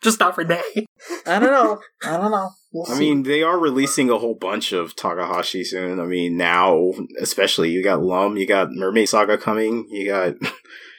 [0.03, 0.61] just not Rin-ne.
[1.27, 1.81] I don't know.
[2.05, 2.51] I don't know.
[2.73, 3.01] We'll I see.
[3.01, 5.99] mean, they are releasing a whole bunch of Takahashi soon.
[5.99, 10.35] I mean, now especially you got Lum, you got Mermaid Saga coming, you got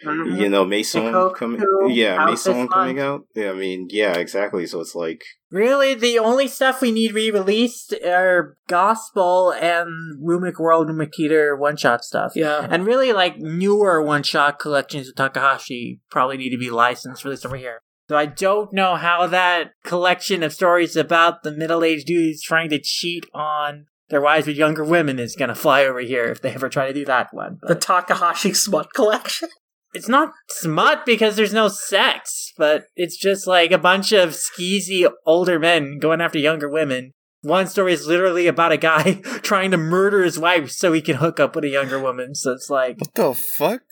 [0.06, 0.40] Mhm.
[0.42, 3.22] you know Maison Ikkoku coming, out yeah, this Maison coming out.
[3.36, 4.66] Yeah, I mean, yeah, exactly.
[4.66, 10.88] So it's like, Really, the only stuff we need re-released are Gospel and Rumic World
[10.88, 12.32] Rumic Theater one-shot stuff.
[12.36, 12.66] Yeah.
[12.70, 17.58] And really, like, newer one-shot collections of Takahashi probably need to be licensed, released over
[17.58, 17.82] here.
[18.12, 22.82] So I don't know how that collection of stories about the middle-aged dudes trying to
[22.84, 26.68] cheat on their wives with younger women is gonna fly over here if they ever
[26.68, 27.60] try to do that one.
[27.62, 29.48] The Takahashi Smut Collection.
[29.94, 35.10] it's not smut because there's no sex, but it's just like a bunch of skeezy
[35.26, 37.14] older men going after younger women.
[37.44, 41.16] One story is literally about a guy trying to murder his wife so he can
[41.16, 42.36] hook up with a younger woman.
[42.36, 43.84] So it's like What the fuck?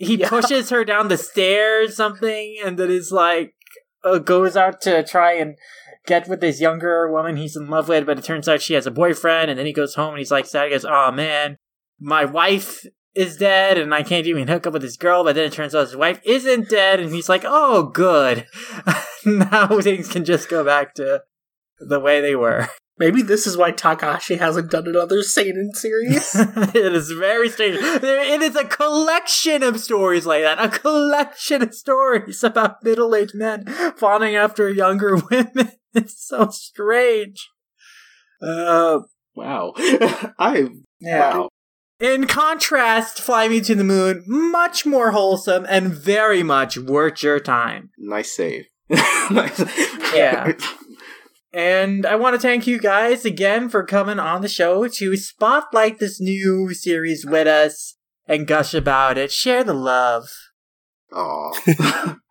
[0.00, 0.28] He Yeah.
[0.30, 3.52] pushes her down the stairs, something, and then is like
[4.02, 5.56] uh, goes out to try and
[6.06, 8.86] get with this younger woman he's in love with, but it turns out she has
[8.86, 10.64] a boyfriend, and then he goes home and he's like sad.
[10.64, 11.58] He goes, "Oh man,
[12.00, 15.44] my wife is dead, and I can't even hook up with this girl." But then
[15.44, 18.46] it turns out his wife isn't dead, and he's like, "Oh, good,
[19.26, 21.22] now things can just go back to
[21.78, 22.68] the way they were."
[23.00, 26.34] Maybe this is why Takahashi hasn't done another Seinen series.
[26.34, 27.80] it is very strange.
[27.80, 30.62] There, it is a collection of stories like that.
[30.62, 33.64] A collection of stories about middle-aged men
[33.96, 35.72] fawning after younger women.
[35.94, 37.48] It's so strange.
[38.42, 39.00] Uh,
[39.34, 39.72] wow,
[40.38, 40.68] I
[41.00, 41.48] wow.
[42.00, 47.40] In contrast, Fly Me to the Moon, much more wholesome and very much worth your
[47.40, 47.90] time.
[47.98, 48.66] Nice save.
[48.90, 50.52] Yeah.
[51.52, 55.98] And I want to thank you guys again for coming on the show to spotlight
[55.98, 57.96] this new series with us
[58.28, 59.32] and gush about it.
[59.32, 60.28] Share the love.
[61.12, 62.14] Aw.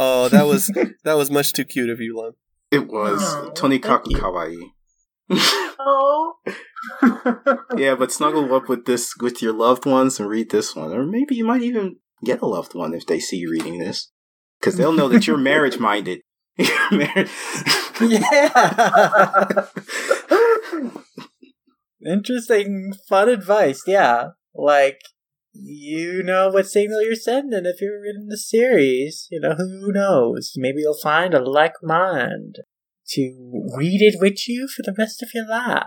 [0.00, 0.68] Oh, that was
[1.02, 2.34] that was much too cute of you, Lum.
[2.70, 4.16] it was Oh, Tony thank you.
[4.18, 4.56] Kawaii.
[5.80, 6.34] Oh.
[7.76, 11.04] yeah, but snuggle up with this with your loved ones and read this one, or
[11.04, 14.10] maybe you might even get a loved one if they see you reading this,
[14.60, 16.20] because they'll know that you're marriage minded.
[18.00, 19.66] yeah.
[22.04, 23.82] Interesting, fun advice.
[23.86, 24.30] Yeah.
[24.54, 25.00] Like,
[25.52, 29.28] you know what signal you're sending if you're in the series.
[29.30, 30.52] You know, who knows?
[30.56, 32.56] Maybe you'll find a like mind
[33.10, 35.84] to read it with you for the rest of your life.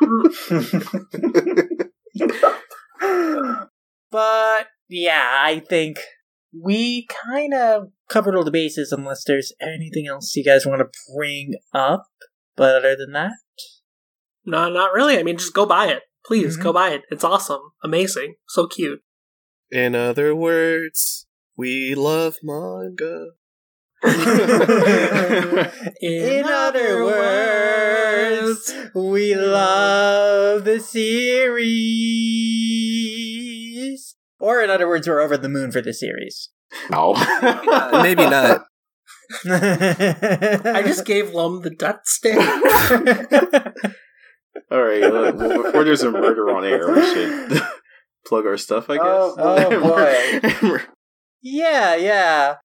[4.10, 5.98] but yeah, I think
[6.52, 10.88] we kind of covered all the bases unless there's anything else you guys want to
[11.14, 12.04] bring up.
[12.56, 13.32] But other than that,
[14.44, 15.18] No, not really.
[15.18, 16.02] I mean, just go buy it.
[16.26, 16.62] Please Mhm.
[16.64, 17.02] go buy it.
[17.12, 19.00] It's awesome, amazing, so cute.
[19.70, 21.26] In other words,
[21.56, 23.28] we love manga.
[26.02, 31.62] in other words, we love the series.
[34.42, 36.50] Or in other words, we're over the moon for the series.
[36.90, 37.14] no,
[37.92, 38.64] Maybe not.
[39.46, 42.40] I I just gave Lum the death stare.
[44.68, 45.00] All right.
[45.00, 47.62] Well, well, before there's a murder on air, we should
[48.26, 48.90] plug our stuff.
[48.90, 49.04] I guess.
[49.06, 50.80] Oh, oh, boy.
[51.40, 52.56] Yeah, yeah.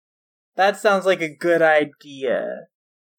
[0.56, 2.62] That sounds like a good idea.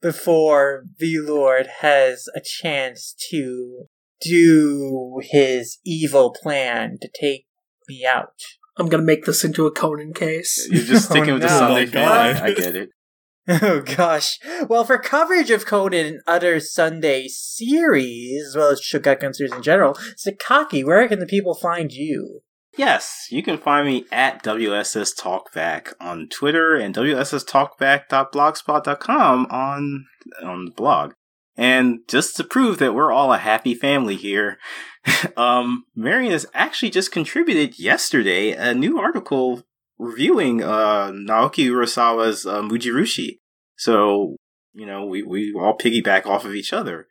[0.02, 3.86] Before V Lord has a chance to
[4.20, 7.47] do his evil plan to take
[7.88, 8.34] me out.
[8.76, 10.68] I'm gonna make this into a Conan case.
[10.70, 11.48] You're just sticking Oh, with the.
[11.48, 12.06] Sunday Oh, fan.
[12.06, 12.36] God.
[12.42, 12.90] I, I get it.
[13.62, 14.38] Oh gosh.
[14.68, 19.62] Well, for coverage of Conan and other Sunday series, as well as Shogakukan series in
[19.62, 22.40] general, Sakaki, where can the people find you?
[22.76, 30.04] Yes, you can find me at WSS Talkback on Twitter and WSSTalkback.blogspot.com on
[30.42, 31.12] on the blog.
[31.56, 34.58] And just to prove that we're all a happy family here,
[35.36, 39.62] um, Marion has actually just contributed yesterday a new article
[39.98, 43.38] reviewing uh, Naoki Urasawa's uh, Mujirushi.
[43.76, 44.36] So,
[44.72, 47.08] you know, we, we all piggyback off of each other.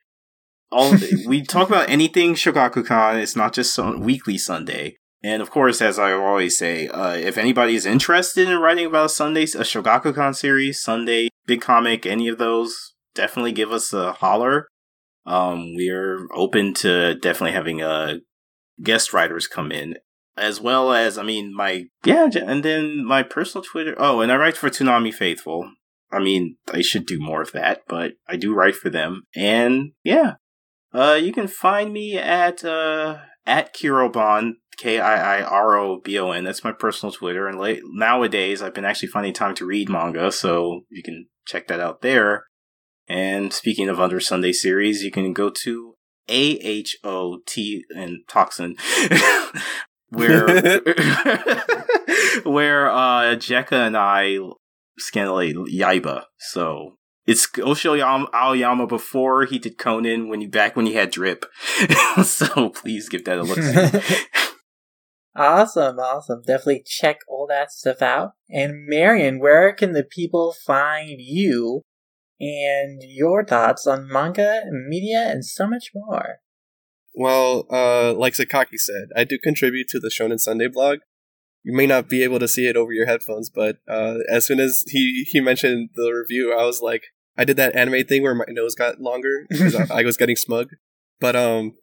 [0.71, 0.93] All
[1.25, 3.21] we talk about anything Shogakukan.
[3.21, 4.97] It's not just on weekly Sunday.
[5.23, 9.07] And of course, as I always say, uh, if anybody is interested in writing about
[9.07, 14.13] a Sunday, a Shogakukan series, Sunday, big comic, any of those, definitely give us a
[14.13, 14.67] holler.
[15.27, 18.19] Um, we're open to definitely having uh,
[18.81, 19.97] guest writers come in,
[20.37, 23.93] as well as, I mean, my, yeah, and then my personal Twitter.
[23.97, 25.69] Oh, and I write for Toonami Faithful.
[26.11, 29.23] I mean, I should do more of that, but I do write for them.
[29.35, 30.35] And yeah,
[30.93, 36.17] uh, you can find me at, uh, at Kiirobon, K I I R O B
[36.19, 36.45] O N.
[36.45, 37.47] That's my personal Twitter.
[37.47, 41.67] And late, nowadays, I've been actually finding time to read manga, so you can check
[41.67, 42.45] that out there.
[43.07, 45.95] And speaking of Under Sunday series, you can go to
[46.27, 48.75] A H O T and Toxin,
[50.09, 50.45] where
[52.43, 54.39] where uh, Jekka and I
[54.99, 56.23] scanlate Yaiba.
[56.37, 61.11] So it's Gosho Yam- Aoyama before he did Conan when he back when he had
[61.11, 61.45] drip.
[62.23, 63.57] so please give that a look.
[65.35, 66.41] awesome, awesome.
[66.45, 68.31] Definitely check all that stuff out.
[68.49, 71.83] And Marion, where can the people find you
[72.39, 76.37] and your thoughts on manga, media, and so much more?
[77.15, 80.99] Well, uh, like Sakaki said, I do contribute to the Shonen Sunday blog.
[81.63, 84.59] You may not be able to see it over your headphones, but uh, as soon
[84.59, 87.03] as he, he mentioned the review, I was like,
[87.37, 90.35] I did that anime thing where my nose got longer because I, I was getting
[90.35, 90.69] smug.
[91.19, 91.73] But um,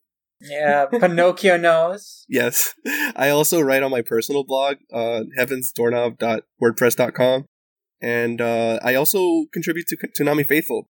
[0.40, 2.24] Yeah, Pinocchio knows.
[2.28, 2.74] yes,
[3.16, 7.46] I also write on my personal blog, uh, heavensdoorknob.wordpress.com,
[8.04, 10.90] and uh, I also contribute to Toonami Faithful.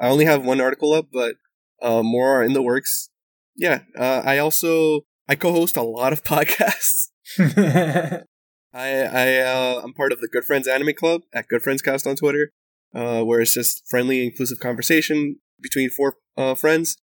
[0.00, 1.36] I only have one article up, but
[1.82, 3.10] uh, more are in the works.
[3.54, 7.10] Yeah, uh, I also I co-host a lot of podcasts.
[8.72, 12.06] I I uh, I'm part of the Good Friends Anime Club at Good Friends Cast
[12.06, 12.50] on Twitter,
[12.94, 16.96] uh, where it's just friendly, inclusive conversation between four uh, friends.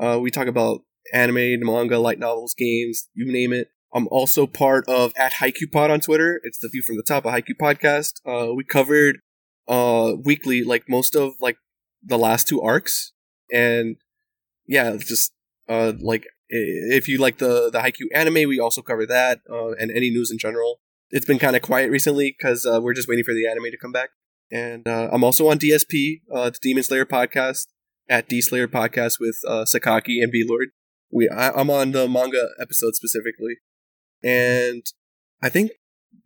[0.00, 0.82] Uh, we talk about
[1.12, 3.68] anime, manga, light novels, games, you name it.
[3.92, 6.40] I'm also part of at Haikyu Pod on Twitter.
[6.44, 8.14] It's the view from the top of Haikyu podcast.
[8.26, 9.18] Uh, we covered
[9.66, 11.56] uh, weekly, like most of like
[12.02, 13.12] the last two arcs,
[13.52, 13.96] and
[14.66, 15.32] yeah, just
[15.68, 19.90] uh, like if you like the the Haikyu anime, we also cover that uh, and
[19.90, 20.80] any news in general.
[21.10, 23.78] It's been kind of quiet recently because uh, we're just waiting for the anime to
[23.78, 24.10] come back.
[24.50, 27.66] And uh, I'm also on DSP, uh, the Demon Slayer podcast,
[28.08, 30.68] at D Slayer podcast with uh, Sakaki and V Lord.
[31.10, 33.56] We I, I'm on the manga episode specifically,
[34.22, 34.82] and
[35.42, 35.72] I think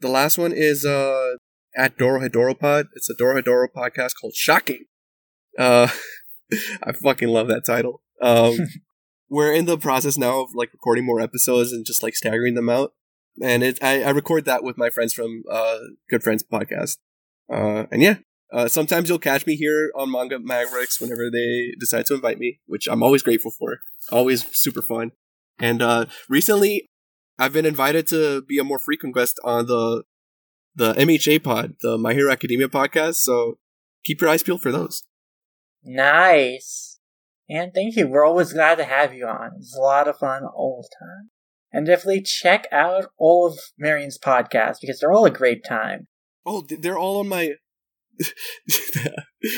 [0.00, 1.34] the last one is uh,
[1.76, 2.86] at Dorohedoro Pod.
[2.94, 4.84] It's a Dorohedoro podcast called Shocking.
[5.58, 5.88] Uh,
[6.82, 8.02] I fucking love that title.
[8.20, 8.56] Um,
[9.28, 12.68] we're in the process now of like recording more episodes and just like staggering them
[12.68, 12.92] out.
[13.42, 15.78] And it, I, I record that with my friends from uh,
[16.10, 16.98] Good Friends podcast.
[17.50, 18.16] Uh, and yeah,
[18.52, 22.60] uh, sometimes you'll catch me here on Manga Mavericks whenever they decide to invite me,
[22.66, 23.78] which I'm always grateful for.
[24.10, 25.12] Always super fun.
[25.58, 26.90] And uh, recently,
[27.38, 30.04] I've been invited to be a more frequent guest on the
[30.74, 33.16] the MHA pod, the My Hero Academia podcast.
[33.16, 33.58] So
[34.04, 35.02] keep your eyes peeled for those.
[35.84, 36.98] Nice.
[37.48, 38.08] And thank you.
[38.08, 39.52] We're always glad to have you on.
[39.58, 41.30] It's a lot of fun all the time.
[41.72, 46.06] And definitely check out all of Marion's podcasts because they're all a great time.
[46.44, 47.52] Oh, they're all on my.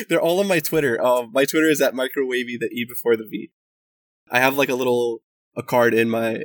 [0.09, 1.01] they're all on my Twitter.
[1.01, 3.51] Um, my Twitter is at microwavy the e before the v.
[4.31, 5.21] I have like a little
[5.57, 6.43] a card in my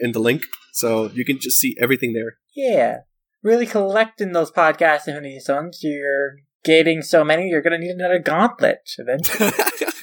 [0.00, 0.42] in the link,
[0.72, 2.36] so you can just see everything there.
[2.54, 2.98] Yeah,
[3.42, 5.80] really collecting those podcast Infinity Stones.
[5.82, 9.50] You're getting so many, you're gonna need another gauntlet eventually.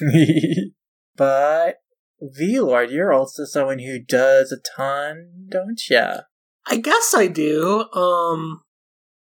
[1.16, 1.76] but
[2.20, 6.22] V Lord, you're also someone who does a ton, don't ya?
[6.66, 7.84] I guess I do.
[7.92, 8.62] Um,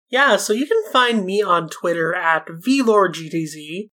[0.09, 0.37] yeah.
[0.37, 3.89] So you can find me on Twitter at VLordGTZ.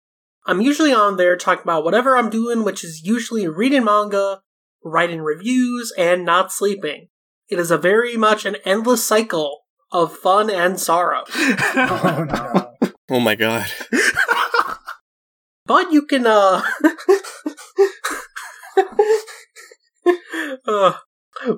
[0.47, 4.41] I'm usually on there talking about whatever I'm doing, which is usually reading manga,
[4.85, 7.09] writing reviews, and not sleeping.
[7.49, 9.61] It is a very much an endless cycle
[9.93, 11.25] of fun and sorrow.
[11.75, 12.67] Oh no.
[13.13, 13.67] Oh my god.
[15.67, 16.63] but you can uh,
[20.67, 20.93] uh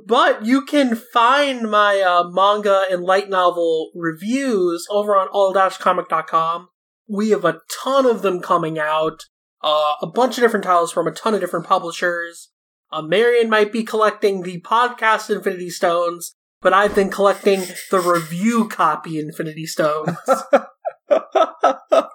[0.06, 6.68] but you can find my uh, manga and light novel reviews over on all-comic.com.
[7.08, 9.24] We have a ton of them coming out.
[9.62, 12.50] Uh, a bunch of different titles from a ton of different publishers.
[12.92, 18.68] Uh, Marion might be collecting the podcast Infinity Stones, but I've been collecting the review
[18.68, 20.16] copy Infinity Stones.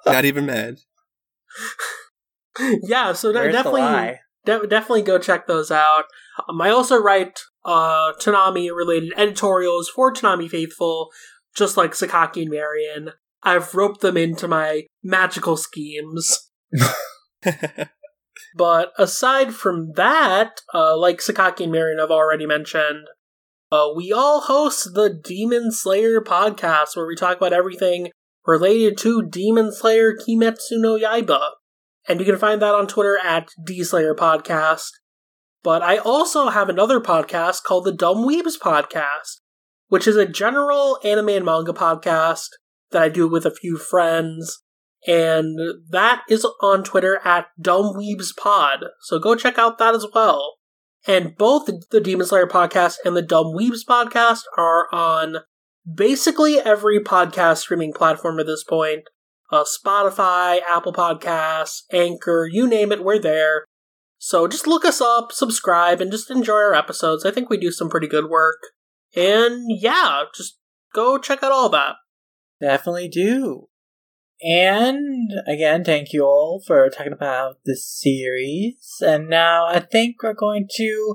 [0.06, 0.78] Not even mad.
[2.84, 6.06] yeah, so de- definitely, de- definitely go check those out.
[6.48, 11.10] Um, I also write uh, Toonami related editorials for Toonami Faithful,
[11.56, 13.12] just like Sakaki and Marion.
[13.44, 16.52] I've roped them into my magical schemes.
[18.58, 23.08] But aside from that, uh, like Sakaki and Marion have already mentioned,
[23.72, 28.10] uh, we all host the Demon Slayer podcast where we talk about everything
[28.48, 31.52] related to Demon Slayer Kimetsu no Yaiba.
[32.08, 34.90] And you can find that on Twitter at DSlayer Podcast.
[35.62, 39.42] But I also have another podcast called the Dumb Weebs Podcast,
[39.90, 42.48] which is a general anime and manga podcast
[42.92, 44.64] that I do with a few friends.
[45.06, 45.60] And
[45.90, 48.88] that is on Twitter at DumbWeebsPod.
[49.02, 50.56] So go check out that as well.
[51.08, 55.38] And both the Demon Slayer podcast and the Dumb Weebs podcast are on
[55.92, 59.04] basically every podcast streaming platform at this point.
[59.50, 63.66] Uh, Spotify, Apple Podcasts, Anchor, you name it, we're there.
[64.18, 67.26] So just look us up, subscribe, and just enjoy our episodes.
[67.26, 68.58] I think we do some pretty good work.
[69.16, 70.58] And yeah, just
[70.94, 71.96] go check out all that.
[72.60, 73.70] Definitely do.
[74.43, 78.97] And again, thank you all for talking about this series.
[79.01, 81.15] And now I think we're going to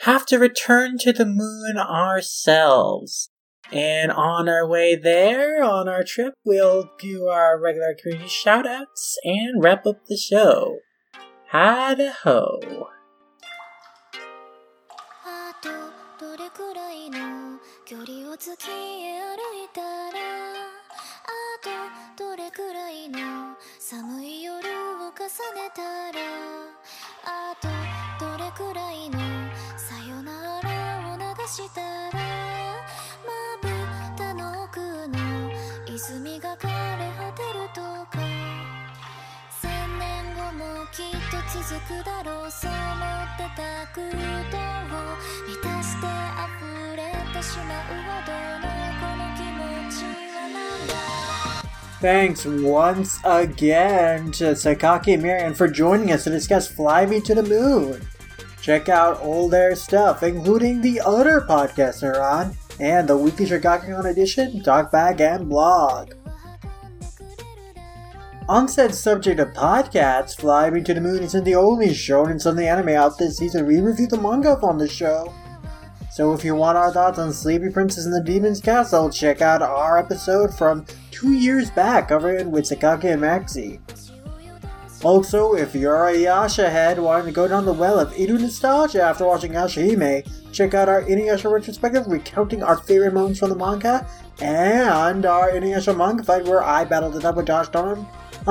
[0.00, 3.30] have to return to the moon ourselves.
[3.72, 9.62] And on our way there, on our trip, we'll do our regular community shoutouts and
[9.62, 10.78] wrap up the show.
[11.52, 12.60] Hada ho.
[15.24, 15.68] あと
[16.18, 19.01] どれくらいの距離を月へ
[23.93, 24.59] 寒い夜を
[25.13, 25.21] 重
[25.53, 26.17] ねたら
[27.25, 27.67] あと
[28.25, 29.19] どれくらいの
[29.77, 32.17] さよならを流したら
[33.21, 33.29] ま
[33.61, 33.69] ぶ
[34.17, 35.19] たの奥の
[35.85, 38.17] 泉が枯れ果てるとか。
[39.61, 44.57] 千年後もきっと続くだろうそう思ってた空洞
[44.89, 45.05] を
[45.45, 46.09] 満たして
[46.41, 48.65] 溢れてしまうほどの
[48.97, 49.61] この気持
[49.91, 50.01] ち
[50.33, 51.32] はなんだ？
[52.03, 57.43] Thanks once again to Sakaki and Marion for joining us to discuss Fly Me to the
[57.43, 58.05] Moon.
[58.61, 64.03] Check out all their stuff, including the other podcasts they're on, and the weekly Shigakon
[64.03, 66.11] edition, Talkback, and blog.
[68.49, 72.41] On said subject of podcasts, Fly Me to the Moon isn't the only show Shonen
[72.41, 73.65] Sunday anime out this season.
[73.65, 75.33] We review the manga on the show.
[76.11, 79.61] So if you want our thoughts on Sleepy Princess and the Demon's Castle, check out
[79.61, 80.85] our episode from
[81.23, 83.79] two years back covering with Sakaki and Maxi.
[85.05, 89.01] Also, if you're a Yasha head wanting to go down the well of Iru nostalgia
[89.01, 94.05] after watching Yashahime, check out our Inuyasha retrospective recounting our favorite moments from the manga,
[94.41, 98.05] and our Inuyasha manga fight where I battled it up with Josh on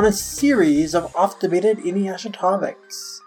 [0.07, 3.20] a series of oft-debated Inuyasha topics.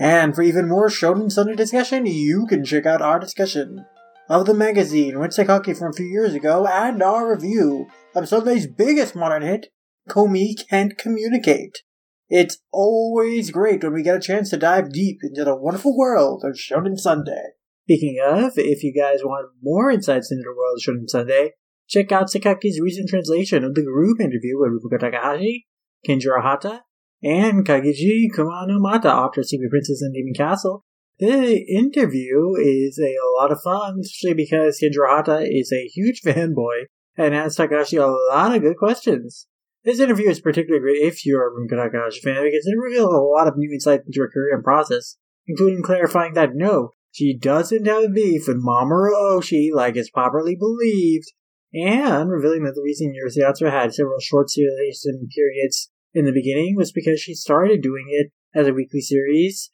[0.00, 3.86] And for even more Shonen Sunday discussion, you can check out our discussion
[4.28, 7.86] of the magazine with Sakaki from a few years ago and our review
[8.22, 9.66] of Sunday's biggest modern hit,
[10.08, 11.82] Komi Can't Communicate.
[12.28, 16.42] It's always great when we get a chance to dive deep into the wonderful world
[16.44, 17.52] of Shonen Sunday.
[17.84, 21.52] Speaking of, if you guys want more insights into the world of Shonen Sunday,
[21.88, 25.66] check out Sakaki's recent translation of the group interview with Rumiko Takahashi,
[26.06, 26.82] Kenjiro Hata,
[27.22, 30.84] and Kagiji Kumanomata after Secret Princess and Demon Castle.
[31.18, 36.84] The interview is a lot of fun, especially because Kenjiro Hata is a huge fanboy
[37.18, 39.46] and asks Takahashi a lot of good questions.
[39.84, 43.18] This interview is particularly great if you're a Rumiko Takahashi fan because it reveals a
[43.18, 45.16] lot of new insight into her career and process,
[45.46, 51.32] including clarifying that no, she doesn't have beef with Mamoru Oshii like is popularly believed,
[51.74, 56.74] and revealing that the reason Urusei Yatsura had several short serialization periods in the beginning
[56.76, 59.70] was because she started doing it as a weekly series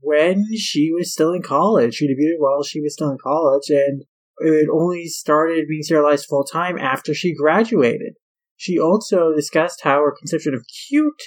[0.00, 1.94] when she was still in college.
[1.94, 4.04] She debuted while she was still in college, and
[4.38, 8.14] it only started being serialized full time after she graduated.
[8.56, 11.22] She also discussed how her conception of cute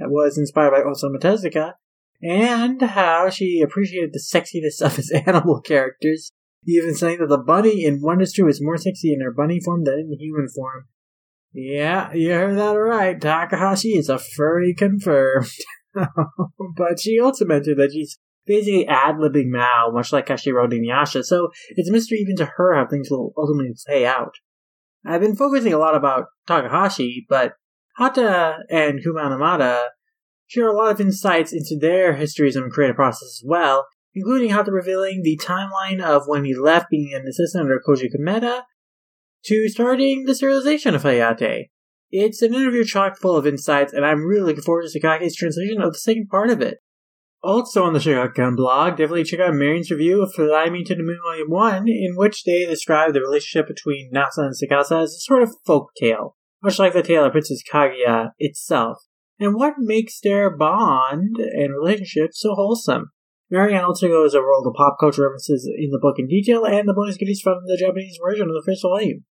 [0.00, 1.74] was inspired by Osamu Tezuka,
[2.22, 6.32] and how she appreciated the sexiness of his animal characters,
[6.66, 9.84] even saying that the bunny in Wonder 3 is more sexy in her bunny form
[9.84, 10.86] than in human form.
[11.52, 13.20] Yeah, you heard that right.
[13.20, 15.50] Takahashi is a furry confirmed.
[15.94, 18.18] but she also mentioned that she's
[18.50, 22.84] basically ad-libbing Mao, much like wrote Inuyasha, so it's a mystery even to her how
[22.84, 24.34] things will ultimately play out.
[25.06, 27.52] I've been focusing a lot about Takahashi, but
[27.96, 29.84] Hata and Kumanomata
[30.48, 34.72] share a lot of insights into their histories and creative process as well, including Hata
[34.72, 38.62] revealing the timeline of when he left being an assistant under Koji Kumeta
[39.44, 41.66] to starting the serialization of Hayate.
[42.10, 45.80] It's an interview chock full of insights, and I'm really looking forward to Sakaki's translation
[45.80, 46.78] of the second part of it.
[47.42, 51.02] Also on the Shikakan blog, definitely check out Marion's review of Fly Me to the
[51.02, 55.20] Moon Volume 1, in which they describe the relationship between Nasa and Tsukasa as a
[55.20, 58.98] sort of folk tale, much like the tale of Princess Kaguya itself,
[59.38, 63.10] and what makes their bond and relationship so wholesome.
[63.50, 66.86] Marion also goes over all the pop culture references in the book in detail and
[66.86, 69.24] the bonus goodies from the Japanese version of the first volume.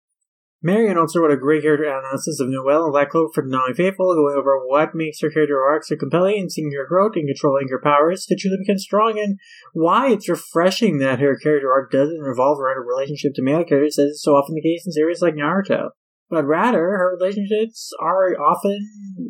[0.63, 4.15] Marion also wrote a great character analysis of Noelle and Black Clover for Denali Faithful,
[4.15, 7.67] going over what makes her character arc so compelling and seeing her growth and controlling
[7.69, 9.38] her powers to truly become strong, and
[9.73, 13.99] why it's refreshing that her character arc doesn't revolve around her relationship to male characters,
[13.99, 15.89] as is so often the case in series like Naruto.
[16.27, 18.79] But rather, her relationships are often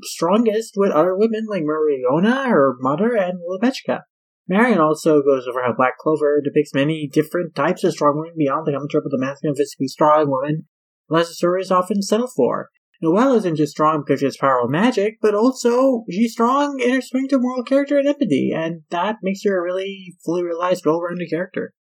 [0.04, 4.04] strongest with other women like Mereoleona, her mother, and Lepechka.
[4.48, 8.66] Marion also goes over how Black Clover depicts many different types of strong women beyond
[8.66, 10.68] the common trope of the masculine physically strong woman
[11.24, 12.70] story is often settled for.
[13.02, 17.02] Noelle isn't just strong because she has powerful magic, but also she's strong in her
[17.02, 21.30] strength of moral character and empathy, and that makes her a really fully realized, well-rounded
[21.30, 21.74] character.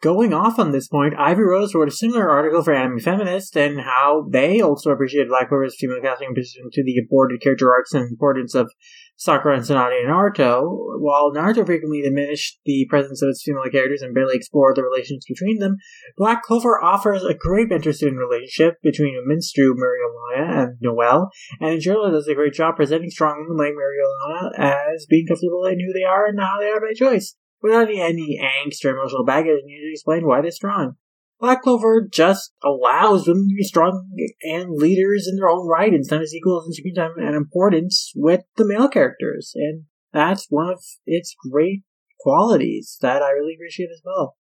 [0.00, 3.80] Going off on this point, Ivy Rose wrote a similar article for Anime Feminist and
[3.80, 8.08] how they also appreciated Black Clover's female casting position to the aborted character arcs and
[8.08, 8.70] importance of
[9.18, 10.62] Sakura and Tsunade and Naruto,
[11.00, 15.24] while Naruto frequently diminished the presence of its female characters and barely explored the relations
[15.28, 15.76] between them,
[16.16, 21.30] Black Clover offers a great interesting relationship between a minstrel Mereoleona and Noelle,
[21.60, 25.64] and in general does a great job presenting strong women like Mereoleona as being comfortable
[25.64, 29.24] in who they are and how they are by choice, without any angst or emotional
[29.24, 30.94] baggage needed to explain why they're strong.
[31.40, 34.10] Black Clover just allows women to be strong
[34.42, 38.42] and leaders in their own right and as equals in screen time and importance with
[38.56, 39.52] the male characters.
[39.54, 41.84] And that's one of its great
[42.20, 44.36] qualities that I really appreciate as well.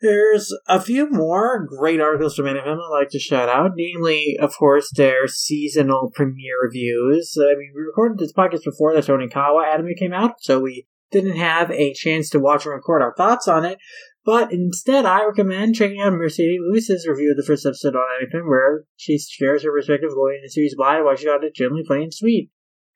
[0.00, 4.56] There's a few more great articles from Anime I'd like to shout out, namely, of
[4.56, 7.36] course, their seasonal premiere reviews.
[7.38, 10.88] Uh, I mean, we recorded this podcast before the Tonikawa anime came out, so we
[11.12, 13.78] didn't have a chance to watch and record our thoughts on it,
[14.24, 18.48] but instead, I recommend checking out Mercedes Lewis's review of the first episode on Anything,
[18.48, 21.84] where she shares her perspective going into the series why why she got it generally
[21.86, 22.50] plain and sweet.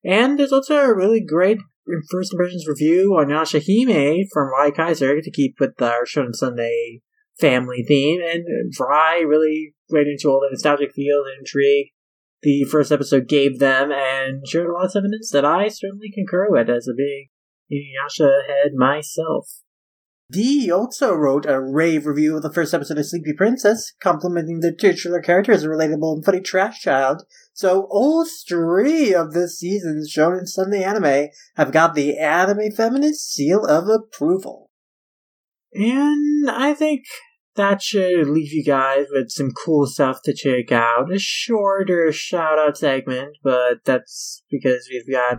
[0.05, 1.59] And there's also a really great
[2.11, 7.01] first impressions review on Yasha Yashahime from Rai Kaiser to keep with our Shonen Sunday
[7.41, 8.45] family theme, and
[8.79, 11.89] Rai really went into all the nostalgic feel and intrigue
[12.43, 16.47] the first episode gave them, and shared a lot of evidence that I certainly concur
[16.49, 17.31] with as a big
[17.73, 19.49] Inuyasha head myself.
[20.31, 24.73] Dee also wrote a rave review of the first episode of Sleepy Princess, complimenting the
[24.73, 27.23] titular character as a relatable and funny trash child.
[27.53, 33.65] So all three of this season's Shonen Sunday anime have got the anime feminist seal
[33.65, 34.71] of approval.
[35.73, 37.05] And I think
[37.55, 41.13] that should leave you guys with some cool stuff to check out.
[41.13, 45.39] A shorter shout out segment, but that's because we've got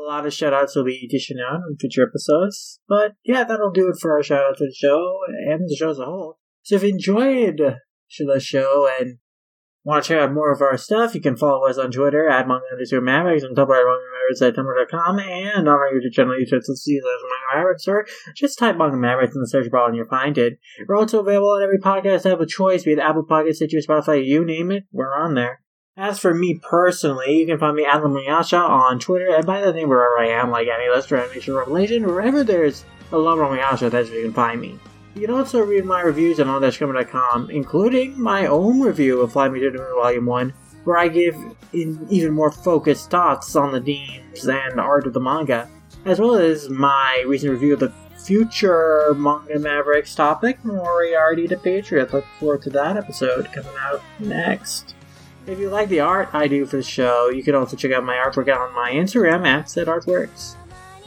[0.00, 2.80] a lot of shout outs will be dishing out in future episodes.
[2.88, 5.18] But yeah, that'll do it for our shout out to the show
[5.48, 6.38] and the show as a whole.
[6.62, 7.60] So if you enjoyed
[8.18, 9.18] the show and
[9.82, 12.46] want to check out more of our stuff, you can follow us on Twitter at
[12.46, 16.34] manga underscore mavericks and Tumblr at manga mavericks at tumblr.com and on our YouTube channel,
[16.34, 18.06] YouTube, so see those manga mavericks, or
[18.36, 20.58] just type manga mavericks in the search bar and you'll find it.
[20.86, 24.24] We're also available on every podcast app of choice, be it Apple Podcasts, Stitcher, Spotify,
[24.24, 25.62] you name it, we're on there.
[25.96, 29.72] As for me personally, you can find me at Lamuyasha on Twitter and by the
[29.72, 34.18] name wherever I am, like Annie Lester, Animation Revelation, wherever there's a Lamuyasha, that's where
[34.18, 34.78] you can find me.
[35.16, 39.58] You can also read my reviews on all-cover.com, including my own review of Fly Me
[39.58, 40.54] to the Moon Volume 1,
[40.84, 41.34] where I give
[41.72, 45.68] in even more focused thoughts on the themes and art of the manga,
[46.06, 52.12] as well as my recent review of the future Manga Mavericks topic, Moriarty the Patriot.
[52.12, 54.94] Look forward to that episode coming out next.
[55.46, 58.04] If you like the art I do for the show, you can also check out
[58.04, 59.88] my artwork on my Instagram at said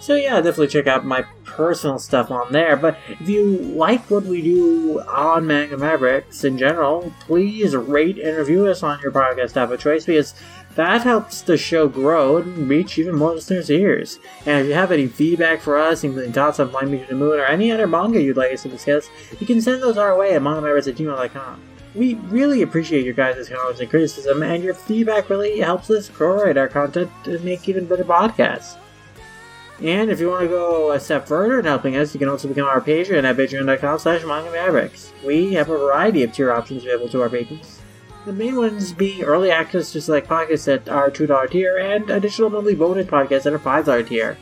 [0.02, 2.76] So yeah, definitely check out my personal stuff on there.
[2.76, 8.38] But if you like what we do on Manga Mavericks in general, please rate and
[8.38, 10.34] review us on your podcast app of choice because
[10.76, 14.20] that helps the show grow and reach even more listeners' ears.
[14.48, 17.16] And if you have any feedback for us, including thoughts on Flying Me to the
[17.16, 20.18] Moon or any other manga you'd like us to discuss, you can send those our
[20.18, 21.73] way at mangamavericks at gmail.com.
[21.95, 26.40] We really appreciate your guys' comments and criticism, and your feedback really helps us grow
[26.40, 28.78] our content to make even better podcasts.
[29.82, 32.48] And if you want to go a step further in helping us, you can also
[32.48, 35.11] become our patron at patreon.com slash manga mavericks.
[35.26, 37.82] We have a variety of tier options available to our patrons.
[38.26, 42.49] The main ones being early access to select podcasts at our $2 tier and additional
[42.49, 44.38] monthly bonus podcasts at our $5 tier.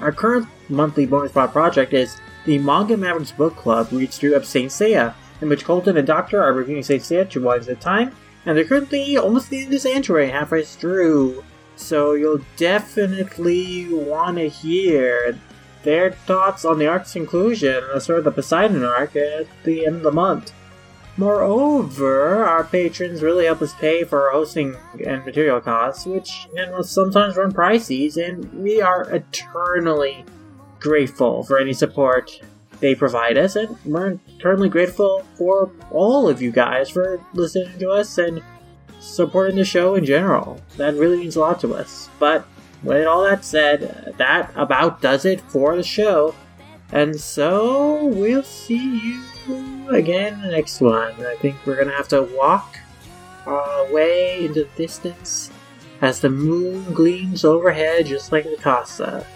[0.00, 4.46] Our current monthly bonus pod project is the Manga Mavericks Book Club reads through of
[4.46, 8.14] Saint Seiya, in which Colton and Doctor are reviewing two volumes at time,
[8.46, 11.44] and they're currently almost the end of Sanctuary, halfway through.
[11.76, 15.38] So you'll definitely want to hear
[15.84, 19.96] their thoughts on the arc's conclusion, and sort of the Poseidon arc at the end
[19.96, 20.52] of the month.
[21.16, 26.82] Moreover, our patrons really help us pay for our hosting and material costs, which can
[26.84, 30.24] sometimes run pricey, and we are eternally
[30.78, 32.40] grateful for any support
[32.80, 37.90] they provide us, and we're eternally grateful for all of you guys for listening to
[37.90, 38.42] us and
[39.00, 40.60] supporting the show in general.
[40.76, 42.08] That really means a lot to us.
[42.18, 42.46] But
[42.82, 46.34] with all that said, that about does it for the show.
[46.92, 51.12] And so we'll see you again in the next one.
[51.24, 52.78] I think we're gonna have to walk
[53.46, 55.50] our way into the distance
[56.00, 59.26] as the moon gleams overhead just like the Casa.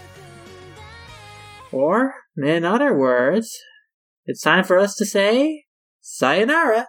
[1.71, 3.57] Or, in other words,
[4.25, 5.65] it's time for us to say
[6.01, 6.87] sayonara.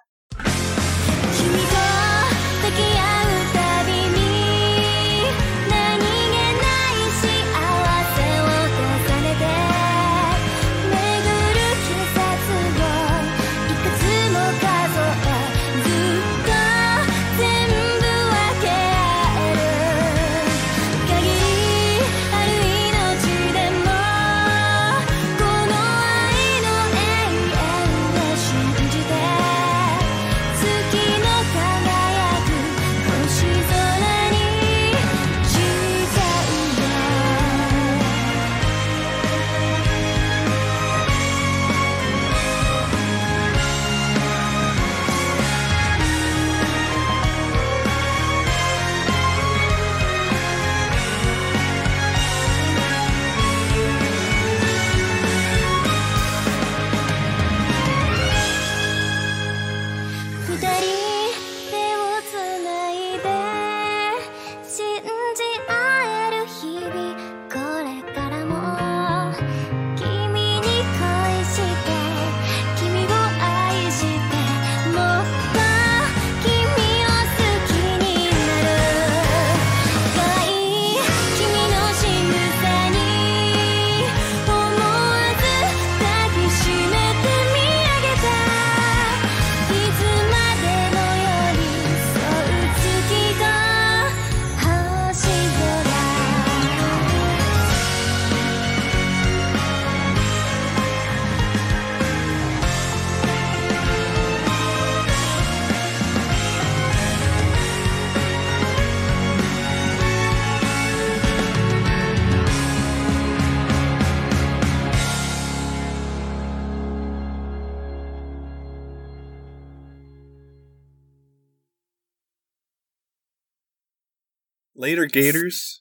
[124.84, 125.80] Later Gators.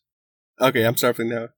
[0.62, 1.50] Okay, I'm stopping now.